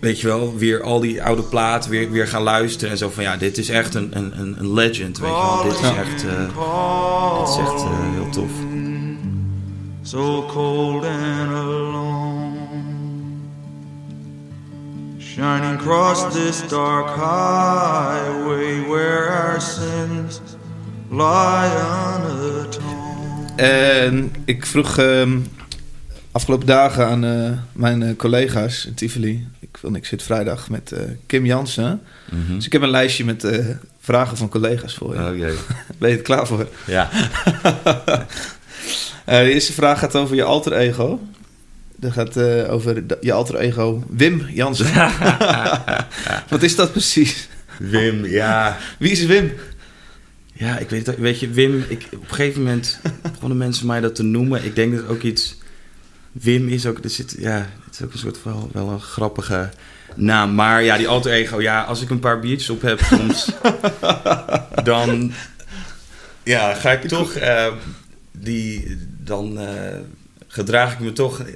weet 0.00 0.20
je 0.20 0.26
wel, 0.26 0.56
weer 0.56 0.82
al 0.82 1.00
die 1.00 1.22
oude 1.22 1.42
platen 1.42 1.90
weer, 1.90 2.10
weer 2.10 2.26
gaan 2.28 2.42
luisteren. 2.42 2.90
En 2.90 2.98
zo 2.98 3.10
van, 3.10 3.22
ja, 3.22 3.36
dit 3.36 3.58
is 3.58 3.68
echt 3.68 3.94
een, 3.94 4.16
een, 4.16 4.40
een- 4.40 4.56
een 4.58 4.72
legend, 4.72 5.18
weet 5.18 5.28
je 5.30 5.34
wel. 5.36 5.62
Dit 5.62 5.72
is 5.72 5.80
echt, 5.80 6.24
eh, 6.24 6.38
dit 7.38 7.48
is 7.48 7.56
echt 7.56 7.82
eh, 7.82 8.12
heel 8.14 8.28
tof. 8.30 8.50
so 10.02 10.46
cold 10.52 11.04
and 11.04 11.50
alone. 11.50 12.54
Shining 15.18 15.78
across 15.80 16.24
this 16.34 16.62
dark 16.68 17.06
highway 17.16 18.86
where 18.88 19.28
our 19.30 19.60
sins 19.60 20.40
lie 21.10 21.70
unatoned. 21.70 22.78
En 23.56 24.32
ik 24.44 24.66
vroeg 24.66 24.98
ehm, 24.98 25.38
afgelopen 26.36 26.66
dagen 26.66 27.06
aan 27.06 27.24
eh, 27.24 27.50
mijn 27.72 28.02
eh, 28.02 28.16
collega's 28.16 28.86
in 28.86 28.94
Tivoli. 28.94 29.48
Ik, 29.60 29.78
want 29.80 29.96
ik 29.96 30.06
zit 30.06 30.22
vrijdag 30.22 30.70
met 30.70 30.92
eh, 30.92 31.00
Kim 31.26 31.46
Jansen. 31.46 32.02
Dus 32.54 32.66
ik 32.66 32.72
heb 32.72 32.82
een 32.82 32.90
lijstje 32.90 33.24
met 33.24 33.46
vragen 34.00 34.36
van 34.36 34.48
collega's 34.48 34.94
voor 34.94 35.14
je. 35.14 35.20
Oh 35.20 35.36
jee. 35.42 35.54
Ben 35.98 36.10
je 36.10 36.16
er 36.16 36.22
klaar 36.22 36.46
voor? 36.46 36.68
Ja. 36.86 37.10
De 39.24 39.52
eerste 39.52 39.72
vraag 39.72 39.98
gaat 39.98 40.16
over 40.16 40.36
je 40.36 40.42
alter 40.42 40.72
ego. 40.72 41.20
Dat 41.96 42.12
gaat 42.12 42.38
over 42.68 43.04
je 43.20 43.32
alter 43.32 43.56
ego 43.56 44.04
Wim 44.08 44.46
Jansen. 44.48 44.94
Wat 46.48 46.62
is 46.62 46.76
dat 46.76 46.92
precies? 46.92 47.48
Wim, 47.78 48.24
ja. 48.24 48.78
Wie 48.98 49.10
is 49.10 49.26
Wim? 49.26 49.52
Ja, 50.52 50.78
ik 50.78 50.90
weet 50.90 51.06
het. 51.06 51.18
Weet 51.18 51.40
je, 51.40 51.48
Wim, 51.50 51.84
ik, 51.88 52.06
op 52.14 52.20
een 52.20 52.34
gegeven 52.34 52.62
moment 52.62 53.00
begonnen 53.22 53.58
mensen 53.58 53.86
mij 53.86 54.00
dat 54.00 54.14
te 54.14 54.22
noemen. 54.22 54.64
Ik 54.64 54.74
denk 54.74 54.96
dat 54.96 55.08
ook 55.08 55.22
iets... 55.22 55.56
Wim 56.42 56.68
is 56.68 56.86
ook, 56.86 56.98
er 57.04 57.10
zit, 57.10 57.34
ja, 57.38 57.68
het 57.84 57.94
is 57.94 58.02
ook 58.02 58.12
een 58.12 58.18
soort 58.18 58.42
wel, 58.42 58.70
wel 58.72 58.88
een 58.88 59.00
grappige 59.00 59.68
naam. 60.14 60.54
Maar 60.54 60.82
ja, 60.82 60.96
die 60.96 61.08
alter 61.08 61.32
ego, 61.32 61.60
ja, 61.60 61.82
als 61.82 62.02
ik 62.02 62.10
een 62.10 62.18
paar 62.20 62.40
biertjes 62.40 62.70
op 62.70 62.82
heb 62.82 63.00
soms, 63.00 63.50
dan 64.84 65.32
ja, 66.42 66.74
ga 66.74 66.90
ik 66.92 67.08
toch, 67.08 67.32
eh, 67.32 67.66
die, 68.32 68.96
dan 69.24 69.58
eh, 69.58 69.98
gedraag 70.46 70.92
ik 70.92 70.98
me 71.00 71.12
toch 71.12 71.40
eh, 71.40 71.52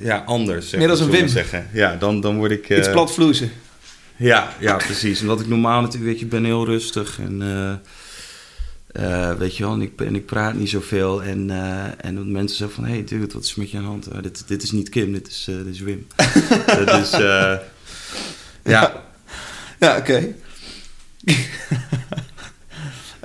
ja, 0.00 0.22
anders. 0.26 0.70
Meer 0.70 0.90
als 0.90 1.00
een 1.00 1.10
Wim. 1.10 1.28
Zeggen. 1.28 1.66
Ja, 1.72 1.96
dan, 1.96 2.20
dan 2.20 2.36
word 2.36 2.50
ik... 2.50 2.68
eh, 2.68 2.78
Iets 2.78 2.90
platvloezen. 2.90 3.50
ja, 4.16 4.52
ja, 4.60 4.76
precies. 4.76 5.20
Omdat 5.20 5.40
ik 5.40 5.46
normaal 5.48 5.80
natuurlijk, 5.80 6.10
weet 6.10 6.20
je, 6.20 6.26
ben 6.26 6.44
heel 6.44 6.64
rustig 6.64 7.18
en 7.18 7.42
eh, 8.96 9.30
eh, 9.30 9.38
weet 9.38 9.56
je 9.56 9.62
wel, 9.64 9.72
en 9.72 9.80
ik, 9.82 10.00
en 10.00 10.14
ik 10.14 10.26
praat 10.26 10.54
niet 10.54 10.70
zoveel. 10.70 11.22
En, 11.22 11.50
eh, 11.50 11.84
en 12.06 12.14
dan 12.14 12.32
mensen 12.32 12.56
zo 12.56 12.68
van, 12.68 12.84
hé 12.84 12.92
hey, 12.92 13.04
dude, 13.04 13.32
wat 13.32 13.42
is 13.44 13.54
met 13.54 13.70
je 13.70 13.76
aan 13.76 13.82
de 13.82 13.88
hand? 13.88 14.08
Oh, 14.08 14.22
dit, 14.22 14.42
dit 14.48 14.62
is 14.62 14.70
niet 14.72 14.88
Kim, 14.88 15.12
dit 15.12 15.28
is, 15.28 15.46
eh, 15.48 15.56
dit 15.56 15.66
is 15.74 15.80
Wim. 15.80 16.06
is, 17.02 17.12
eh, 17.30 17.54
ja, 18.64 18.92
Ja, 19.80 19.96
oké. 19.96 20.34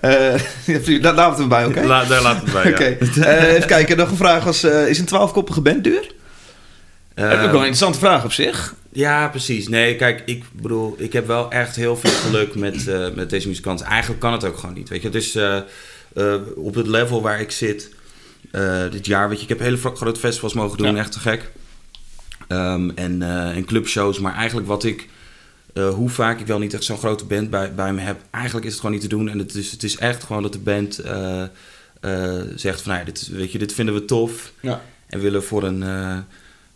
Eh, 0.01 0.33
daar 1.01 1.13
laten 1.13 1.35
we 1.35 1.39
het 1.39 1.49
bij, 1.49 1.65
oké? 1.65 1.81
La- 1.87 2.05
daar 2.05 2.21
laat 2.21 2.41
het 2.41 2.51
bij, 2.53 2.63
ja. 2.65 2.71
Oké. 2.71 2.83
Eh, 3.21 3.53
even 3.53 3.67
kijken, 3.67 3.97
nog 3.97 4.09
een 4.11 4.17
vraag 4.17 4.63
eh, 4.63 4.87
is 4.87 4.99
een 4.99 5.05
twaalfkoppige 5.05 5.61
band 5.61 5.83
duur? 5.83 6.11
Eh, 7.13 7.29
dat 7.29 7.31
is 7.39 7.45
ook 7.45 7.51
wel 7.51 7.59
een 7.59 7.67
interessante 7.67 7.99
vraag 7.99 8.23
op 8.23 8.31
zich. 8.31 8.75
Ja, 8.91 9.27
precies. 9.27 9.67
Nee, 9.67 9.95
kijk, 9.95 10.21
ik 10.25 10.43
bedoel, 10.53 10.95
ik 10.97 11.13
heb 11.13 11.27
wel 11.27 11.51
echt 11.51 11.75
heel 11.75 11.97
veel 11.97 12.11
geluk 12.11 12.55
met, 12.55 12.87
eh, 12.87 13.07
met 13.15 13.29
deze 13.29 13.47
muzikanten. 13.47 13.85
Eigenlijk 13.85 14.21
kan 14.21 14.31
het 14.31 14.43
ook 14.45 14.57
gewoon 14.57 14.75
niet, 14.75 14.89
weet 14.89 15.01
je. 15.01 15.09
Dus 15.09 15.35
eh, 15.35 15.57
eh, 16.15 16.35
op 16.55 16.75
het 16.75 16.87
level 16.87 17.21
waar 17.21 17.39
ik 17.41 17.51
zit 17.51 17.89
eh, 18.51 18.81
dit 18.91 19.05
jaar, 19.05 19.29
weet 19.29 19.37
je, 19.37 19.43
ik 19.43 19.49
heb 19.49 19.59
hele 19.59 19.77
grote 19.77 20.19
festivals 20.19 20.53
mogen 20.53 20.77
doen, 20.77 20.93
Ja. 20.95 20.99
echt 20.99 21.11
te 21.11 21.19
gek. 21.19 21.51
Ehm, 22.47 22.89
en, 22.95 23.21
eh, 23.21 23.55
en 23.55 23.65
clubshows, 23.65 24.19
maar 24.19 24.33
eigenlijk 24.35 24.67
wat 24.67 24.83
ik, 24.83 25.09
eh, 25.73 25.89
hoe 25.89 26.09
vaak 26.09 26.39
ik 26.39 26.47
wel 26.47 26.59
niet 26.59 26.73
echt 26.73 26.83
zo'n 26.83 26.97
grote 26.97 27.25
band 27.25 27.49
bij, 27.49 27.73
bij 27.73 27.93
me 27.93 28.01
heb, 28.01 28.19
eigenlijk 28.31 28.65
is 28.65 28.71
het 28.71 28.79
gewoon 28.81 28.95
niet 28.95 29.03
te 29.09 29.15
doen. 29.15 29.29
En 29.29 29.37
het 29.39 29.55
is, 29.55 29.71
het 29.71 29.83
is 29.83 29.97
echt 29.97 30.23
gewoon 30.23 30.41
dat 30.41 30.53
de 30.53 30.59
band 30.59 30.99
eh, 30.99 31.41
eh, 31.41 32.41
zegt 32.55 32.81
van, 32.81 32.91
nou, 32.91 33.05
ja, 33.05 33.11
dit, 33.11 33.27
weet 33.31 33.51
je, 33.51 33.57
dit 33.57 33.73
vinden 33.73 33.93
we 33.95 34.05
tof. 34.05 34.51
Ja. 34.59 34.81
En 35.07 35.19
willen 35.19 35.43
voor 35.43 35.63
een, 35.63 35.83
eh, 35.83 36.17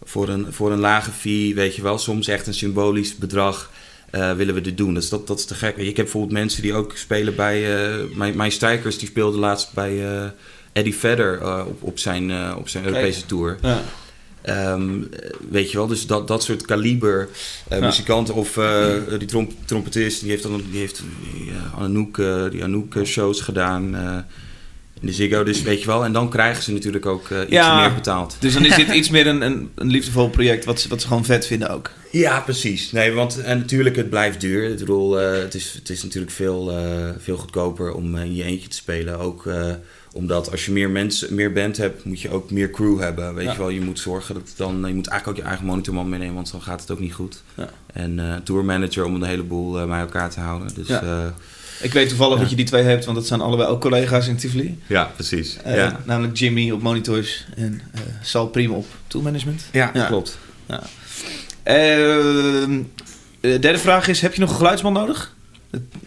voor, 0.03 0.29
een, 0.29 0.53
voor 0.53 0.71
een 0.71 0.79
lage 0.79 1.11
fee, 1.11 1.55
weet 1.55 1.75
je 1.75 1.81
wel, 1.81 1.97
soms 1.97 2.27
echt 2.27 2.47
een 2.47 2.53
symbolisch 2.53 3.15
bedrag, 3.15 3.71
eh, 4.09 4.33
willen 4.33 4.53
we 4.53 4.61
dit 4.61 4.77
doen. 4.77 4.93
Dus 4.93 5.09
dat, 5.09 5.27
dat 5.27 5.39
is 5.39 5.45
te 5.45 5.55
gek. 5.55 5.77
Ik 5.77 5.85
heb 5.85 5.95
bijvoorbeeld 5.95 6.33
mensen 6.33 6.61
die 6.61 6.73
ook 6.73 6.97
spelen 6.97 7.35
bij, 7.35 7.75
eh, 7.75 8.03
mijn, 8.13 8.37
mijn 8.37 8.51
strijkers, 8.51 8.97
die 8.97 9.07
speelden 9.07 9.39
laatst 9.39 9.73
bij 9.73 10.07
eh, 10.07 10.29
Eddie 10.73 10.95
Vedder 10.95 11.65
op, 11.65 11.83
op 11.83 11.99
zijn, 11.99 12.55
op 12.55 12.69
zijn 12.69 12.83
Kijk. 12.83 12.95
Europese 12.95 13.25
tour. 13.25 13.57
Ja. 13.61 13.83
Ehm, 14.41 15.01
weet 15.49 15.71
je 15.71 15.77
wel, 15.77 15.87
dus 15.87 16.07
dat, 16.07 16.27
dat 16.27 16.43
soort 16.43 16.65
kaliber 16.65 17.29
Ja. 17.69 17.79
muzikanten. 17.79 18.33
Of 18.33 18.59
die 19.19 19.27
trom 19.27 19.49
trompetist, 19.65 20.21
die 20.21 20.29
heeft, 20.29 20.43
dan, 20.43 20.63
die 20.71 20.79
heeft 20.79 21.01
die, 21.33 21.51
Anouk, 21.77 22.21
die 22.51 22.63
Anouk 22.63 22.95
shows 23.03 23.41
gedaan 23.41 23.95
in 25.01 25.07
de 25.07 25.13
Ziggo. 25.13 25.43
Dus 25.43 25.61
weet 25.61 25.79
je 25.81 25.85
wel, 25.87 26.03
en 26.05 26.13
dan 26.13 26.29
krijgen 26.29 26.63
ze 26.63 26.71
natuurlijk 26.71 27.05
ook 27.05 27.29
eh, 27.29 27.39
iets 27.41 27.51
Ja. 27.51 27.79
meer 27.79 27.93
betaald. 27.93 28.35
Dus 28.39 28.53
dan 28.53 28.65
is 28.65 28.75
dit 28.75 28.89
iets 28.99 29.09
meer 29.09 29.27
een, 29.27 29.41
een, 29.41 29.69
een 29.75 29.87
liefdevol 29.87 30.29
project 30.29 30.65
wat 30.65 30.79
ze, 30.81 30.87
wat 30.89 31.01
ze 31.01 31.07
gewoon 31.07 31.25
vet 31.25 31.45
vinden 31.47 31.69
ook. 31.69 31.91
Ja, 32.11 32.39
precies. 32.39 32.91
Nee, 32.91 33.11
want 33.11 33.41
en 33.41 33.57
natuurlijk, 33.57 33.95
het 33.95 34.09
blijft 34.09 34.41
duur. 34.41 34.69
Ik 34.69 34.77
bedoel, 34.77 35.21
eh, 35.21 35.39
het, 35.41 35.53
is, 35.53 35.73
het 35.73 35.89
is 35.89 36.03
natuurlijk 36.03 36.31
veel, 36.31 36.71
eh, 36.71 37.09
veel 37.17 37.37
goedkoper 37.37 37.93
om 37.93 38.15
in 38.17 38.35
je 38.35 38.43
eentje 38.43 38.67
te 38.69 38.75
spelen. 38.75 39.19
Ook 39.19 39.49
omdat 40.13 40.51
als 40.51 40.65
je 40.65 40.71
meer 40.71 40.89
mensen, 40.89 41.35
meer 41.35 41.53
band 41.53 41.77
hebt, 41.77 42.03
moet 42.05 42.21
je 42.21 42.29
ook 42.29 42.51
meer 42.51 42.69
crew 42.71 42.99
hebben. 42.99 43.33
Weet 43.35 43.45
Ja. 43.45 43.51
je 43.51 43.57
wel, 43.57 43.69
je 43.69 43.81
moet 43.81 43.99
zorgen 43.99 44.33
dat 44.33 44.53
dan, 44.55 44.83
je 44.87 44.93
moet 44.93 45.07
eigenlijk 45.07 45.27
ook 45.27 45.43
je 45.43 45.49
eigen 45.49 45.65
monitorman 45.65 46.09
meenemen, 46.09 46.35
want 46.35 46.51
dan 46.51 46.61
gaat 46.61 46.81
het 46.81 46.91
ook 46.91 46.99
niet 46.99 47.13
goed. 47.13 47.43
Ja. 47.55 47.69
En 47.93 48.41
tourmanager 48.43 49.05
om 49.05 49.19
de 49.19 49.25
hele 49.27 49.43
boel 49.43 49.79
eh, 49.79 49.87
bij 49.87 49.99
elkaar 49.99 50.29
te 50.29 50.39
houden. 50.39 50.73
Dus 50.75 50.87
Ja. 50.87 51.33
Ja, 51.79 51.85
Ik 51.85 51.93
weet 51.93 52.09
toevallig 52.09 52.39
dat 52.39 52.49
je 52.49 52.55
die 52.55 52.65
twee 52.65 52.83
hebt, 52.83 53.05
want 53.05 53.17
dat 53.17 53.27
zijn 53.27 53.41
allebei 53.41 53.69
ook 53.69 53.81
collega's 53.81 54.27
in 54.27 54.35
Tivoli. 54.35 54.79
Ja, 54.87 55.11
precies. 55.15 55.57
Eh, 55.63 55.75
ja. 55.75 55.99
Namelijk 56.05 56.37
Jimmy 56.37 56.71
op 56.71 56.81
monitors 56.81 57.45
en 57.55 57.81
eh 57.93 58.01
Sal 58.21 58.47
Primo 58.47 58.75
op 58.75 58.85
toolmanagement. 59.07 59.65
Ja, 59.71 59.91
Ja. 59.93 60.05
klopt. 60.05 60.37
Ehm, 61.63 62.81
de 63.39 63.59
derde 63.59 63.77
vraag 63.77 64.07
is, 64.07 64.21
heb 64.21 64.33
je 64.33 64.39
nog 64.41 64.49
een 64.49 64.55
geluidsman 64.55 64.93
nodig? 64.93 65.33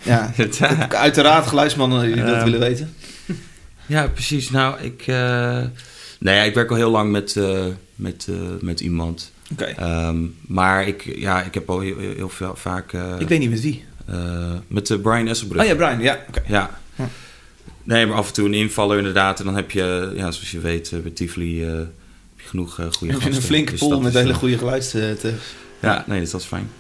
Ja, 0.02 0.32
uiteraard 0.88 1.46
geluidsmannen 1.46 2.02
die 2.12 2.24
dat 2.24 2.42
willen 2.42 2.60
weten. 2.60 2.94
Ja, 3.86 4.06
precies. 4.06 4.50
Nou, 4.50 4.80
ik, 4.80 5.02
eh, 5.06 5.62
nee, 6.18 6.34
ja, 6.36 6.42
ik 6.42 6.54
werk 6.54 6.70
al 6.70 6.76
heel 6.76 6.90
lang 6.90 7.10
met, 7.10 7.36
eh, 7.36 7.64
met, 7.94 8.26
eh, 8.30 8.34
met 8.60 8.80
iemand. 8.80 9.32
Oké. 9.52 9.64
Ehm, 9.64 10.16
maar 10.46 10.86
ik, 10.86 11.12
ja, 11.16 11.42
ik 11.42 11.54
heb 11.54 11.70
al 11.70 11.80
heel, 11.80 11.98
heel 11.98 12.28
veel, 12.28 12.56
vaak 12.56 12.92
eh, 12.92 13.14
Ik 13.18 13.28
weet 13.28 13.38
niet 13.38 13.50
met 13.50 13.60
wie. 13.60 13.84
Eh, 14.08 14.52
met 14.66 14.86
de 14.86 14.98
Brian 14.98 15.28
Esselbrug. 15.28 15.62
Oh 15.62 15.68
ja, 15.68 15.74
Brian, 15.74 16.00
ja. 16.00 16.18
Oké. 16.28 16.42
Ja. 16.46 16.80
Nee, 17.82 18.06
maar 18.06 18.16
af 18.16 18.26
en 18.28 18.32
toe 18.32 18.46
een 18.46 18.54
invaller 18.54 18.96
inderdaad. 18.98 19.38
En 19.38 19.44
dan 19.44 19.56
heb 19.56 19.70
je, 19.70 20.12
ja, 20.14 20.30
zoals 20.30 20.50
je 20.50 20.60
weet, 20.60 20.92
eh, 20.92 20.98
bij 21.00 21.10
Tivoli 21.10 21.64
eh, 21.64 21.72
heb 21.72 21.86
je 22.36 22.48
genoeg 22.48 22.78
eh, 22.78 22.86
goede 22.92 23.12
Heb 23.12 23.22
je 23.22 23.26
gasten. 23.26 23.34
een 23.34 23.48
flinke 23.48 23.70
Dus 23.70 23.80
pool 23.80 23.88
dat 23.90 24.00
met 24.00 24.14
is, 24.14 24.20
hele 24.20 24.32
eh, 24.32 24.38
goede 24.38 24.58
geluids 24.58 24.90
te- 24.90 25.32
Ja, 25.80 26.04
nee, 26.06 26.20
dus 26.20 26.30
dat 26.30 26.40
is 26.40 26.46
fijn. 26.46 26.70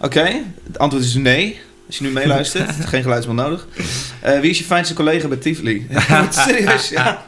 Oké, 0.00 0.42
het 0.66 0.78
antwoord 0.78 1.04
is 1.04 1.14
nee. 1.14 1.60
Als 1.86 1.98
je 1.98 2.04
nu 2.04 2.10
meeluistert, 2.10 2.70
geen 2.92 3.02
geluidsman 3.02 3.34
nodig. 3.36 3.66
Eh, 4.20 4.40
wie 4.40 4.50
is 4.50 4.58
je 4.58 4.64
fijnste 4.64 4.94
collega 4.94 5.28
bij 5.28 5.36
Tivoli? 5.36 5.86
Ja, 6.08 6.30
serieus, 6.30 6.88
ja. 6.88 7.24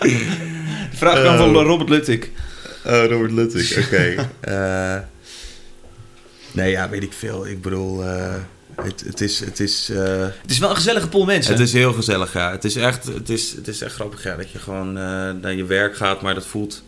De 0.00 0.96
vraag 0.96 1.20
kwam 1.20 1.36
van 1.36 1.52
Robert 1.54 1.88
Luttig. 1.88 2.28
Oh, 2.86 3.04
Robert 3.08 3.32
Luttig, 3.32 3.78
oké. 3.84 4.28
Eh, 4.40 4.96
nee, 6.52 6.70
ja, 6.70 6.88
weet 6.88 7.02
ik 7.02 7.12
veel. 7.12 7.46
Ik 7.46 7.62
bedoel, 7.62 8.04
eh, 8.04 8.34
het, 8.82 9.00
het 9.06 9.20
is... 9.20 9.40
Het 9.40 9.60
is 9.60 9.88
eh, 9.90 10.20
Het 10.42 10.50
is 10.50 10.58
wel 10.58 10.70
een 10.70 10.76
gezellige 10.76 11.08
pool 11.08 11.24
mensen. 11.24 11.52
Het 11.52 11.62
is 11.62 11.72
heel 11.72 11.92
gezellig, 11.92 12.32
ja. 12.32 12.50
Het 12.50 12.64
is 12.64 12.76
echt, 12.76 13.06
het 13.06 13.28
is, 13.28 13.52
het 13.52 13.68
is 13.68 13.80
echt 13.82 13.94
grappig, 13.94 14.22
ja, 14.22 14.36
dat 14.36 14.50
je 14.50 14.58
gewoon 14.58 14.88
eh, 14.88 15.02
naar 15.40 15.54
je 15.54 15.64
werk 15.64 15.96
gaat, 15.96 16.22
maar 16.22 16.34
dat 16.34 16.46
voelt, 16.46 16.82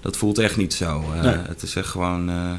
dat 0.00 0.16
voelt 0.16 0.38
echt 0.38 0.56
niet 0.56 0.74
zo. 0.74 1.04
Eh, 1.14 1.22
Nee. 1.22 1.34
Het 1.36 1.62
is 1.62 1.76
echt 1.76 1.88
gewoon, 1.88 2.28
eh, 2.30 2.52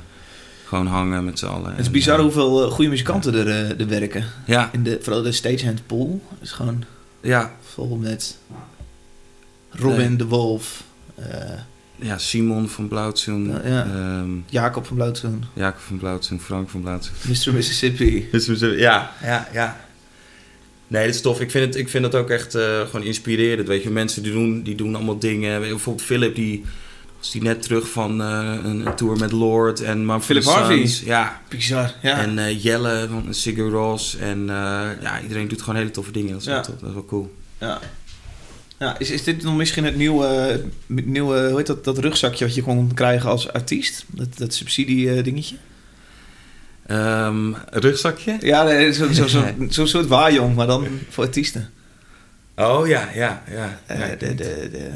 gewoon 0.66 0.88
hangen 0.88 1.26
met 1.26 1.40
z'n 1.40 1.46
allen. 1.46 1.70
Het 1.70 1.80
is 1.80 1.86
En, 1.86 1.92
bizar 1.92 2.20
hoeveel 2.20 2.70
goede 2.70 2.90
muzikanten 2.90 3.34
er, 3.34 3.48
eh, 3.48 3.80
er 3.80 3.88
werken. 3.88 4.26
Ja, 4.46 4.70
In 4.72 4.84
de, 4.84 4.98
vooral 5.02 5.22
de 5.22 5.32
stagehand 5.32 5.86
pool 5.86 6.22
is 6.42 6.52
gewoon 6.52 6.84
ja, 7.22 7.56
vol 7.74 7.96
met 7.96 8.38
Robin 9.72 9.98
Nee. 10.08 10.16
de 10.16 10.26
Wolf, 10.26 10.84
eh, 11.16 11.26
ja, 12.00 12.18
Simon 12.18 12.70
van 12.70 12.88
Blauwtsoen, 12.88 13.48
Ja, 13.48 13.62
ja. 13.68 13.84
ehm, 13.86 14.30
Jacob 14.50 14.86
van 14.86 14.96
Blauwtsoen, 14.96 15.44
Jacob 15.54 15.82
van 15.82 15.98
Blauwtsoen, 15.98 16.40
Frank 16.42 16.70
van 16.70 16.82
Blauwtsoen. 16.82 17.16
Mr. 17.28 17.54
Mississippi. 17.58 18.28
Ja, 18.78 19.12
ja, 19.24 19.48
ja. 19.54 19.86
Nee, 20.88 21.06
dat 21.06 21.16
is 21.16 21.22
tof. 21.22 21.40
Ik 21.42 21.52
vind 21.52 21.66
het, 21.66 21.76
ik 21.76 21.90
vind 21.90 22.04
het 22.06 22.16
ook 22.16 22.30
echt 22.30 22.56
eh, 22.56 22.82
gewoon 22.82 23.06
inspirerend. 23.06 23.68
Weet 23.68 23.84
je, 23.84 23.90
mensen 23.90 24.24
die 24.24 24.32
doen, 24.32 24.62
die 24.64 24.76
doen 24.76 24.96
allemaal 24.96 25.20
dingen. 25.20 25.60
Bijvoorbeeld 25.60 26.06
Philip, 26.06 26.36
die 26.36 26.64
was 27.18 27.32
die 27.32 27.42
net 27.42 27.62
terug 27.62 27.90
van 27.90 28.22
eh, 28.22 28.54
een, 28.64 28.86
een 28.88 28.96
tour 28.96 29.18
met 29.18 29.32
Lord 29.32 29.82
en 29.82 29.98
Mumford 30.06 30.24
Philip. 30.26 30.44
Harvey. 30.44 30.92
Ja, 31.06 31.42
Bizar, 31.50 31.94
ja. 32.02 32.18
En 32.20 32.38
eh, 32.40 32.64
Jelle 32.64 33.08
van 33.12 33.34
Sigur 33.34 33.70
Ros. 33.70 34.18
En 34.18 34.40
eh, 34.50 34.90
ja, 35.02 35.22
iedereen 35.22 35.48
doet 35.48 35.62
gewoon 35.62 35.76
hele 35.80 35.92
toffe 35.92 36.12
dingen. 36.12 36.32
Dat 36.32 36.40
is, 36.42 36.46
Ja. 36.48 36.52
wel, 36.54 36.62
tof. 36.64 36.76
dat 36.80 36.88
is 36.90 36.94
wel 36.96 37.06
cool. 37.06 37.36
ja. 37.58 37.80
Ja, 38.80 38.96
is, 39.00 39.10
is 39.12 39.24
dit 39.24 39.42
dan 39.42 39.56
misschien 39.56 39.84
het 39.86 39.96
nieuwe, 39.96 40.62
nieuwe 40.88 41.48
hoe 41.50 41.58
heet 41.58 41.68
dat, 41.68 41.84
dat 41.84 41.98
rugzakje 41.98 42.46
wat 42.46 42.56
je 42.56 42.62
kon 42.62 42.94
krijgen 42.94 43.30
als 43.30 43.54
artiest? 43.54 44.06
Dat, 44.08 44.38
dat 44.38 44.54
subsidie 44.54 45.12
eh, 45.14 45.24
dingetje? 45.24 45.56
Ehm, 46.88 47.54
rugzakje? 47.72 48.38
Ja, 48.40 48.64
nee, 48.64 48.94
zo'n 48.94 49.14
zo, 49.14 49.28
zo, 49.28 49.44
zo'n 49.70 49.88
soort 49.88 50.08
waarjong, 50.08 50.56
maar 50.56 50.68
dan 50.68 50.88
voor 51.10 51.24
artiesten. 51.24 51.70
Oh 52.56 52.88
ja, 52.88 53.10
ja, 53.16 53.44
ja. 53.52 53.80
Eh, 53.86 54.00
de, 54.20 54.36
de, 54.36 54.70
de, 54.72 54.90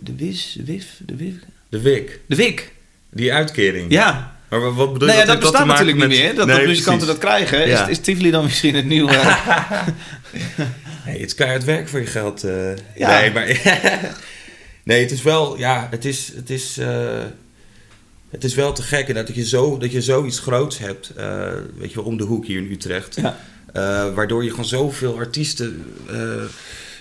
de 0.00 0.14
WIS, 0.16 0.54
de 0.58 0.64
WIF, 0.64 0.86
de 1.06 1.16
WIF. 1.16 1.34
de 1.68 1.80
WIC. 1.82 2.20
De 2.26 2.36
WIC, 2.36 2.72
Die 3.10 3.32
uitkering. 3.32 3.92
ja. 3.92 4.36
Maar 4.48 4.60
wa- 4.60 4.70
wat 4.72 4.92
bedoel 4.92 5.08
Nou 5.08 5.20
je? 5.20 5.26
ja, 5.26 5.32
dat 5.32 5.40
bestaat 5.40 5.66
natuurlijk 5.66 5.98
niet 5.98 6.08
meer. 6.08 6.34
Dat, 6.34 6.46
Nee, 6.46 6.56
dat 6.56 6.66
muzikanten 6.66 7.06
precies. 7.06 7.20
dat 7.20 7.30
krijgen. 7.30 7.68
Ja. 7.68 7.82
Is, 7.84 7.88
is 7.98 8.04
Tivoli 8.04 8.30
dan 8.30 8.44
misschien 8.44 8.74
het 8.74 8.84
nieuwe... 8.86 9.12
Nee, 11.06 11.20
het 11.20 11.26
is 11.26 11.34
keihard 11.34 11.64
werk 11.64 11.88
voor 11.88 12.00
je 12.00 12.06
geld. 12.06 12.40
Ja. 12.96 13.20
Nee, 13.20 13.32
maar... 13.32 13.46
nee, 14.84 15.00
het 15.00 15.10
is 15.10 15.22
wel... 15.22 15.58
Ja, 15.58 15.88
het 15.90 16.04
is... 16.04 16.32
Het 16.34 16.50
is, 16.50 16.78
eh, 16.78 17.24
het 18.30 18.44
is 18.44 18.54
wel 18.54 18.72
te 18.72 18.82
gek 18.82 19.14
dat 19.14 19.34
je, 19.34 19.46
zo, 19.46 19.78
dat 19.78 19.92
je 19.92 20.02
zoiets 20.02 20.38
groots 20.38 20.78
hebt, 20.78 21.10
eh, 21.16 21.52
weet 21.76 21.92
je 21.92 22.02
om 22.02 22.16
de 22.16 22.24
hoek 22.24 22.46
hier 22.46 22.58
in 22.58 22.70
Utrecht. 22.70 23.20
Ja. 23.20 23.36
Waardoor 24.14 24.44
je 24.44 24.50
gewoon 24.50 24.64
zoveel 24.64 25.18
artiesten... 25.18 25.84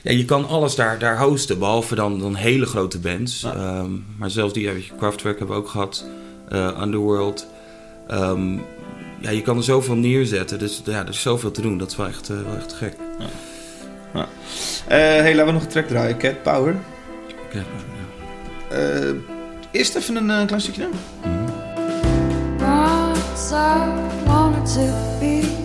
ja, 0.04 0.12
je 0.12 0.26
kan 0.26 0.48
alles 0.48 0.76
daar, 0.76 1.00
daar 1.00 1.20
hosten, 1.20 1.60
behalve 1.60 1.96
dan, 1.96 2.20
dan 2.20 2.36
hele 2.36 2.66
grote 2.66 3.00
bands. 3.00 3.42
Ja. 3.42 3.54
Ehm, 3.54 3.92
maar 4.18 4.30
zelfs 4.30 4.54
die, 4.54 4.70
weet 4.70 4.86
je, 4.86 4.96
Kraftwerk 4.98 5.38
hebben 5.38 5.56
we 5.56 5.62
ook 5.62 5.70
gehad, 5.70 6.06
eh, 6.50 6.80
Underworld. 6.82 7.48
Ehm, 8.08 8.54
ja, 9.22 9.30
je 9.30 9.42
kan 9.42 9.58
er 9.58 9.64
zoveel 9.64 9.96
neerzetten, 9.96 10.60
dus 10.60 10.82
ja, 10.86 11.02
er 11.02 11.10
is 11.10 11.22
zoveel 11.22 11.52
te 11.52 11.62
doen. 11.62 11.78
Dat 11.78 11.92
is 11.92 11.98
wel 11.98 12.08
echt, 12.08 12.28
wel 12.28 12.56
echt 12.58 12.74
gek. 12.74 12.96
Eh 14.14 14.98
hey, 14.98 15.36
laten 15.36 15.46
we 15.46 15.52
nog 15.52 15.62
een 15.62 15.68
track 15.68 15.88
draaien. 15.88 16.18
Cat 16.18 16.44
Power. 16.44 16.76
Ja, 17.52 17.60
ja. 17.60 18.78
Eh, 18.78 19.16
eerst 19.72 19.96
even 19.96 20.16
een 20.16 20.30
eh, 20.30 20.46
klein 20.46 20.62
stukje 20.62 20.82
nummer. 20.82 21.00
Once 22.60 23.56
I 23.56 24.28
wanted 24.28 24.74
to 24.74 24.82
be 25.20 25.62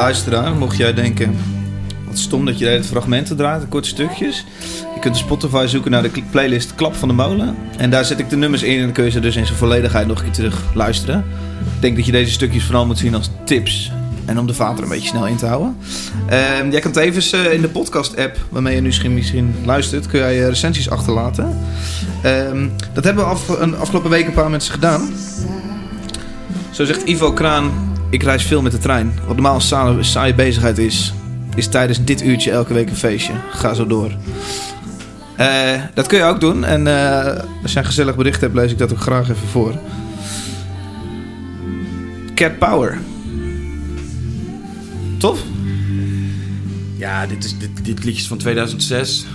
luisteraar, 0.00 0.54
mocht 0.54 0.76
jij 0.76 0.94
denken... 0.94 1.36
Wat 2.06 2.18
stom 2.18 2.44
dat 2.44 2.58
je 2.58 2.64
de 2.64 2.84
fragmenten 2.84 3.36
draait, 3.36 3.68
korte 3.68 3.88
stukjes. 3.88 4.44
Je 4.94 5.00
kunt 5.00 5.14
op 5.14 5.20
Spotify 5.20 5.66
zoeken 5.66 5.90
naar 5.90 6.02
de 6.02 6.10
playlist 6.30 6.74
Klap 6.74 6.94
van 6.94 7.08
de 7.08 7.14
Molen. 7.14 7.56
En 7.76 7.90
daar 7.90 8.04
zet 8.04 8.18
ik 8.18 8.30
de 8.30 8.36
nummers 8.36 8.62
in 8.62 8.76
en 8.78 8.84
dan 8.84 8.92
kun 8.92 9.04
je 9.04 9.10
ze 9.10 9.20
dus 9.20 9.36
in 9.36 9.46
zijn 9.46 9.58
volledigheid 9.58 10.06
nog 10.06 10.18
een 10.18 10.24
keer 10.24 10.32
terug 10.32 10.62
luisteren. 10.74 11.24
Ik 11.74 11.80
denk 11.80 11.96
dat 11.96 12.06
je 12.06 12.12
deze 12.12 12.32
stukjes 12.32 12.64
vooral 12.64 12.86
moet 12.86 12.98
zien 12.98 13.14
als 13.14 13.30
tips. 13.44 13.92
En 14.24 14.38
om 14.38 14.46
de 14.46 14.54
vader 14.54 14.82
een 14.82 14.90
beetje 14.90 15.08
snel 15.08 15.26
in 15.26 15.36
te 15.36 15.46
houden. 15.46 15.76
Ehm, 16.28 16.70
jij 16.70 16.80
kan 16.80 16.92
tevens 16.92 17.32
eh, 17.32 17.52
in 17.52 17.60
de 17.60 17.68
podcast-app, 17.68 18.38
waarmee 18.48 18.74
je 18.74 18.80
nu 18.80 18.86
misschien, 18.86 19.14
misschien 19.14 19.54
luistert, 19.64 20.06
kun 20.06 20.18
jij 20.18 20.40
eh, 20.40 20.48
recensies 20.48 20.90
achterlaten. 20.90 21.58
Ehm, 22.22 22.68
dat 22.92 23.04
hebben 23.04 23.24
we 23.24 23.30
af, 23.30 23.48
een, 23.48 23.76
afgelopen 23.76 24.10
week 24.10 24.26
een 24.26 24.32
paar 24.32 24.50
mensen 24.50 24.72
gedaan. 24.72 25.10
Zo 26.70 26.84
zegt 26.84 27.02
Ivo 27.08 27.32
Kraan, 27.32 27.89
ik 28.10 28.22
reis 28.22 28.42
veel 28.44 28.62
met 28.62 28.72
de 28.72 28.78
trein. 28.78 29.12
Wat 29.26 29.34
normaal 29.34 29.54
een 29.54 29.60
saaie, 29.60 30.02
saaie 30.02 30.34
bezigheid 30.34 30.78
is, 30.78 31.12
is 31.54 31.68
tijdens 31.68 32.04
dit 32.04 32.22
uurtje 32.22 32.50
elke 32.50 32.74
week 32.74 32.88
een 32.88 32.96
feestje. 32.96 33.32
Ga 33.50 33.74
zo 33.74 33.86
door. 33.86 34.12
Eh, 35.36 35.82
dat 35.94 36.06
kun 36.06 36.18
je 36.18 36.24
ook 36.24 36.40
doen. 36.40 36.64
En 36.64 36.86
eh, 36.86 37.42
als 37.62 37.72
je 37.72 37.78
een 37.78 37.84
gezellig 37.84 38.16
bericht 38.16 38.40
hebt, 38.40 38.54
lees 38.54 38.72
ik 38.72 38.78
dat 38.78 38.92
ook 38.92 39.00
graag 39.00 39.30
even 39.30 39.48
voor. 39.48 39.74
Cat 42.34 42.58
Power. 42.58 42.98
Tof? 45.18 45.42
Ja, 46.96 47.26
dit, 47.26 47.44
is, 47.44 47.58
dit, 47.58 47.84
dit 47.84 48.04
liedje 48.04 48.20
is 48.20 48.28
van 48.28 48.38
2006. 48.38 49.26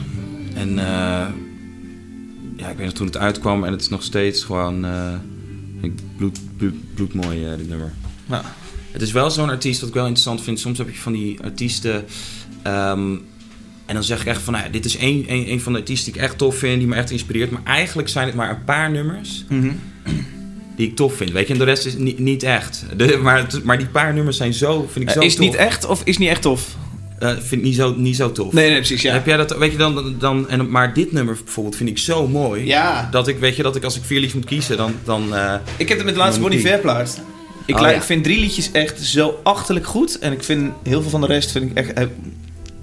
En 0.54 0.80
eh, 0.80 1.28
ja, 2.56 2.68
ik 2.70 2.78
weet 2.78 2.86
nog 2.86 2.94
toen 2.94 3.06
het 3.06 3.18
uitkwam 3.18 3.64
en 3.64 3.72
het 3.72 3.82
is 3.82 3.90
nog 3.90 4.04
steeds 4.04 4.44
gewoon... 4.44 4.86
eh, 4.86 5.14
bloed, 6.18 6.40
bloed, 6.58 6.94
bloedmooi, 6.94 7.46
eh, 7.46 7.58
dit 7.58 7.70
nummer. 7.70 7.92
Ja. 8.26 8.42
Het 8.96 9.04
is 9.04 9.12
wel 9.12 9.32
zo'n 9.32 9.50
artiest 9.50 9.80
wat 9.80 9.90
ik 9.90 9.96
wel 9.96 10.04
interessant 10.04 10.42
vind. 10.44 10.60
Soms 10.60 10.78
heb 10.78 10.90
je 10.90 10.98
van 11.00 11.14
die 11.14 11.38
artiesten. 11.44 12.06
ehm, 12.64 13.14
en 13.86 13.94
dan 13.94 14.04
zeg 14.04 14.22
ik 14.22 14.28
echt 14.28 14.42
van, 14.42 14.54
nou 14.54 14.66
ja, 14.66 14.72
dit 14.72 14.86
is 14.86 14.98
één, 14.98 15.28
één, 15.28 15.46
één 15.46 15.62
van 15.62 15.74
de 15.74 15.80
artiesten 15.80 16.12
die 16.14 16.22
ik 16.22 16.28
echt 16.28 16.38
tof 16.38 16.58
vind, 16.58 16.78
die 16.80 16.88
me 16.88 16.96
echt 16.96 17.12
inspireert. 17.12 17.52
Maar 17.52 17.62
eigenlijk 17.66 18.10
zijn 18.10 18.26
het 18.28 18.36
maar 18.36 18.50
een 18.50 18.64
paar 18.64 18.92
nummers 18.92 19.46
Mhm. 19.50 19.72
die 20.76 20.88
ik 20.88 20.96
tof 20.96 21.16
vind. 21.16 21.32
Weet 21.32 21.48
je, 21.48 21.54
en 21.54 21.60
de 21.60 21.66
rest 21.66 21.86
is 21.86 21.96
niet, 21.98 22.20
niet 22.20 22.44
echt. 22.44 22.86
De, 22.98 23.18
maar, 23.18 23.48
maar 23.64 23.78
die 23.78 23.88
paar 23.88 24.14
nummers 24.14 24.38
zijn 24.38 24.54
zo, 24.54 24.88
vind 24.92 25.06
ik 25.06 25.12
zo 25.14 25.20
Eh, 25.20 25.26
is 25.26 25.32
het 25.34 25.42
tof. 25.42 25.52
niet 25.52 25.60
echt 25.60 25.86
of 25.86 26.02
is 26.04 26.18
niet 26.18 26.30
echt 26.30 26.42
tof? 26.42 26.76
Eh, 27.20 27.30
vind 27.30 27.52
ik 27.52 27.62
niet 27.62 27.76
zo, 27.76 27.94
niet 27.98 28.16
zo 28.16 28.32
tof. 28.32 28.54
Nee, 28.54 28.68
nee, 28.70 28.78
precies, 28.78 29.02
ja. 29.02 29.14
Heb 29.14 29.26
jij 29.26 29.38
dat, 29.38 29.58
weet 29.58 29.72
je 29.72 29.78
dan, 29.78 30.16
dan 30.20 30.50
en, 30.50 30.70
maar 30.70 30.94
dit 30.94 31.12
nummer 31.12 31.38
bijvoorbeeld 31.44 31.76
vind 31.76 31.90
ik 31.90 31.98
zo 31.98 32.28
mooi. 32.28 32.66
Ja. 32.66 33.08
Dat 33.12 33.28
ik, 33.28 33.40
weet 33.40 33.56
je, 33.56 33.64
dat 33.64 33.76
ik 33.76 33.84
als 33.84 33.96
ik 33.96 34.04
vier 34.04 34.20
liedjes 34.20 34.40
moet 34.40 34.46
kiezen, 34.50 34.78
dan, 34.78 34.94
dan 35.04 35.36
eh, 35.36 35.54
Ik 35.78 35.88
heb 35.88 35.98
het 35.98 36.06
met 36.06 36.14
de 36.16 36.20
laatste 36.20 36.42
Bonnie 36.42 36.60
die. 36.60 36.68
Ver 36.68 36.80
plaatst. 36.80 37.22
Ik, 37.66 37.76
Oh, 37.76 37.82
ja. 37.82 37.90
ik 37.90 38.02
vind 38.02 38.24
drie 38.24 38.40
liedjes 38.40 38.72
echt 38.72 39.02
zo 39.02 39.40
achterlijk 39.44 39.86
goed. 39.86 40.20
En 40.20 40.32
ik 40.32 40.44
vind 40.44 40.74
heel 40.84 41.02
veel 41.02 41.10
van 41.10 41.22
de 41.22 41.28
rest 41.28 41.52
vind 41.52 41.72
ik 41.72 41.78
echt... 41.78 41.98
heb 41.98 42.12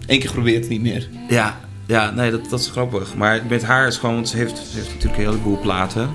Eén 0.07 0.19
keer 0.19 0.29
geprobeerd, 0.29 0.69
niet 0.69 0.83
meer. 0.83 1.09
Ja, 1.29 1.61
ja 1.87 2.11
nee, 2.11 2.31
dat, 2.31 2.51
dat 2.51 2.61
is 2.61 2.69
grappig. 2.69 3.15
Maar 3.15 3.41
met 3.49 3.63
haar 3.65 3.87
is 3.87 3.97
gewoon, 3.97 4.15
want 4.15 4.29
ze 4.29 4.37
heeft, 4.37 4.57
ze 4.57 4.77
heeft 4.77 4.89
natuurlijk 4.89 5.17
een 5.23 5.29
heleboel 5.29 5.59
platen. 5.59 6.11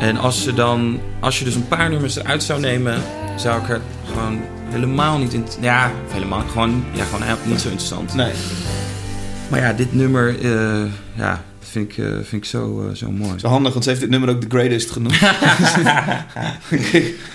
En 0.00 0.16
als 0.16 0.42
ze 0.42 0.54
dan, 0.54 1.00
als 1.20 1.38
je 1.38 1.44
dus 1.44 1.54
een 1.54 1.68
paar 1.68 1.90
nummers 1.90 2.16
eruit 2.16 2.42
zou 2.42 2.60
nemen, 2.60 3.02
zou 3.36 3.62
ik 3.62 3.68
er 3.68 3.80
gewoon 4.10 4.40
helemaal 4.68 5.18
niet 5.18 5.32
in. 5.32 5.44
Ja, 5.60 5.92
helemaal, 6.08 6.40
gewoon, 6.40 6.84
ja, 6.92 7.04
gewoon 7.04 7.22
helemaal 7.22 7.46
niet 7.46 7.60
zo 7.60 7.68
interessant. 7.68 8.14
Nee. 8.14 8.32
Maar 9.48 9.60
ja, 9.60 9.72
dit 9.72 9.94
nummer, 9.94 10.44
eh, 10.44 10.84
ja, 11.14 11.44
vind 11.70 11.90
ik, 11.92 11.98
eh, 11.98 12.12
vind 12.12 12.32
ik 12.32 12.44
zo, 12.44 12.88
eh, 12.88 12.94
zo 12.94 13.10
mooi. 13.10 13.38
Zo 13.38 13.48
handig, 13.48 13.72
want 13.72 13.84
ze 13.84 13.90
heeft 13.90 14.02
dit 14.02 14.10
nummer 14.10 14.28
ook 14.28 14.40
The 14.40 14.46
Greatest 14.48 14.90
genoemd. 14.90 15.18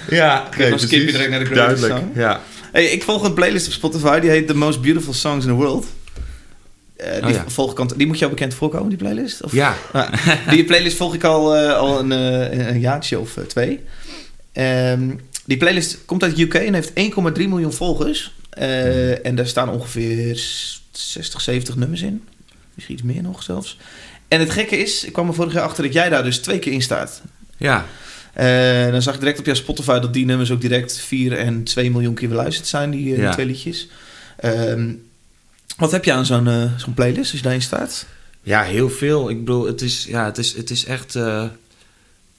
Ja, 0.10 0.50
dan 0.58 0.80
skip 0.80 1.06
je 1.06 1.12
direct 1.12 1.30
naar 1.30 1.40
de 1.40 1.46
Greatest 1.46 1.82
Duidelijk, 1.82 2.12
Song. 2.14 2.20
ja. 2.20 2.42
Hey, 2.72 2.86
ik 2.86 3.04
volg 3.04 3.24
een 3.24 3.34
playlist 3.34 3.68
op 3.68 3.74
Spotify, 3.74 4.20
die 4.20 4.30
heet 4.30 4.48
The 4.48 4.56
Most 4.56 4.82
Beautiful 4.82 5.14
Songs 5.14 5.46
in 5.46 5.52
the 5.52 5.58
World. 5.58 5.86
Eh, 6.96 7.14
die, 7.14 7.24
Oh 7.24 7.30
ja. 7.32 7.44
volg 7.48 7.72
ik 7.72 7.80
al- 7.80 7.98
die 7.98 8.08
moet 8.08 8.20
jou 8.20 8.32
bekend 8.32 8.54
voorkomen, 8.54 8.90
die 8.90 8.98
playlist? 8.98 9.44
Of? 9.44 9.52
Ja, 9.52 9.76
die 10.50 10.64
playlist 10.64 10.98
volg 10.98 11.14
ik 11.14 11.24
al, 11.24 11.56
eh, 11.56 11.74
al 11.78 12.00
een, 12.00 12.12
eh, 12.12 12.68
een 12.68 12.80
jaartje 12.80 13.20
of 13.20 13.38
twee. 13.48 13.80
Ehm, 14.52 15.10
die 15.46 15.58
playlist 15.58 15.98
komt 16.06 16.24
uit 16.24 16.40
UK 16.40 16.54
en 16.54 16.74
heeft 16.74 16.92
1,3 16.94 17.48
miljoen 17.50 17.74
volgers. 17.74 18.34
Eh, 18.50 19.26
En 19.26 19.36
daar 19.36 19.48
staan 19.48 19.70
ongeveer 19.70 20.36
60, 20.92 21.42
70 21.42 21.76
nummers 21.76 22.02
in. 22.02 22.24
Misschien 22.74 22.96
iets 22.96 23.04
meer 23.06 23.22
nog 23.22 23.44
zelfs. 23.44 23.78
En 24.34 24.40
het 24.40 24.50
gekke 24.50 24.78
is, 24.78 25.04
ik 25.04 25.14
kwam 25.14 25.28
er 25.28 25.34
vorig 25.34 25.54
jaar 25.54 25.64
achter 25.64 25.84
dat 25.84 25.94
jij 25.94 26.10
daar 26.10 26.24
dus 26.24 26.38
twee 26.38 26.60
keer 26.60 26.72
in 26.72 26.82
staat. 26.82 27.22
ja. 27.58 27.86
Eh, 28.34 28.92
dan 28.92 29.02
zag 29.02 29.14
ik 29.14 29.20
direct 29.20 29.40
op 29.40 29.46
jouw 29.46 29.56
Spotify 29.56 30.00
dat 30.00 30.14
die 30.14 30.26
nummers 30.26 30.52
ook 30.52 30.62
direct 30.62 30.98
4 31.00 31.38
en 31.38 31.64
2 31.64 31.92
miljoen 31.92 32.14
keer 32.14 32.30
beluisterd 32.30 32.68
zijn, 32.68 32.92
die, 32.92 33.10
eh, 33.10 33.14
die 33.16 33.24
Ja. 33.24 33.32
twee 33.32 33.46
liedjes. 33.46 33.88
Ehm, 34.38 34.94
wat 35.78 35.92
heb 35.92 36.06
je 36.06 36.12
aan 36.14 36.26
zo'n 36.26 36.48
eh, 36.48 36.72
zo'n 36.78 36.94
playlist 36.94 37.20
als 37.32 37.32
je 37.32 37.42
daarin 37.42 37.62
staat? 37.62 38.06
Ja, 38.42 38.64
heel 38.64 38.90
veel. 38.90 39.30
Ik 39.30 39.40
bedoel, 39.40 39.66
het 39.66 39.82
is, 39.82 40.06
ja, 40.10 40.26
het 40.26 40.38
is, 40.38 40.54
het 40.56 40.70
is 40.70 40.86
echt... 40.86 41.14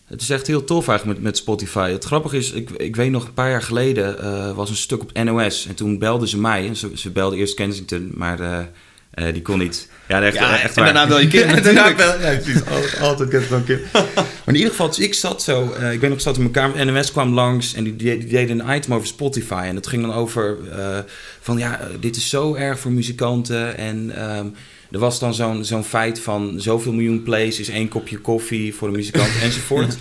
het 0.07 0.21
is 0.21 0.31
echt 0.31 0.47
heel 0.47 0.65
tof 0.65 0.89
eigenlijk 0.89 1.19
met, 1.19 1.27
met 1.29 1.37
Spotify. 1.37 1.91
Het 1.91 2.05
grappige 2.05 2.37
is, 2.37 2.51
ik, 2.53 2.71
ik 2.71 2.97
weet 2.97 3.11
nog 3.11 3.27
een 3.27 3.35
paar 3.35 3.51
jaar 3.51 3.63
geleden 3.63 4.55
was 4.55 4.71
een 4.71 4.77
stuk 4.77 5.03
op 5.03 5.13
NOS. 5.25 5.67
En 5.67 5.75
toen 5.75 5.99
belden 5.99 6.29
ze 6.29 6.39
mij. 6.39 6.67
En 6.67 6.77
ze, 6.77 6.91
ze 6.95 7.11
belden 7.11 7.39
eerst 7.39 7.55
Kensington, 7.55 8.11
maar 8.15 8.69
eh, 9.15 9.33
die 9.33 9.43
kon 9.43 9.59
niet. 9.59 9.89
Ja, 10.09 10.23
echt, 10.23 10.35
Ja, 10.35 10.61
echt 10.61 10.77
en 10.77 10.85
daarna 10.85 11.07
bel 11.07 11.21
je 11.21 11.29
daarna 11.39 11.55
natuurlijk. 11.55 11.97
bel- 11.97 12.21
ja, 12.21 12.37
precies. 12.37 12.65
Altijd, 13.01 13.01
altijd 13.01 13.65
Kim. 13.65 13.81
maar 13.93 14.15
in 14.47 14.55
ieder 14.55 14.71
geval, 14.71 14.89
dus 14.89 14.99
ik 14.99 15.15
zat 15.15 15.43
zo... 15.43 15.73
eh, 15.73 15.93
ik 15.93 16.01
weet 16.01 16.11
nog, 16.11 16.21
zat 16.21 16.35
in 16.37 16.41
mijn 16.41 16.53
kamer. 16.53 16.87
NOS 16.93 17.13
kwam 17.13 17.33
langs 17.35 17.75
en 17.75 17.85
die, 17.85 17.97
die, 17.97 18.27
deden 18.27 18.59
een 18.69 18.77
item 18.77 18.95
over 18.95 19.07
Spotify. 19.07 19.65
En 19.67 19.77
het 19.77 19.87
ging 19.87 20.03
dan 20.03 20.13
over 20.15 20.57
eh, 20.73 20.99
van... 21.41 21.59
Ja, 21.59 21.81
dit 22.01 22.17
is 22.17 22.29
zo 22.29 22.55
erg 22.55 22.79
voor 22.79 22.93
muzikanten. 22.93 23.77
En... 23.79 24.11
ehm, 24.17 24.47
er 24.91 25.01
was 25.01 25.19
dan 25.19 25.35
zo'n 25.35 25.65
zo'n 25.65 25.85
feit 25.85 26.21
van 26.21 26.55
zoveel 26.57 26.93
miljoen 26.93 27.23
plays 27.23 27.61
is 27.61 27.69
één 27.69 27.89
kopje 27.89 28.19
koffie 28.19 28.75
voor 28.75 28.89
een 28.89 28.95
muzikant 28.95 29.31
enzovoort. 29.43 29.97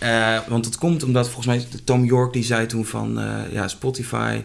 Ja. 0.00 0.44
Want 0.48 0.64
het 0.64 0.76
komt 0.78 1.02
omdat 1.02 1.26
volgens 1.26 1.46
mij 1.46 1.66
Tom 1.84 2.04
York 2.04 2.32
die 2.32 2.44
zei 2.44 2.66
toen 2.66 2.86
van 2.86 3.20
ja, 3.52 3.68
Spotify, 3.68 4.40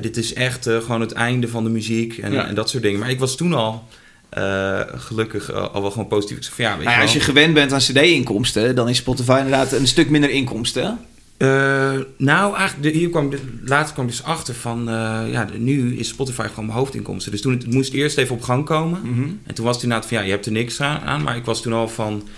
dit 0.00 0.16
is 0.16 0.34
echt 0.34 0.66
eh, 0.66 0.78
gewoon 0.78 1.00
het 1.00 1.12
einde 1.12 1.48
van 1.48 1.64
de 1.64 1.70
muziek 1.70 2.18
en, 2.18 2.32
Ja. 2.32 2.46
en 2.46 2.54
dat 2.54 2.70
soort 2.70 2.82
dingen. 2.82 3.00
Maar 3.00 3.10
ik 3.10 3.18
was 3.18 3.36
toen 3.36 3.52
al 3.54 3.84
eh, 4.28 4.80
gelukkig 4.94 5.52
al, 5.52 5.68
al 5.68 5.80
wel 5.80 5.90
gewoon 5.90 6.06
positief. 6.08 6.36
Ik 6.36 6.44
van 6.44 6.64
ja, 6.64 6.74
weet 6.76 6.84
Nou 6.84 6.96
ja, 6.96 7.02
als 7.02 7.12
je 7.12 7.20
gewend 7.20 7.54
bent 7.54 7.72
aan 7.72 7.78
cd-inkomsten, 7.78 8.74
dan 8.74 8.88
is 8.88 8.96
Spotify 8.96 9.36
inderdaad 9.38 9.72
een 9.72 9.86
stuk 9.86 10.10
minder 10.10 10.30
inkomsten. 10.30 10.98
Eh, 11.36 11.92
nou, 12.18 12.56
eigenlijk, 12.56 12.92
de- 12.92 12.98
hier 12.98 13.10
kwam, 13.10 13.30
de- 13.30 13.38
later 13.64 13.92
kwam 13.92 14.04
ik 14.04 14.10
dus 14.10 14.22
achter 14.22 14.54
van, 14.54 14.88
eh, 14.88 15.20
ja, 15.30 15.44
de- 15.44 15.58
nu 15.58 15.96
is 15.96 16.08
Spotify 16.08 16.46
gewoon 16.46 16.66
mijn 16.66 16.78
hoofdinkomsten. 16.78 17.32
Dus 17.32 17.40
toen 17.40 17.52
het, 17.52 17.62
het 17.62 17.72
moest 17.74 17.92
eerst 17.92 18.18
even 18.18 18.34
op 18.34 18.42
gang 18.42 18.64
komen. 18.64 19.00
En 19.46 19.54
toen 19.54 19.64
was 19.64 19.74
het 19.74 19.82
inderdaad 19.84 20.08
van, 20.08 20.18
ja, 20.18 20.24
je 20.24 20.30
hebt 20.30 20.46
er 20.46 20.52
niks 20.52 20.80
aan, 20.80 21.00
aan, 21.00 21.22
maar 21.22 21.36
ik 21.36 21.44
was 21.44 21.62
toen 21.62 21.72
al 21.72 21.88
van, 21.88 22.28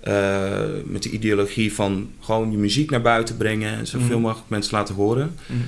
eh, 0.00 0.50
met 0.84 1.02
de 1.02 1.10
ideologie 1.10 1.72
van 1.72 2.10
gewoon 2.20 2.50
je 2.50 2.56
muziek 2.56 2.90
naar 2.90 3.02
buiten 3.02 3.36
brengen 3.36 3.72
en 3.78 3.86
zoveel 3.86 4.08
Mhm. 4.08 4.20
mogelijk 4.20 4.48
mensen 4.48 4.76
laten 4.76 4.94
horen. 4.94 5.36
Mhm. 5.46 5.58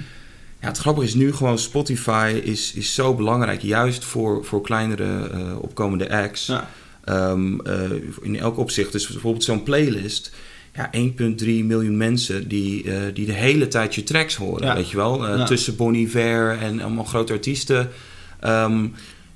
Ja, 0.64 0.70
het 0.70 0.78
grappige 0.78 1.06
is 1.06 1.14
nu 1.14 1.32
gewoon, 1.32 1.58
Spotify 1.58 2.40
is, 2.44 2.72
is 2.72 2.94
zo 2.94 3.14
belangrijk, 3.14 3.62
juist 3.62 4.04
voor, 4.04 4.44
voor 4.44 4.60
kleinere 4.60 5.28
eh, 5.32 5.58
opkomende 5.60 6.10
acts. 6.10 6.46
Ja. 6.46 6.70
Ehm, 7.04 7.60
eh, 7.60 7.90
in 8.22 8.38
elk 8.38 8.58
opzicht. 8.58 8.92
Dus 8.92 9.06
bijvoorbeeld 9.06 9.44
zo'n 9.44 9.62
playlist. 9.62 10.32
Ja, 10.74 10.90
1,3 10.92 11.64
miljoen 11.64 11.96
mensen 11.96 12.48
die, 12.48 12.90
eh, 12.90 13.00
die 13.14 13.26
de 13.26 13.32
hele 13.32 13.68
tijd 13.68 13.94
je 13.94 14.02
tracks 14.02 14.36
horen. 14.36 14.66
Ja. 14.66 14.74
Weet 14.74 14.90
je 14.90 14.96
wel? 14.96 15.26
Ja. 15.26 15.44
Tussen 15.44 15.76
Bon 15.76 15.94
Iver 15.94 16.58
en 16.58 16.80
allemaal 16.80 17.04
grote 17.04 17.32
artiesten. 17.32 17.90
Ehm, 18.40 18.86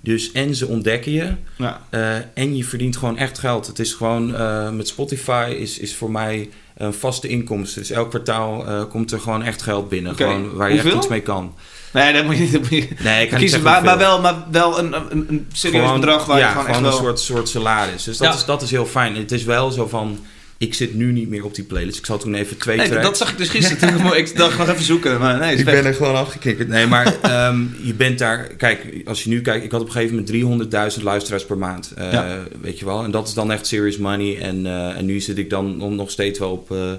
dus 0.00 0.32
en 0.32 0.54
ze 0.54 0.66
ontdekken 0.66 1.12
je. 1.12 1.32
Ja. 1.56 1.86
en 2.34 2.56
je 2.56 2.64
verdient 2.64 2.96
gewoon 2.96 3.16
echt 3.16 3.38
geld. 3.38 3.66
Het 3.66 3.78
is 3.78 3.92
gewoon 3.92 4.30
met 4.76 4.88
Spotify 4.88 5.56
is, 5.58 5.78
is 5.78 5.94
voor 5.94 6.10
mij 6.10 6.48
een 6.78 6.94
vaste 6.94 7.28
inkomsten. 7.28 7.80
Dus 7.82 7.90
elk 7.90 8.08
kwartaal 8.08 8.66
eh, 8.66 8.82
komt 8.90 9.12
er 9.12 9.20
gewoon 9.20 9.42
echt 9.42 9.62
geld 9.62 9.88
binnen. 9.88 10.16
Gewoon 10.16 10.54
waar 10.54 10.72
je 10.72 10.78
echt 10.80 10.94
iets 10.94 11.08
mee 11.08 11.20
kan. 11.20 11.54
Nee, 11.92 12.12
dat 12.12 12.24
moet 12.24 12.36
je 12.36 12.42
niet. 12.42 12.52
Dat 12.52 12.60
moet 12.60 12.70
je 12.70 12.88
Nee, 13.02 13.22
ik 13.24 13.30
kan 13.30 13.38
kiezen, 13.38 13.62
maar, 13.62 13.98
wel, 13.98 14.20
maar 14.20 14.34
wel 14.50 14.78
een, 14.78 14.92
een, 14.92 15.26
een 15.28 15.46
serieus 15.52 15.84
Gewoon- 15.84 16.00
bedrag 16.00 16.24
waar 16.24 16.38
ja, 16.38 16.46
je 16.46 16.52
gewoon 16.52 16.66
echt 16.66 16.80
wel... 16.80 16.90
een 16.90 16.96
soort, 16.96 17.20
soort 17.20 17.48
salaris. 17.48 18.04
Dus 18.04 18.16
dat, 18.18 18.28
Ja. 18.28 18.34
is, 18.34 18.44
dat 18.44 18.62
is 18.62 18.70
heel 18.70 18.86
fijn. 18.86 19.16
Het 19.16 19.32
is 19.32 19.44
wel 19.44 19.70
zo 19.70 19.86
van, 19.86 20.18
ik 20.58 20.74
zit 20.74 20.94
nu 20.94 21.12
niet 21.12 21.28
meer 21.28 21.44
op 21.44 21.54
die 21.54 21.64
playlist. 21.64 21.98
Ik 21.98 22.06
zal 22.06 22.18
toen 22.18 22.34
even 22.34 22.56
twee 22.56 22.76
Nee, 22.76 22.86
tracks... 22.88 23.04
dat 23.04 23.16
zag 23.16 23.30
ik 23.30 23.38
dus 23.38 23.48
gisteren. 23.48 23.96
Toen 23.98 24.16
ik 24.16 24.36
dacht 24.36 24.58
nog 24.58 24.68
even 24.68 24.84
zoeken, 24.84 25.18
maar 25.18 25.38
nee, 25.38 25.52
is 25.54 25.58
ik 25.58 25.64
ben 25.64 25.84
er 25.84 25.94
gewoon 25.94 26.14
afgekikkerd. 26.14 26.68
Nee, 26.68 26.86
maar 26.86 27.16
ehm, 27.22 27.64
je 27.82 27.94
bent 27.94 28.18
daar... 28.18 28.38
Kijk, 28.56 29.02
als 29.04 29.22
je 29.22 29.28
nu 29.28 29.40
kijkt... 29.40 29.64
Ik 29.64 29.70
had 29.70 29.80
op 29.80 29.86
een 29.86 29.92
gegeven 29.92 30.24
moment 30.50 30.96
300.000 30.98 31.02
luisteraars 31.02 31.44
per 31.44 31.58
maand. 31.58 31.92
eh, 31.96 32.12
Ja. 32.12 32.42
Weet 32.60 32.78
je 32.78 32.84
wel? 32.84 33.04
En 33.04 33.10
dat 33.10 33.28
is 33.28 33.34
dan 33.34 33.52
echt 33.52 33.66
serious 33.66 33.96
money. 33.98 34.38
En, 34.40 34.66
eh, 34.66 34.96
en 34.96 35.04
nu 35.04 35.20
zit 35.20 35.38
ik 35.38 35.50
dan 35.50 35.76
nog- 35.76 35.90
nog 35.90 36.10
steeds 36.10 36.38
wel 36.38 36.50
op, 36.50 36.70
eh, 36.70 36.92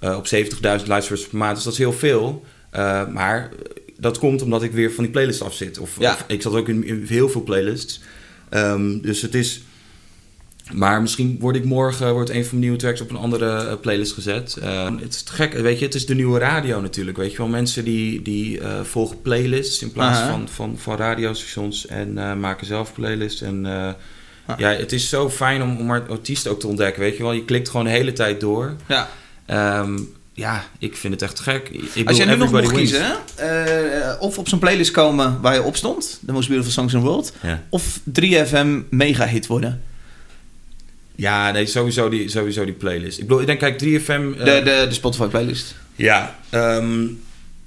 eh, 0.00 0.16
op 0.16 0.26
70.000 0.26 0.88
luisteraars 0.88 1.26
per 1.26 1.38
maand. 1.38 1.54
Dus 1.54 1.64
dat 1.64 1.72
is 1.72 1.78
heel 1.78 1.92
veel. 1.92 2.44
Eh, 2.70 3.06
maar 3.08 3.50
dat 3.98 4.18
komt 4.18 4.42
omdat 4.42 4.62
ik 4.62 4.72
weer 4.72 4.92
van 4.92 5.04
die 5.04 5.12
playlist 5.12 5.42
af 5.42 5.54
zit. 5.54 5.78
Of, 5.78 5.90
Ja. 5.98 6.12
of 6.12 6.24
ik 6.26 6.42
zat 6.42 6.54
ook 6.54 6.68
in, 6.68 6.84
in 6.84 7.04
heel 7.08 7.28
veel 7.28 7.42
playlists. 7.42 8.00
Ehm, 8.48 8.98
dus 9.00 9.22
het 9.22 9.34
is... 9.34 9.62
Maar 10.72 11.00
misschien 11.02 11.36
word 11.40 11.56
ik 11.56 11.64
morgen 11.64 12.12
wordt 12.12 12.30
een 12.30 12.34
van 12.42 12.48
mijn 12.48 12.60
nieuwe 12.60 12.76
tracks 12.78 13.00
op 13.00 13.10
een 13.10 13.16
andere 13.16 13.56
eh, 13.66 13.72
playlist 13.80 14.12
gezet. 14.12 14.56
Eh, 14.62 14.88
het 15.00 15.14
is 15.14 15.22
te 15.22 15.32
gek, 15.32 15.52
weet 15.52 15.78
je, 15.78 15.84
het 15.84 15.94
is 15.94 16.06
de 16.06 16.14
nieuwe 16.14 16.38
radio 16.38 16.80
natuurlijk. 16.80 17.16
Weet 17.16 17.30
je 17.32 17.38
wel, 17.38 17.46
mensen 17.48 17.84
die, 17.84 18.22
die 18.22 18.60
eh, 18.60 18.80
volgen 18.82 19.22
playlists 19.22 19.82
in 19.82 19.92
plaats 19.92 20.18
van, 20.20 20.48
van, 20.48 20.78
van 20.78 20.96
radiostations 20.96 21.86
en 21.86 22.18
eh, 22.18 22.34
maken 22.34 22.66
zelf 22.66 22.92
playlists. 22.92 23.40
En 23.40 23.66
eh, 23.66 23.88
Ah. 24.46 24.58
ja, 24.58 24.68
het 24.70 24.92
is 24.92 25.08
zo 25.08 25.30
fijn 25.30 25.62
om, 25.62 25.76
om 25.78 25.90
artiesten 25.90 26.50
ook 26.50 26.60
te 26.60 26.66
ontdekken. 26.66 27.02
Weet 27.02 27.16
je 27.16 27.22
wel, 27.22 27.32
je 27.32 27.44
klikt 27.44 27.68
gewoon 27.68 27.84
de 27.86 27.92
hele 27.92 28.12
tijd 28.12 28.40
door. 28.40 28.76
Ja. 28.86 29.08
Ehm, 29.46 29.98
ja, 30.32 30.64
ik 30.78 30.96
vind 30.96 31.12
het 31.12 31.22
echt 31.22 31.40
gek. 31.40 31.68
Ik 31.68 31.80
Als 31.82 31.92
bedoel, 31.94 32.16
jij 32.16 32.26
nu 32.26 32.36
nog 32.36 32.50
mocht 32.50 32.62
wins. 32.70 32.74
kiezen, 32.74 33.16
eh, 33.36 34.12
of 34.20 34.38
op 34.38 34.48
zo'n 34.48 34.58
playlist 34.58 34.90
komen 34.90 35.40
waar 35.40 35.54
je 35.54 35.62
op 35.62 35.76
stond, 35.76 36.20
The 36.26 36.32
Most 36.32 36.48
Beautiful 36.48 36.72
Songs 36.74 36.92
in 36.94 37.00
the 37.00 37.06
World, 37.06 37.32
Ja. 37.42 37.62
of 37.70 38.00
3FM 38.12 38.80
mega 38.90 39.26
hit 39.26 39.46
worden. 39.46 39.82
Ja, 41.18 41.50
nee, 41.50 41.66
sowieso 41.66 42.08
die, 42.08 42.28
sowieso 42.28 42.64
die 42.64 42.74
playlist. 42.74 43.18
Ik 43.18 43.26
bedoel, 43.26 43.40
ik 43.40 43.46
denk, 43.46 43.58
kijk, 43.58 43.80
3FM... 43.82 44.38
eh, 44.38 44.44
De, 44.44 44.60
de, 44.64 44.86
de 44.88 44.94
Spotify 44.94 45.26
playlist. 45.26 45.74
Ja, 45.96 46.38
ehm, 46.50 47.02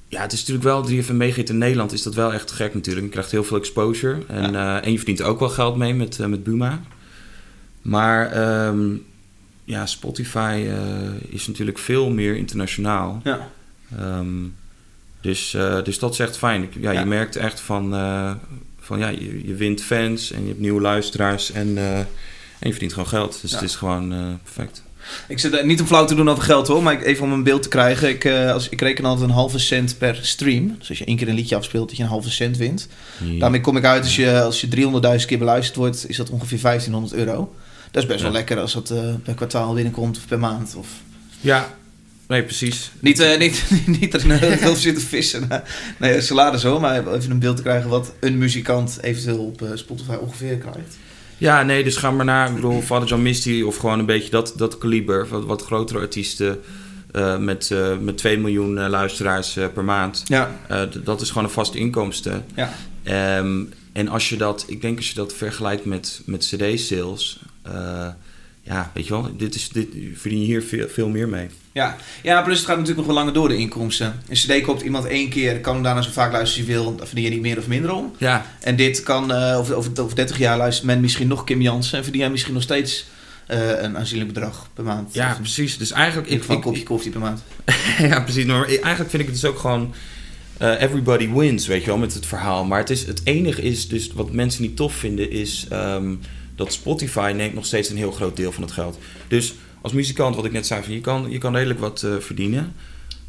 ja, 0.08 0.22
het 0.22 0.32
is 0.34 0.40
natuurlijk 0.40 0.64
wel, 0.66 1.04
3FM 1.04 1.14
Megahit 1.14 1.50
in 1.50 1.58
Nederland 1.58 1.92
is 1.94 2.04
dat 2.04 2.16
wel 2.16 2.34
echt 2.34 2.52
gek 2.52 2.74
natuurlijk. 2.74 3.06
Je 3.06 3.12
krijgt 3.12 3.32
heel 3.32 3.44
veel 3.44 3.58
exposure 3.58 4.18
en, 4.28 4.56
eh, 4.56 4.86
en 4.86 4.92
je 4.92 4.98
verdient 4.98 5.20
er 5.20 5.26
ook 5.26 5.40
wel 5.40 5.50
geld 5.50 5.76
mee 5.76 5.94
met, 5.94 6.20
eh, 6.20 6.26
met 6.26 6.44
Buma. 6.44 6.82
Maar 7.82 8.32
ehm, 8.32 8.90
ja, 9.64 9.86
Spotify 9.86 10.66
is 11.30 11.48
natuurlijk 11.48 11.78
veel 11.80 12.10
meer 12.10 12.36
internationaal. 12.36 13.22
Ja. 13.24 13.50
Ehm, 13.98 14.28
dus, 15.22 15.58
dus 15.84 16.00
dat 16.00 16.14
is 16.14 16.20
echt 16.20 16.38
fijn. 16.38 16.70
Ja, 16.80 16.92
Ja. 16.92 17.00
Je 17.00 17.06
merkt 17.06 17.36
echt 17.36 17.60
van, 17.60 17.90
van 18.80 19.00
ja, 19.00 19.08
je, 19.08 19.48
je 19.48 19.56
wint 19.56 19.82
fans 19.84 20.32
en 20.32 20.42
je 20.42 20.48
hebt 20.48 20.60
nieuwe 20.60 20.82
luisteraars 20.82 21.52
en, 21.52 21.78
en 22.62 22.68
je 22.68 22.72
verdient 22.72 22.94
gewoon 22.94 23.08
geld. 23.08 23.40
Dus 23.42 23.52
Ja. 23.52 23.58
het 23.58 23.70
is 23.70 23.76
gewoon 23.76 24.14
eh, 24.14 24.20
perfect. 24.44 24.82
Ik 25.28 25.40
zit 25.40 25.54
er 25.54 25.66
niet 25.66 25.80
om 25.82 25.86
flauw 25.88 26.06
te 26.06 26.16
doen 26.16 26.30
over 26.30 26.44
geld 26.44 26.68
hoor, 26.68 26.84
maar 26.84 26.94
ik- 26.94 27.06
even 27.06 27.24
om 27.24 27.32
een 27.32 27.44
beeld 27.44 27.64
te 27.64 27.70
krijgen. 27.70 28.10
Ik, 28.10 28.24
eh, 28.26 28.52
als, 28.52 28.70
ik 28.70 28.82
reken 28.82 29.06
altijd 29.06 29.30
een 29.30 29.36
halve 29.36 29.60
cent 29.60 29.98
per 29.98 30.20
stream. 30.22 30.76
Dus 30.80 30.90
als 30.90 30.98
je 30.98 31.06
één 31.06 31.18
keer 31.18 31.28
een 31.30 31.36
liedje 31.36 31.56
afspeelt, 31.56 31.88
dat 31.88 31.98
je 31.98 32.04
een 32.04 32.10
halve 32.10 32.30
cent 32.30 32.58
wint. 32.58 32.88
Daarmee 33.40 33.62
kom 33.62 33.78
ik 33.78 33.86
uit, 33.86 34.04
als 34.04 34.16
je, 34.16 34.42
als 34.42 34.62
je 34.62 34.68
300.000 34.68 35.28
keer 35.28 35.38
beluisterd 35.38 35.76
wordt, 35.78 36.10
is 36.10 36.18
dat 36.18 36.30
ongeveer 36.30 36.60
1500 36.62 37.14
euro. 37.14 37.56
Dat 37.92 38.04
is 38.04 38.10
best 38.10 38.22
wel 38.22 38.32
lekker 38.32 38.60
als 38.60 38.74
dat 38.74 38.90
eh, 38.90 39.14
per 39.24 39.34
kwartaal 39.34 39.74
binnenkomt 39.74 40.18
of 40.18 40.28
per 40.28 40.40
maand. 40.40 40.76
Of... 40.78 40.88
Ja, 41.40 41.74
nee, 42.28 42.44
precies. 42.44 42.92
Niet, 43.00 43.20
eh, 43.20 43.40
niet, 43.40 43.64
niet 44.00 44.12
dat 44.12 44.22
ik 44.22 44.28
nou 44.28 44.46
heel 44.46 44.76
zit 44.76 44.96
te 44.96 45.02
vissen. 45.02 45.48
Nee, 46.00 46.22
salaris 46.22 46.64
hoor, 46.64 46.82
maar 46.82 47.14
even 47.14 47.32
een 47.32 47.40
beeld 47.40 47.56
te 47.56 47.62
krijgen 47.62 47.90
wat 47.90 48.14
een 48.20 48.38
muzikant 48.38 48.98
eventueel 49.02 49.46
op 49.46 49.62
eh, 49.62 49.70
Spotify 49.74 50.14
ongeveer 50.14 50.58
krijgt. 50.58 50.98
Ja, 51.42 51.64
nee, 51.64 51.84
dus 51.84 51.98
ga 51.98 52.12
maar 52.12 52.26
naar, 52.26 52.48
ik 52.48 52.56
bedoel, 52.56 52.82
Father 52.82 53.08
John 53.08 53.22
Misty 53.22 53.62
of 53.62 53.78
gewoon 53.78 54.00
een 54.00 54.06
beetje 54.06 54.30
dat, 54.30 54.54
dat 54.56 54.78
kaliber. 54.78 55.28
Wat, 55.28 55.46
wat 55.46 55.64
grotere 55.64 56.00
artiesten 56.00 56.60
eh, 57.12 57.38
met, 57.38 57.72
eh, 57.72 57.98
met 57.98 58.18
2 58.18 58.38
miljoen 58.38 58.78
eh, 58.78 58.90
luisteraars 58.90 59.54
per 59.74 59.84
maand. 59.84 60.24
Ja, 60.26 60.52
dat 61.04 61.22
is 61.22 61.28
gewoon 61.28 61.44
een 61.44 61.50
vaste 61.50 61.78
inkomsten. 61.78 62.46
ja. 62.56 62.74
Ehm, 63.04 63.64
en 63.94 64.08
als 64.08 64.30
je 64.30 64.38
dat, 64.38 64.66
ik 64.68 64.82
denk 64.82 64.98
als 64.98 65.10
je 65.10 65.16
dat 65.16 65.34
vergelijkt 65.34 65.86
met, 65.86 66.22
met 66.26 66.48
CD-sales, 66.48 67.40
ja, 68.64 68.92
weet 68.94 69.08
je 69.08 69.14
wel, 69.14 69.30
dit 69.38 69.56
is, 69.56 69.70
dit, 69.70 69.88
verdien 70.16 70.40
je 70.40 70.46
hier 70.46 70.64
veel, 70.64 70.88
veel 70.90 71.10
meer 71.10 71.30
mee. 71.30 71.48
Ja. 71.72 71.96
ja, 72.24 72.42
plus 72.42 72.58
het 72.58 72.68
gaat 72.68 72.78
natuurlijk 72.78 73.08
nog 73.08 73.16
wel 73.16 73.16
langer 73.24 73.34
door 73.34 73.48
de 73.48 73.58
inkomsten. 73.58 74.22
Een 74.28 74.36
cd 74.36 74.62
koopt 74.62 74.82
iemand 74.82 75.06
één 75.06 75.30
keer, 75.30 75.60
kan 75.60 75.74
hem 75.74 75.84
daarna 75.84 76.02
zo 76.02 76.12
vaak 76.12 76.32
luisteren 76.32 76.66
als 76.68 76.76
je 76.76 76.78
wil. 76.84 76.96
Daar 76.96 77.06
verdien 77.08 77.26
je 77.26 77.30
niet 77.30 77.42
meer 77.42 77.58
of 77.58 77.68
minder 77.68 77.94
om. 77.94 78.14
Ja, 78.18 78.46
En 78.60 78.76
dit 78.76 79.04
kan, 79.04 79.32
eh, 79.34 79.58
over, 79.58 79.76
over, 79.76 79.92
over 80.02 80.16
30 80.16 80.38
jaar 80.38 80.58
luistert 80.58 80.88
men 80.88 81.00
misschien 81.00 81.28
nog 81.28 81.44
Kim 81.44 81.62
Jansen... 81.62 81.98
en 81.98 82.04
verdien 82.04 82.22
jij 82.22 82.30
misschien 82.32 82.54
nog 82.54 82.64
steeds 82.64 83.06
eh, 83.48 83.82
een 83.82 83.98
aanzienlijk 83.98 84.34
bedrag 84.34 84.70
per 84.74 84.84
maand. 84.84 85.14
ja 85.14 85.38
precies. 85.40 85.78
Dus 85.78 85.92
eigenlijk, 85.92 86.30
ik, 86.30 86.48
een 86.48 86.56
ik, 86.56 86.62
kopje 86.62 86.84
koffie 86.84 87.12
per 87.12 87.20
maand. 87.20 87.44
ja, 88.10 88.22
precies. 88.22 88.46
Maar 88.46 88.66
eigenlijk 88.68 89.10
vind 89.10 89.22
ik 89.24 89.30
het 89.30 89.42
dus 89.42 89.46
ook 89.46 89.60
gewoon. 89.60 89.94
eh, 90.58 90.82
everybody 90.82 91.30
wins, 91.30 91.68
weet 91.68 91.82
je 91.82 91.88
wel, 91.88 91.98
met 91.98 92.14
het 92.14 92.26
verhaal. 92.26 92.66
Maar 92.66 92.80
het, 92.80 92.90
is, 92.90 93.06
het 93.06 93.22
enige 93.24 93.62
is 93.62 93.88
dus 93.88 94.12
wat 94.14 94.32
mensen 94.32 94.62
niet 94.62 94.76
tof 94.76 94.94
vinden, 94.94 95.32
is 95.32 95.66
ehm, 95.70 96.14
dat 96.56 96.74
Spotify 96.74 97.34
neemt 97.36 97.54
nog 97.54 97.66
steeds 97.66 97.90
een 97.90 97.98
heel 97.98 98.12
groot 98.12 98.36
deel 98.36 98.52
van 98.52 98.64
het 98.64 98.72
geld. 98.72 98.98
Dus 99.28 99.54
als 99.82 99.94
muzikant, 99.94 100.36
wat 100.36 100.46
ik 100.46 100.52
net 100.52 100.68
zei, 100.68 100.84
van, 100.84 100.94
je, 100.94 101.02
kan, 101.02 101.26
je 101.30 101.38
kan 101.38 101.56
redelijk 101.56 101.80
wat 101.80 102.04
eh, 102.04 102.12
verdienen. 102.20 102.74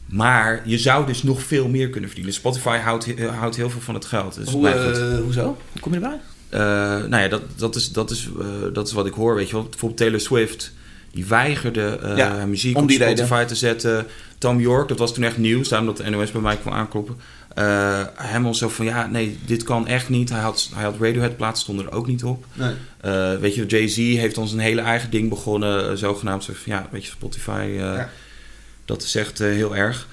Maar 0.06 0.62
je 0.64 0.78
zou 0.78 1.06
dus 1.06 1.22
nog 1.22 1.42
veel 1.42 1.68
meer 1.68 1.88
kunnen 1.90 2.08
verdienen. 2.10 2.34
Spotify 2.34 2.76
houdt, 2.78 3.04
he- 3.04 3.28
houdt 3.28 3.56
heel 3.56 3.70
veel 3.70 3.80
van 3.80 3.94
het 3.94 4.04
geld. 4.04 4.34
Dus 4.34 4.48
Hoe, 4.48 4.68
eh, 4.68 5.18
hoezo? 5.18 5.44
Hoe 5.72 5.80
kom 5.80 5.94
je 5.94 6.00
erbij? 6.00 6.20
Eh, 6.48 6.60
nou 7.08 7.22
ja, 7.22 7.28
dat, 7.28 7.42
dat, 7.56 7.76
is, 7.76 7.92
dat, 7.92 8.10
is, 8.10 8.28
eh, 8.40 8.46
dat 8.72 8.86
is 8.86 8.92
wat 8.92 9.06
ik 9.06 9.12
hoor, 9.12 9.34
weet 9.34 9.46
je 9.48 9.52
wel. 9.52 9.62
Bijvoorbeeld 9.62 9.96
Taylor 10.00 10.20
Swift, 10.20 10.72
die 11.12 11.26
weigerde 11.26 11.98
eh, 12.02 12.16
Ja, 12.16 12.46
muziek 12.46 12.76
om 12.76 12.82
op 12.82 12.88
reden. 12.88 13.06
Spotify 13.16 13.44
te 13.44 13.54
zetten. 13.54 14.06
Tom 14.38 14.60
York, 14.60 14.88
dat 14.88 14.98
was 14.98 15.14
toen 15.14 15.24
echt 15.24 15.36
nieuws, 15.38 15.68
daarom 15.68 15.86
dat 15.88 15.96
de 15.96 16.10
NOS 16.10 16.30
bij 16.30 16.40
mij 16.40 16.56
kwam 16.56 16.72
aankloppen. 16.74 17.16
Eh 17.54 18.02
helemaal 18.14 18.54
zo 18.54 18.68
van, 18.68 18.84
ja, 18.84 19.06
nee, 19.06 19.38
dit 19.44 19.62
kan 19.62 19.86
echt 19.86 20.08
niet. 20.08 20.28
Hij 20.30 20.40
had, 20.40 20.70
hij 20.74 20.84
had 20.84 20.94
Radiohead 21.00 21.36
plaats, 21.36 21.60
stond 21.60 21.80
er 21.80 21.92
ook 21.92 22.06
niet 22.06 22.24
op. 22.24 22.44
Nee. 22.52 22.74
Eh, 23.00 23.34
weet 23.36 23.54
je, 23.54 23.66
Jay-Z 23.66 23.96
heeft 23.96 24.38
ons 24.38 24.52
een 24.52 24.58
hele 24.58 24.80
eigen 24.80 25.10
ding 25.10 25.28
begonnen, 25.28 25.90
eh, 25.90 25.96
zogenaamd. 25.96 26.44
Zo 26.44 26.52
van, 26.52 26.72
ja, 26.72 26.86
weet 26.90 27.04
je, 27.04 27.10
Spotify, 27.10 27.70
Ja. 27.74 28.08
dat 28.84 29.02
is 29.02 29.14
echt 29.14 29.38
heel 29.38 29.76
erg. 29.76 30.06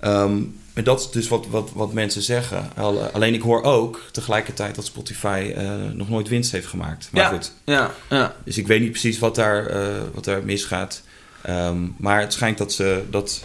Ehm, 0.00 0.40
en 0.74 0.84
dat 0.84 1.00
is 1.00 1.10
dus 1.10 1.28
wat, 1.28 1.46
wat, 1.50 1.70
wat 1.74 1.92
mensen 1.92 2.22
zeggen. 2.22 2.70
Al- 2.76 3.00
alleen 3.02 3.34
ik 3.34 3.42
hoor 3.42 3.62
ook 3.62 4.00
tegelijkertijd 4.12 4.74
dat 4.74 4.84
Spotify 4.86 5.54
nog 5.92 6.08
nooit 6.08 6.28
winst 6.28 6.52
heeft 6.52 6.66
gemaakt. 6.66 7.08
Maar 7.12 7.22
Ja. 7.22 7.28
goed, 7.28 7.52
Ja, 7.64 7.90
ja. 8.10 8.34
dus 8.44 8.58
ik 8.58 8.66
weet 8.66 8.80
niet 8.80 8.90
precies 8.90 9.18
wat 9.18 9.34
daar, 9.34 9.72
wat 10.14 10.24
daar 10.24 10.44
misgaat. 10.44 11.02
Ehm, 11.42 11.76
maar 11.96 12.20
het 12.20 12.32
schijnt 12.32 12.58
dat 12.58 12.72
ze 12.72 13.02
dat 13.10 13.42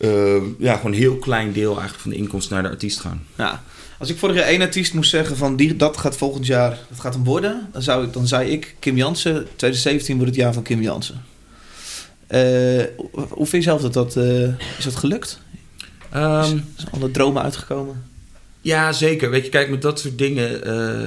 eh, 0.00 0.34
ja, 0.58 0.76
gewoon 0.76 0.92
een 0.92 0.98
heel 0.98 1.16
klein 1.16 1.52
deel 1.52 1.70
eigenlijk 1.70 2.00
van 2.00 2.10
de 2.10 2.16
inkomsten 2.16 2.54
naar 2.54 2.62
de 2.62 2.68
artiest 2.68 3.00
gaan. 3.00 3.22
ja. 3.36 3.62
Als 3.98 4.10
ik 4.10 4.18
vorig 4.18 4.36
jaar 4.36 4.44
één 4.46 4.60
artiest 4.60 4.94
moest 4.94 5.10
zeggen 5.10 5.36
van 5.36 5.56
die, 5.56 5.76
dat 5.76 5.96
gaat 5.96 6.16
volgend 6.16 6.46
jaar, 6.46 6.78
dat 6.88 7.00
gaat 7.00 7.14
hem 7.14 7.24
worden, 7.24 7.68
dan, 7.72 7.82
zou 7.82 8.04
ik, 8.06 8.12
dan 8.12 8.26
zei 8.26 8.50
ik 8.50 8.74
Kim 8.78 8.96
Jansen, 8.96 9.32
2017 9.56 10.16
wordt 10.16 10.30
het 10.30 10.40
jaar 10.40 10.52
van 10.52 10.62
Kim 10.62 10.82
Jansen. 10.82 11.22
Eh, 12.26 12.82
hoe 13.12 13.46
vind 13.46 13.50
je 13.50 13.62
zelf 13.62 13.80
dat 13.82 13.92
dat, 13.92 14.16
eh, 14.16 14.42
is 14.78 14.84
dat 14.84 14.96
gelukt? 14.96 15.38
Ehm, 16.10 16.46
Zijn 16.76 16.88
alle 16.92 17.10
dromen 17.10 17.42
uitgekomen? 17.42 18.02
Ja, 18.60 18.92
zeker. 18.92 19.30
Weet 19.30 19.44
je, 19.44 19.50
kijk, 19.50 19.70
met 19.70 19.82
dat 19.82 20.00
soort 20.00 20.18
dingen, 20.18 20.50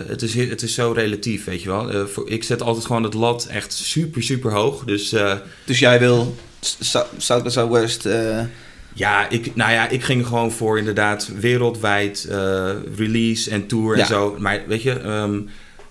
het, 0.08 0.22
is, 0.22 0.34
he- 0.34 0.50
het 0.50 0.62
is 0.62 0.74
zo 0.74 0.92
relatief, 0.92 1.44
weet 1.46 1.62
je 1.62 1.70
wel. 1.70 2.08
Voor, 2.08 2.30
ik 2.30 2.44
zet 2.44 2.62
altijd 2.62 2.86
gewoon 2.86 3.04
het 3.04 3.14
lat 3.14 3.46
echt 3.46 3.74
super, 3.74 4.24
super 4.24 4.52
hoog. 4.52 4.84
Dus 4.84 5.16
Dus 5.66 5.80
jij 5.80 6.00
wil 6.00 6.36
South 7.18 7.44
by 7.44 7.50
Southwest, 7.50 8.08
ja, 8.96 9.30
ik, 9.30 9.56
nou 9.56 9.72
ja, 9.72 9.88
ik 9.90 10.04
ging 10.04 10.28
gewoon 10.28 10.52
voor 10.52 10.78
inderdaad 10.78 11.28
wereldwijd 11.40 12.26
eh, 12.26 12.72
release 12.96 13.50
en 13.52 13.68
tour 13.68 13.96
Ja. 13.96 14.02
en 14.02 14.08
zo. 14.08 14.36
Maar 14.40 14.64
weet 14.68 14.82
je, 14.82 15.00
ehm, 15.00 15.42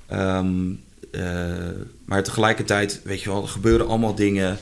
ehm, 0.07 0.71
eh, 1.11 1.23
maar 2.05 2.23
tegelijkertijd, 2.23 3.01
weet 3.05 3.23
je 3.23 3.29
wel, 3.31 3.43
er 3.43 3.49
gebeuren 3.49 3.87
allemaal 3.89 4.15
dingen 4.15 4.59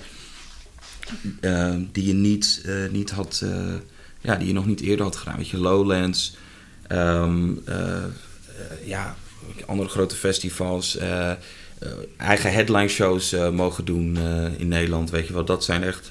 ehm, 1.40 1.80
die 1.93 2.07
je 2.07 2.12
niet, 2.12 2.62
eh, 2.64 2.74
niet 2.90 3.11
had, 3.11 3.45
ja, 4.20 4.36
die 4.36 4.47
je 4.47 4.53
nog 4.53 4.66
niet 4.66 4.80
eerder 4.80 5.05
had 5.05 5.16
gedaan. 5.16 5.36
Weet 5.36 5.49
je, 5.49 5.59
Lowlands, 5.59 6.36
ja, 8.84 9.16
andere 9.66 9.88
grote 9.88 10.16
festivals, 10.16 10.99
eigen 12.16 12.53
headline 12.53 12.88
shows 12.88 13.34
mogen 13.53 13.84
doen 13.84 14.18
in 14.57 14.68
Nederland. 14.68 15.11
Weet 15.11 15.26
je 15.26 15.32
wel, 15.32 15.45
dat 15.45 15.64
zijn 15.64 15.82
echt, 15.82 16.11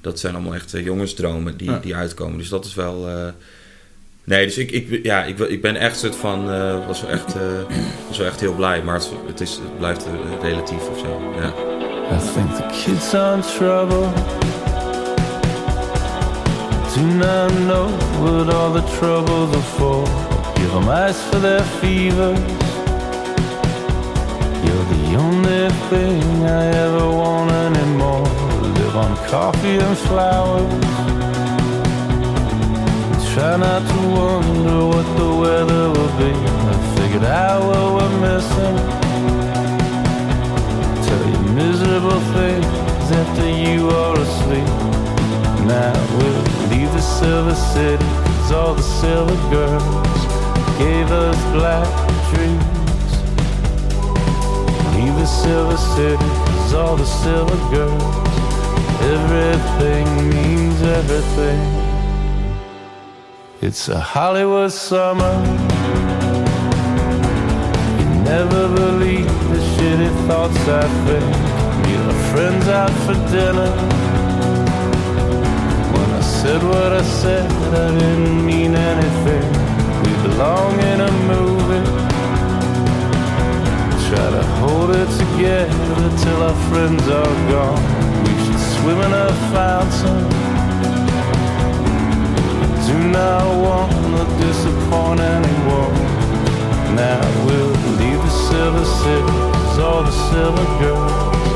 dat 0.00 0.18
zijn 0.18 0.34
allemaal 0.34 0.54
echt 0.54 0.74
eh, 0.74 0.84
jongensdromen 0.84 1.56
die, 1.56 1.70
Ja. 1.70 1.78
die 1.78 1.94
uitkomen. 1.96 2.38
Dus 2.38 2.48
dat 2.48 2.64
is 2.64 2.74
wel. 2.74 3.08
eh, 3.08 3.26
nee, 4.24 4.44
dus 4.46 4.58
ik, 4.58 4.70
ik, 4.70 5.00
ja, 5.02 5.24
ik, 5.24 5.38
ik 5.38 5.62
ben 5.62 5.76
echt 5.76 5.98
soort 5.98 6.16
van, 6.16 6.50
eh, 6.50 6.86
was 6.86 7.00
wel 7.02 7.10
echt, 7.10 7.34
eh, 7.34 7.42
was 8.08 8.18
wel 8.18 8.26
echt 8.26 8.40
heel 8.40 8.54
blij, 8.54 8.82
maar 8.82 8.94
het, 8.94 9.10
het, 9.26 9.40
is, 9.40 9.50
het 9.50 9.78
blijft 9.78 10.06
relatief 10.42 10.88
of 10.88 10.98
zo. 10.98 11.32
Ja. 11.40 11.52
I 12.16 12.18
think 12.34 12.54
the 12.56 12.82
kids 12.84 13.14
are 13.14 13.34
in 13.36 13.40
trouble. 13.42 14.08
Do 16.94 17.06
not 17.06 17.50
know 17.66 17.88
what 18.20 18.54
all 18.54 18.72
the 18.72 18.82
troubles 18.98 19.50
are 19.54 19.62
for. 19.76 20.06
Give 20.54 20.70
them 20.70 20.88
ice 21.08 21.18
for 21.30 21.40
their 21.40 21.62
fevers. 21.80 22.38
You're 24.64 24.86
the 24.94 25.16
only 25.18 25.68
thing 25.88 26.22
I 26.44 26.70
ever 26.74 27.06
want 27.16 27.50
anymore. 27.50 28.29
On 29.00 29.16
coffee 29.28 29.78
and 29.86 29.96
flowers. 29.96 30.84
Try 33.32 33.56
not 33.56 33.82
to 33.92 34.00
wonder 34.20 34.78
what 34.92 35.06
the 35.16 35.30
weather 35.42 35.84
will 35.94 36.12
be. 36.18 36.32
I 36.72 36.74
figured 36.96 37.24
out 37.24 37.60
what 37.68 37.84
we're 37.96 38.16
missing. 38.28 38.76
Tell 41.06 41.24
you 41.32 41.40
miserable 41.62 42.20
things 42.36 43.06
after 43.20 43.48
you 43.48 43.88
are 43.88 44.16
asleep. 44.20 44.70
Now 45.64 45.96
we'll 46.18 46.42
leave 46.68 46.92
the 46.92 47.00
silver 47.00 47.54
city, 47.54 48.04
cause 48.04 48.52
all 48.52 48.74
the 48.74 48.82
silver 49.00 49.38
girls 49.48 50.20
gave 50.78 51.10
us 51.10 51.38
black 51.56 51.88
dreams. 52.34 53.10
Leave 54.94 55.16
the 55.16 55.26
silver 55.26 55.78
city, 55.94 56.30
cause 56.52 56.74
all 56.74 56.96
the 56.96 57.06
silver 57.06 57.56
girls, 57.74 58.29
everything 59.02 60.06
means 60.30 60.82
everything. 60.82 61.60
It's 63.62 63.88
a 63.88 64.00
Hollywood 64.00 64.72
summer. 64.72 65.34
You 67.98 68.06
never 68.24 68.68
believe 68.74 69.26
the 69.52 69.60
shitty 69.72 70.10
thoughts 70.26 70.62
I 70.66 70.86
think. 71.06 71.30
Meet 71.84 72.00
our 72.08 72.20
friends 72.32 72.68
out 72.68 72.94
for 73.04 73.16
dinner. 73.30 73.70
When 75.92 76.10
I 76.10 76.22
said 76.22 76.62
what 76.62 76.92
I 76.92 77.02
said, 77.02 77.50
I 77.50 77.98
didn't 77.98 78.46
mean 78.46 78.74
anything. 78.74 79.48
We 80.04 80.12
belong 80.28 80.72
in 80.80 81.00
a 81.00 81.12
movie. 81.32 81.86
Try 84.08 84.30
to 84.30 84.42
hold 84.60 84.90
it 84.90 85.10
together 85.22 86.18
till 86.22 86.42
our 86.42 86.58
friends 86.70 87.06
are 87.08 87.50
gone. 87.52 87.99
Swim 88.80 88.98
in 88.98 89.12
a 89.12 89.28
fountain. 89.52 90.20
Do 92.86 92.96
not 93.08 93.44
want 93.64 93.92
to 94.16 94.24
disappoint 94.40 95.20
anyone. 95.20 95.94
Now 96.96 97.20
we'll 97.44 97.74
leave 98.00 98.22
the 98.24 98.34
silver 98.48 98.84
'cause 99.52 99.78
all 99.86 100.02
the 100.02 100.16
silver 100.30 100.68
girls 100.80 101.48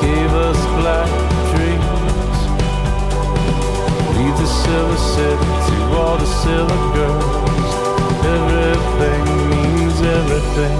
gave 0.00 0.32
us 0.48 0.60
black 0.78 1.10
dreams. 1.50 2.38
Leave 4.16 4.36
the 4.44 4.50
silver 4.62 5.00
city 5.14 5.50
to 5.68 5.76
all 5.98 6.16
the 6.16 6.30
silver 6.42 6.80
girls. 6.96 7.70
Everything 8.36 9.24
means 9.50 9.98
everything. 10.18 10.78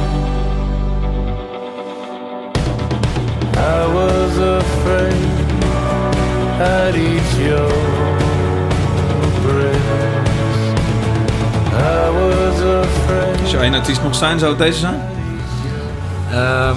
I 3.77 3.81
was 3.99 4.33
afraid 4.59 5.32
at 6.63 6.95
each 6.95 7.33
was 12.15 12.61
afraid. 12.61 13.49
Zou 13.49 13.63
één 13.63 13.75
artiest 13.75 14.03
nog 14.03 14.15
zijn, 14.15 14.39
zou 14.39 14.51
het 14.51 14.61
deze 14.61 14.79
zijn? 14.79 15.01
Ehm, 16.31 16.77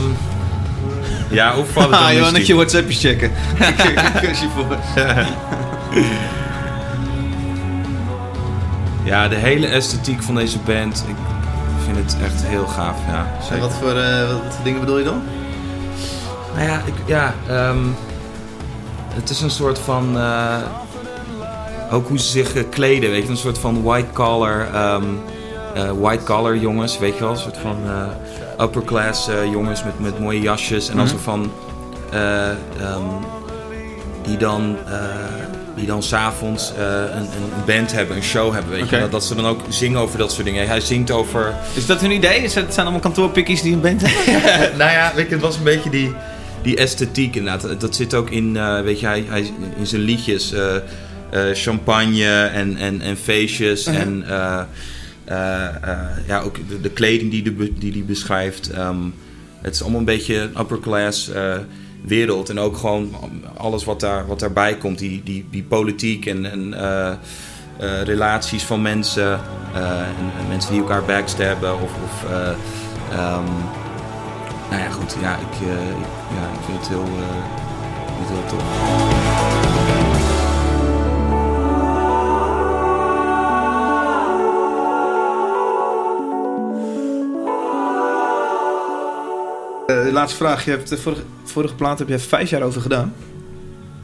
ja, 1.30 1.58
of 1.58 1.70
valt 1.70 1.90
het 1.90 2.00
Ah, 2.00 2.46
je 2.46 2.56
WhatsAppjes 2.56 3.00
checken. 3.00 3.32
Ik 3.60 4.22
kus 4.22 4.40
je 4.40 4.48
voor. 4.56 4.78
Ja, 9.04 9.28
de 9.28 9.36
hele 9.36 9.68
esthetiek 9.68 10.24
van 10.24 10.36
deze 10.36 10.60
band, 10.60 11.06
ik 11.08 11.16
vind 11.84 11.98
het 11.98 12.18
echt 12.24 12.44
heel 12.46 12.68
gaaf. 12.68 12.98
Ja, 13.08 13.28
En 13.52 13.60
wat 13.60 13.74
voor, 13.74 13.98
eh, 13.98 14.28
wat 14.28 14.54
voor 14.56 14.64
dingen 14.64 14.80
bedoel 14.80 14.98
je 14.98 15.04
dan? 15.04 15.22
Nou 16.56 16.68
ja, 16.68 16.82
ik, 16.86 16.94
ja 17.06 17.34
ehm, 17.48 17.78
het 19.16 19.30
is 19.30 19.42
een 19.42 19.50
soort 19.50 19.80
van. 19.80 20.18
eh, 20.18 20.58
ook 21.92 22.08
hoe 22.08 22.20
ze 22.20 22.26
zich 22.28 22.70
kleden, 22.70 23.10
weet 23.12 23.24
je, 23.24 23.30
een 23.30 23.38
soort 23.38 23.58
van 23.58 23.84
white 23.84 24.12
collar, 24.14 24.68
ehm, 24.74 25.04
eh, 25.76 25.90
white 26.00 26.24
collar 26.24 26.58
jongens, 26.58 26.98
weet 27.00 27.14
je 27.14 27.20
wel, 27.20 27.30
een 27.32 27.38
soort 27.38 27.58
van 27.58 27.76
eh, 27.88 28.64
upper 28.66 28.84
class 28.84 29.30
jongens 29.52 29.84
met, 29.84 30.00
met 30.00 30.20
mooie 30.20 30.42
jasjes 30.42 30.90
en 30.90 30.96
dan 30.96 31.06
Mhm. 31.06 31.14
zo 31.16 31.20
van. 31.24 31.52
eh, 32.12 32.50
ehm, 32.50 32.56
die 34.24 34.38
dan. 34.38 34.78
die 35.76 35.86
dan 35.86 36.04
s'avonds 36.04 36.74
eh 36.78 36.84
een, 37.16 37.22
een 37.22 37.66
band 37.66 37.92
hebben, 37.92 38.16
een 38.16 38.24
show 38.24 38.54
hebben, 38.54 38.72
weet 38.72 38.90
je. 38.90 39.00
Dat, 39.00 39.12
dat 39.12 39.24
ze 39.24 39.36
dan 39.36 39.46
ook 39.46 39.60
zingen 39.70 40.00
over 40.00 40.18
dat 40.18 40.32
soort 40.32 40.46
dingen. 40.46 40.68
Hij 40.68 40.80
zingt 40.82 41.12
over... 41.12 41.54
Is 41.74 41.86
dat 41.86 42.02
hun 42.02 42.12
idee? 42.12 42.40
Is 42.44 42.56
het, 42.56 42.64
het 42.64 42.74
zijn 42.74 42.86
allemaal 42.86 43.04
kantoorpikkies 43.04 43.62
die 43.62 43.74
een 43.74 43.82
band 43.82 44.02
hebben? 44.06 44.78
nou 44.82 44.92
ja, 44.92 45.12
weet 45.16 45.28
je, 45.28 45.34
het 45.34 45.42
was 45.44 45.58
een 45.58 45.64
beetje 45.64 45.90
die, 45.90 46.16
die 46.66 46.78
esthetiek 46.78 47.36
inderdaad. 47.36 47.80
Dat 47.82 47.96
zit 47.96 48.14
ook 48.14 48.30
in, 48.30 48.58
eh, 48.58 48.82
weet 48.82 49.00
je, 49.00 49.06
hij, 49.06 49.26
hij, 49.28 49.52
in 49.78 49.88
zijn 49.88 50.02
liedjes. 50.02 50.54
eh, 50.54 50.76
eh, 51.30 51.44
champagne 51.54 52.44
en, 52.54 52.78
en, 52.78 53.02
en 53.02 53.18
feestjes. 53.18 53.86
En 53.86 54.24
eh, 54.28 54.62
eh, 55.26 55.68
ja, 56.28 56.40
ook 56.42 56.56
de, 56.70 56.82
de 56.82 56.90
kleding 56.90 57.32
die 57.32 57.44
hij 57.44 57.72
die, 57.80 57.92
die 57.92 58.04
beschrijft. 58.04 58.70
ehm, 58.70 58.98
het 59.62 59.74
is 59.74 59.82
allemaal 59.82 60.00
een 60.00 60.06
beetje 60.06 60.36
een 60.38 60.60
upper 60.60 60.80
class 60.80 61.32
wereld. 62.02 62.50
En 62.50 62.60
ook 62.60 62.78
gewoon 62.78 63.16
alles 63.58 63.84
wat, 63.84 64.00
daar, 64.00 64.28
wat 64.28 64.40
daarbij 64.40 64.78
komt. 64.78 65.00
Die, 65.00 65.22
die, 65.24 65.46
die 65.52 65.64
politiek 65.64 66.26
en, 66.26 66.46
en 66.52 66.74
relaties 68.04 68.64
van 68.64 68.82
mensen. 68.82 69.40
en, 69.74 70.32
en 70.40 70.48
mensen 70.48 70.72
die 70.72 70.82
elkaar 70.82 71.04
backstabben. 71.06 71.74
Of, 71.74 71.92
of 72.04 72.32
eh, 72.32 72.50
ehm, 73.12 73.44
nou 74.76 74.88
ja, 74.88 74.94
goed. 74.94 75.16
Ja, 75.22 75.36
ik, 75.36 75.68
eh, 75.68 75.90
ja, 76.36 76.50
ik 76.54 76.60
vind 76.66 76.78
het 76.78 76.88
heel, 76.88 77.04
eh, 77.04 77.38
ik 78.08 78.14
vind 78.16 78.28
het 78.28 78.30
heel 78.30 78.46
tof. 78.50 78.64
Eh, 89.88 90.14
laatste 90.14 90.38
vraag. 90.38 90.66
Je 90.66 90.72
hebt 90.72 90.90
de 90.90 90.98
vorige, 90.98 91.22
vorige 91.44 91.76
plaat 91.76 92.00
heb 92.00 92.08
je 92.08 92.20
vijf 92.20 92.50
jaar 92.50 92.62
over 92.62 92.82
gedaan. 92.82 93.14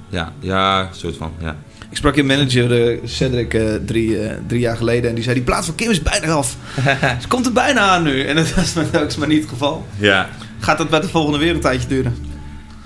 Ja, 0.09 0.33
ja, 0.39 0.89
soort 0.91 1.17
van, 1.17 1.33
ja. 1.39 1.55
Ik 1.89 1.97
sprak 1.97 2.15
je 2.15 2.23
manager 2.23 2.99
Cedric 3.03 3.49
drie, 3.85 4.17
drie 4.47 4.59
jaar 4.59 4.77
geleden 4.77 5.09
en 5.09 5.15
die 5.15 5.23
zei 5.23 5.35
die 5.35 5.43
plaat 5.43 5.65
van 5.65 5.75
Kim 5.75 5.89
is 5.89 6.01
bijna 6.01 6.33
af. 6.33 6.57
Ze 7.21 7.27
komt 7.27 7.45
er 7.45 7.51
bijna 7.51 7.79
aan 7.79 8.03
nu. 8.03 8.23
En 8.23 8.35
dat 8.35 8.53
was 8.53 8.77
ook 8.77 9.17
maar 9.17 9.27
niet 9.27 9.41
het 9.41 9.49
geval. 9.49 9.85
Ja. 9.97 10.29
Gaat 10.61 10.77
dat 10.77 10.89
bij 10.89 10.99
de 10.99 11.07
volgende 11.09 11.37
weer 11.37 11.53
een 11.55 11.61
tijdje 11.61 11.87
duren? 11.87 12.15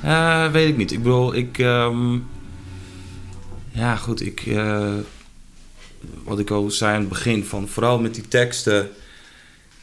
Eh, 0.02 0.52
weet 0.52 0.70
ik 0.70 0.78
niet. 0.78 0.92
Ik 0.92 1.04
bedoel, 1.04 1.36
ik... 1.36 1.58
ehm, 1.60 2.18
ja, 3.72 3.96
goed, 3.96 4.22
ik... 4.22 4.42
eh, 4.46 4.94
wat 6.24 6.40
ik 6.40 6.50
al 6.50 6.72
zei 6.72 6.94
aan 6.94 7.00
het 7.00 7.10
begin, 7.10 7.44
van 7.44 7.68
vooral 7.68 8.00
met 8.00 8.14
die 8.16 8.28
teksten... 8.28 8.90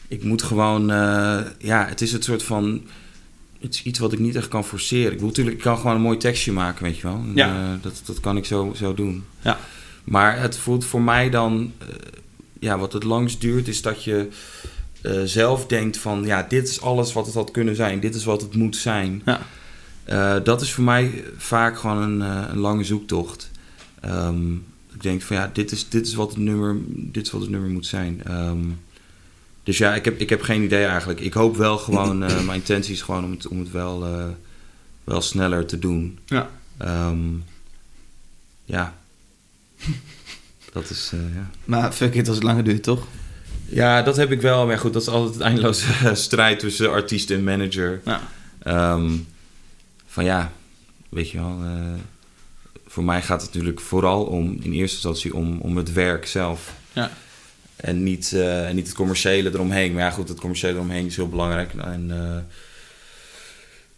Ik 0.07 0.23
moet 0.23 0.41
gewoon... 0.43 0.91
eh, 0.91 1.39
ja, 1.57 1.85
het 1.87 2.01
is 2.01 2.11
het 2.11 2.23
soort 2.23 2.43
van... 2.43 2.81
Het 3.59 3.73
is 3.73 3.83
iets 3.83 3.99
wat 3.99 4.13
ik 4.13 4.19
niet 4.19 4.35
echt 4.35 4.47
kan 4.47 4.63
forceren. 4.65 5.05
Ik 5.05 5.11
bedoel, 5.11 5.27
natuurlijk, 5.27 5.55
ik 5.57 5.61
kan 5.63 5.77
gewoon 5.77 5.95
een 5.95 6.01
mooi 6.01 6.17
tekstje 6.17 6.51
maken, 6.51 6.83
weet 6.83 6.97
je 6.97 7.03
wel. 7.07 7.15
En, 7.15 7.31
Ja. 7.35 7.77
dat, 7.81 8.01
dat 8.05 8.19
kan 8.19 8.37
ik 8.37 8.45
zo, 8.45 8.71
zo 8.75 8.93
doen. 8.93 9.23
Ja. 9.41 9.59
Maar 10.03 10.39
het 10.39 10.57
voelt 10.57 10.85
voor 10.85 11.01
mij 11.01 11.29
dan... 11.29 11.71
ja, 12.59 12.77
wat 12.77 12.93
het 12.93 13.03
langst 13.03 13.41
duurt, 13.41 13.67
is 13.67 13.81
dat 13.81 14.03
je... 14.03 14.27
eh, 15.03 15.21
zelf 15.23 15.65
denkt 15.65 15.97
van, 15.97 16.25
ja, 16.25 16.45
dit 16.49 16.67
is 16.67 16.81
alles 16.81 17.13
wat 17.13 17.25
het 17.25 17.35
had 17.35 17.51
kunnen 17.51 17.75
zijn. 17.75 17.99
Dit 17.99 18.15
is 18.15 18.23
wat 18.23 18.41
het 18.41 18.55
moet 18.55 18.75
zijn. 18.75 19.21
Ja. 19.25 19.41
Eh, 20.03 20.35
dat 20.43 20.61
is 20.61 20.73
voor 20.73 20.83
mij 20.83 21.23
vaak 21.37 21.77
gewoon 21.77 22.01
een, 22.01 22.21
eh, 22.21 22.49
een 22.49 22.59
lange 22.59 22.83
zoektocht. 22.83 23.51
Ehm, 23.99 24.53
ik 24.93 25.01
denk 25.01 25.21
van 25.21 25.35
ja, 25.35 25.49
dit 25.53 25.71
is, 25.71 25.89
dit 25.89 26.07
is 26.07 26.13
wat 26.13 26.29
het 26.29 26.39
nummer, 26.39 26.77
dit 26.87 27.25
is 27.25 27.31
wat 27.31 27.41
het 27.41 27.49
nummer 27.49 27.69
moet 27.69 27.85
zijn. 27.85 28.21
Ehm, 28.23 28.59
dus 29.63 29.77
ja, 29.77 29.95
ik 29.95 30.05
heb, 30.05 30.19
ik 30.19 30.29
heb 30.29 30.41
geen 30.41 30.63
idee 30.63 30.85
eigenlijk. 30.85 31.19
Ik 31.19 31.33
hoop 31.33 31.57
wel 31.57 31.77
gewoon, 31.77 32.23
eh, 32.23 32.43
mijn 32.45 32.59
intentie 32.59 32.93
is 32.93 33.01
gewoon 33.01 33.23
om 33.23 33.31
het, 33.31 33.47
om 33.47 33.59
het 33.59 33.71
wel, 33.71 34.05
eh, 34.05 34.25
wel 35.03 35.21
sneller 35.21 35.65
te 35.65 35.79
doen. 35.79 36.19
Ja. 36.25 36.49
Ehm, 36.77 37.19
ja. 38.65 38.95
Dat 40.73 40.89
is, 40.89 41.11
eh, 41.13 41.35
ja. 41.35 41.49
Maar 41.65 41.91
fuck 41.91 42.15
it 42.15 42.27
als 42.27 42.35
het 42.35 42.45
langer 42.45 42.63
duurt, 42.63 42.83
toch? 42.83 43.07
Ja, 43.73 44.01
dat 44.01 44.15
heb 44.17 44.31
ik 44.31 44.41
wel. 44.41 44.65
Maar 44.65 44.77
goed, 44.79 44.93
dat 44.93 45.01
is 45.01 45.07
altijd 45.07 45.33
het 45.33 45.43
eindeloze 45.43 45.85
strijd 46.15 46.59
tussen 46.59 46.91
artiest 46.91 47.29
en 47.31 47.43
manager. 47.43 48.01
Ja. 48.05 48.21
Ehm, 48.63 49.11
van 50.07 50.23
ja, 50.23 50.51
weet 51.09 51.29
je 51.29 51.37
wel. 51.37 51.59
eh, 51.63 51.81
voor 52.87 53.03
mij 53.03 53.21
gaat 53.21 53.41
het 53.41 53.49
natuurlijk 53.53 53.79
vooral 53.79 54.23
om, 54.23 54.57
in 54.61 54.71
eerste 54.71 54.93
instantie, 54.95 55.35
om, 55.35 55.57
om 55.61 55.77
het 55.77 55.93
werk 55.93 56.25
zelf. 56.27 56.73
Ja. 56.93 57.11
En 57.75 58.03
niet, 58.03 58.31
eh, 58.33 58.67
en 58.67 58.75
niet 58.75 58.87
het 58.87 58.95
commerciële 58.95 59.49
eromheen. 59.53 59.93
Maar 59.93 60.03
ja, 60.03 60.09
goed, 60.11 60.29
het 60.29 60.39
commerciële 60.39 60.73
eromheen 60.73 61.05
is 61.05 61.15
heel 61.15 61.29
belangrijk. 61.29 61.73
En 61.73 62.05
eh, 62.11 62.57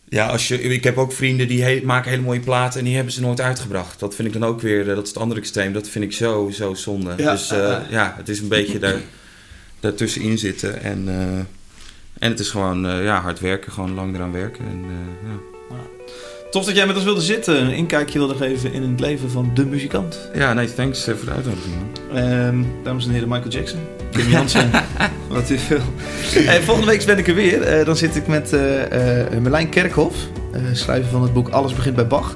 ja, 0.09 0.27
als 0.27 0.47
je, 0.47 0.61
ik 0.61 0.83
heb 0.83 0.97
ook 0.97 1.11
vrienden 1.11 1.47
die 1.47 1.63
he- 1.63 1.81
maken 1.83 2.09
hele 2.11 2.21
mooie 2.23 2.39
platen 2.39 2.79
en 2.79 2.85
die 2.85 2.95
hebben 2.95 3.13
ze 3.13 3.21
nooit 3.21 3.41
uitgebracht. 3.41 3.99
Dat 3.99 4.15
vind 4.15 4.27
ik 4.27 4.33
dan 4.33 4.45
ook 4.49 4.61
weer, 4.61 4.85
dat 4.85 5.03
is 5.03 5.09
het 5.09 5.17
andere 5.17 5.39
extreem. 5.39 5.73
Dat 5.73 5.89
vind 5.89 6.05
ik 6.05 6.11
zo, 6.13 6.49
zo 6.53 6.73
zonde. 6.73 7.13
Ja, 7.17 7.31
dus 7.31 7.49
ja. 7.49 7.85
ja, 7.89 8.13
het 8.17 8.29
is 8.29 8.39
een 8.39 8.47
beetje 8.47 8.79
daar, 8.79 8.99
daartussenin 9.85 10.37
zitten. 10.37 10.83
En, 10.83 11.03
eh, 11.07 11.37
en 12.19 12.29
het 12.31 12.39
is 12.39 12.49
gewoon 12.49 12.87
eh, 12.87 13.03
ja, 13.03 13.21
hard 13.21 13.39
werken, 13.39 13.71
gewoon 13.71 13.93
lang 13.93 14.15
eraan 14.15 14.31
werken. 14.31 14.65
En, 14.65 14.83
eh, 14.83 15.29
ja. 15.29 15.35
Tof 16.51 16.65
dat 16.65 16.75
jij 16.75 16.85
met 16.87 16.95
ons 16.95 17.05
wilde 17.05 17.21
zitten. 17.21 17.61
Een 17.61 17.73
inkijkje 17.73 18.19
wilde 18.19 18.35
geven 18.35 18.73
in 18.73 18.81
het 18.83 18.99
leven 18.99 19.29
van 19.31 19.51
de 19.53 19.65
muzikant. 19.65 20.29
ja, 20.33 20.53
nee, 20.53 20.73
thanks 20.73 21.03
voor 21.03 21.25
de 21.25 21.31
uitnodiging. 21.31 21.73
Ehm, 22.13 22.63
dames 22.83 23.05
en 23.05 23.11
heren, 23.11 23.27
Michael 23.27 23.49
Jackson. 23.49 23.79
Kim 24.11 24.29
Jansen. 24.35 24.69
Wat 25.27 25.49
u. 25.49 25.57
Hey, 26.39 26.61
volgende 26.61 26.89
week 26.91 27.05
ben 27.05 27.17
ik 27.17 27.27
er 27.27 27.35
weer. 27.35 27.85
Dan 27.85 27.95
zit 27.95 28.15
ik 28.15 28.27
met 28.27 28.53
eh 28.53 29.21
eh 29.23 29.41
Merlijn 29.41 29.69
Kerkhoff. 29.69 30.17
eh, 30.53 30.61
schrijver 30.73 31.11
van 31.11 31.21
het 31.21 31.33
boek 31.33 31.49
Alles 31.49 31.73
begint 31.73 31.95
bij 31.95 32.07
Bach. 32.07 32.35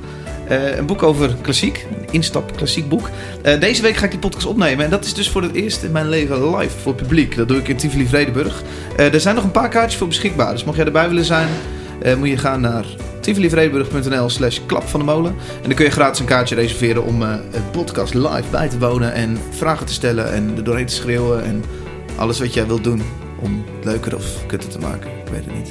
Eh, 0.50 0.78
een 0.78 0.86
boek 0.86 1.04
over 1.04 1.36
klassiek. 1.42 1.86
Een 1.92 2.08
instap 2.12 2.56
klassiek 2.56 2.90
boek. 2.90 3.10
Eh, 3.42 3.60
deze 3.60 3.82
week 3.82 3.96
ga 3.96 4.06
ik 4.06 4.12
die 4.12 4.20
podcast 4.20 4.46
opnemen. 4.46 4.86
En 4.86 4.92
dat 4.92 5.06
is 5.06 5.14
dus 5.14 5.30
voor 5.30 5.42
het 5.42 5.54
eerst 5.54 5.84
in 5.84 5.92
mijn 5.92 6.10
leven 6.10 6.56
live 6.58 6.80
voor 6.80 6.92
het 6.92 7.02
publiek. 7.02 7.36
Dat 7.36 7.48
doe 7.48 7.58
ik 7.58 7.68
in 7.68 7.76
Tivoli 7.76 8.08
Vredenburg. 8.08 8.64
Eh, 8.98 9.14
er 9.14 9.20
zijn 9.20 9.36
nog 9.36 9.44
een 9.44 9.52
paar 9.52 9.70
kaartjes 9.70 9.98
voor 9.98 10.08
beschikbaar. 10.08 10.52
Dus 10.52 10.64
mocht 10.64 10.78
jij 10.78 10.86
erbij 10.86 11.08
willen 11.08 11.26
zijn, 11.26 11.48
moet 12.18 12.28
je 12.28 12.38
gaan 12.38 12.62
naar 12.62 12.86
tivolivredenburg.nl 13.20 14.30
slash 14.30 14.60
klap 14.66 14.84
van 14.84 15.00
de 15.00 15.06
molen. 15.06 15.32
En 15.32 15.68
dan 15.68 15.74
kun 15.74 15.86
je 15.86 15.92
gratis 15.92 16.20
een 16.20 16.26
kaartje 16.26 16.56
reserveren 16.56 17.04
om 17.04 17.22
het 17.22 17.72
podcast 17.72 18.14
live 18.14 18.44
bij 18.52 18.70
te 18.70 18.78
wonen. 18.78 19.14
En 19.14 19.38
vragen 19.50 19.86
te 19.86 19.94
stellen 19.94 20.34
en 20.34 20.54
er 20.58 20.64
doorheen 20.64 20.86
te 20.86 20.94
schreeuwen. 20.94 21.44
En 21.44 21.64
alles 22.16 22.40
wat 22.40 22.54
jij 22.54 22.68
wilt 22.68 22.84
doen 22.84 23.02
om 23.40 23.66
het 23.76 23.86
leuker 23.86 24.16
of 24.16 24.46
kutter 24.46 24.70
te 24.70 24.80
maken. 24.80 25.10
Ik 25.10 25.32
weet 25.32 25.46
het 25.46 25.56
niet. 25.56 25.70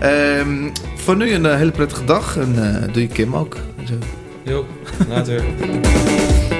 Ehm, 0.00 0.70
voor 0.96 1.16
nu 1.16 1.32
een 1.32 1.46
eh, 1.46 1.56
hele 1.56 1.70
prettige 1.70 2.04
dag. 2.04 2.36
En 2.36 2.82
eh, 2.84 2.92
doe 2.92 3.02
je 3.02 3.08
Kim 3.08 3.36
ook. 3.36 3.56
Zo. 3.84 3.94
Jo, 4.42 4.66
later. 5.08 5.44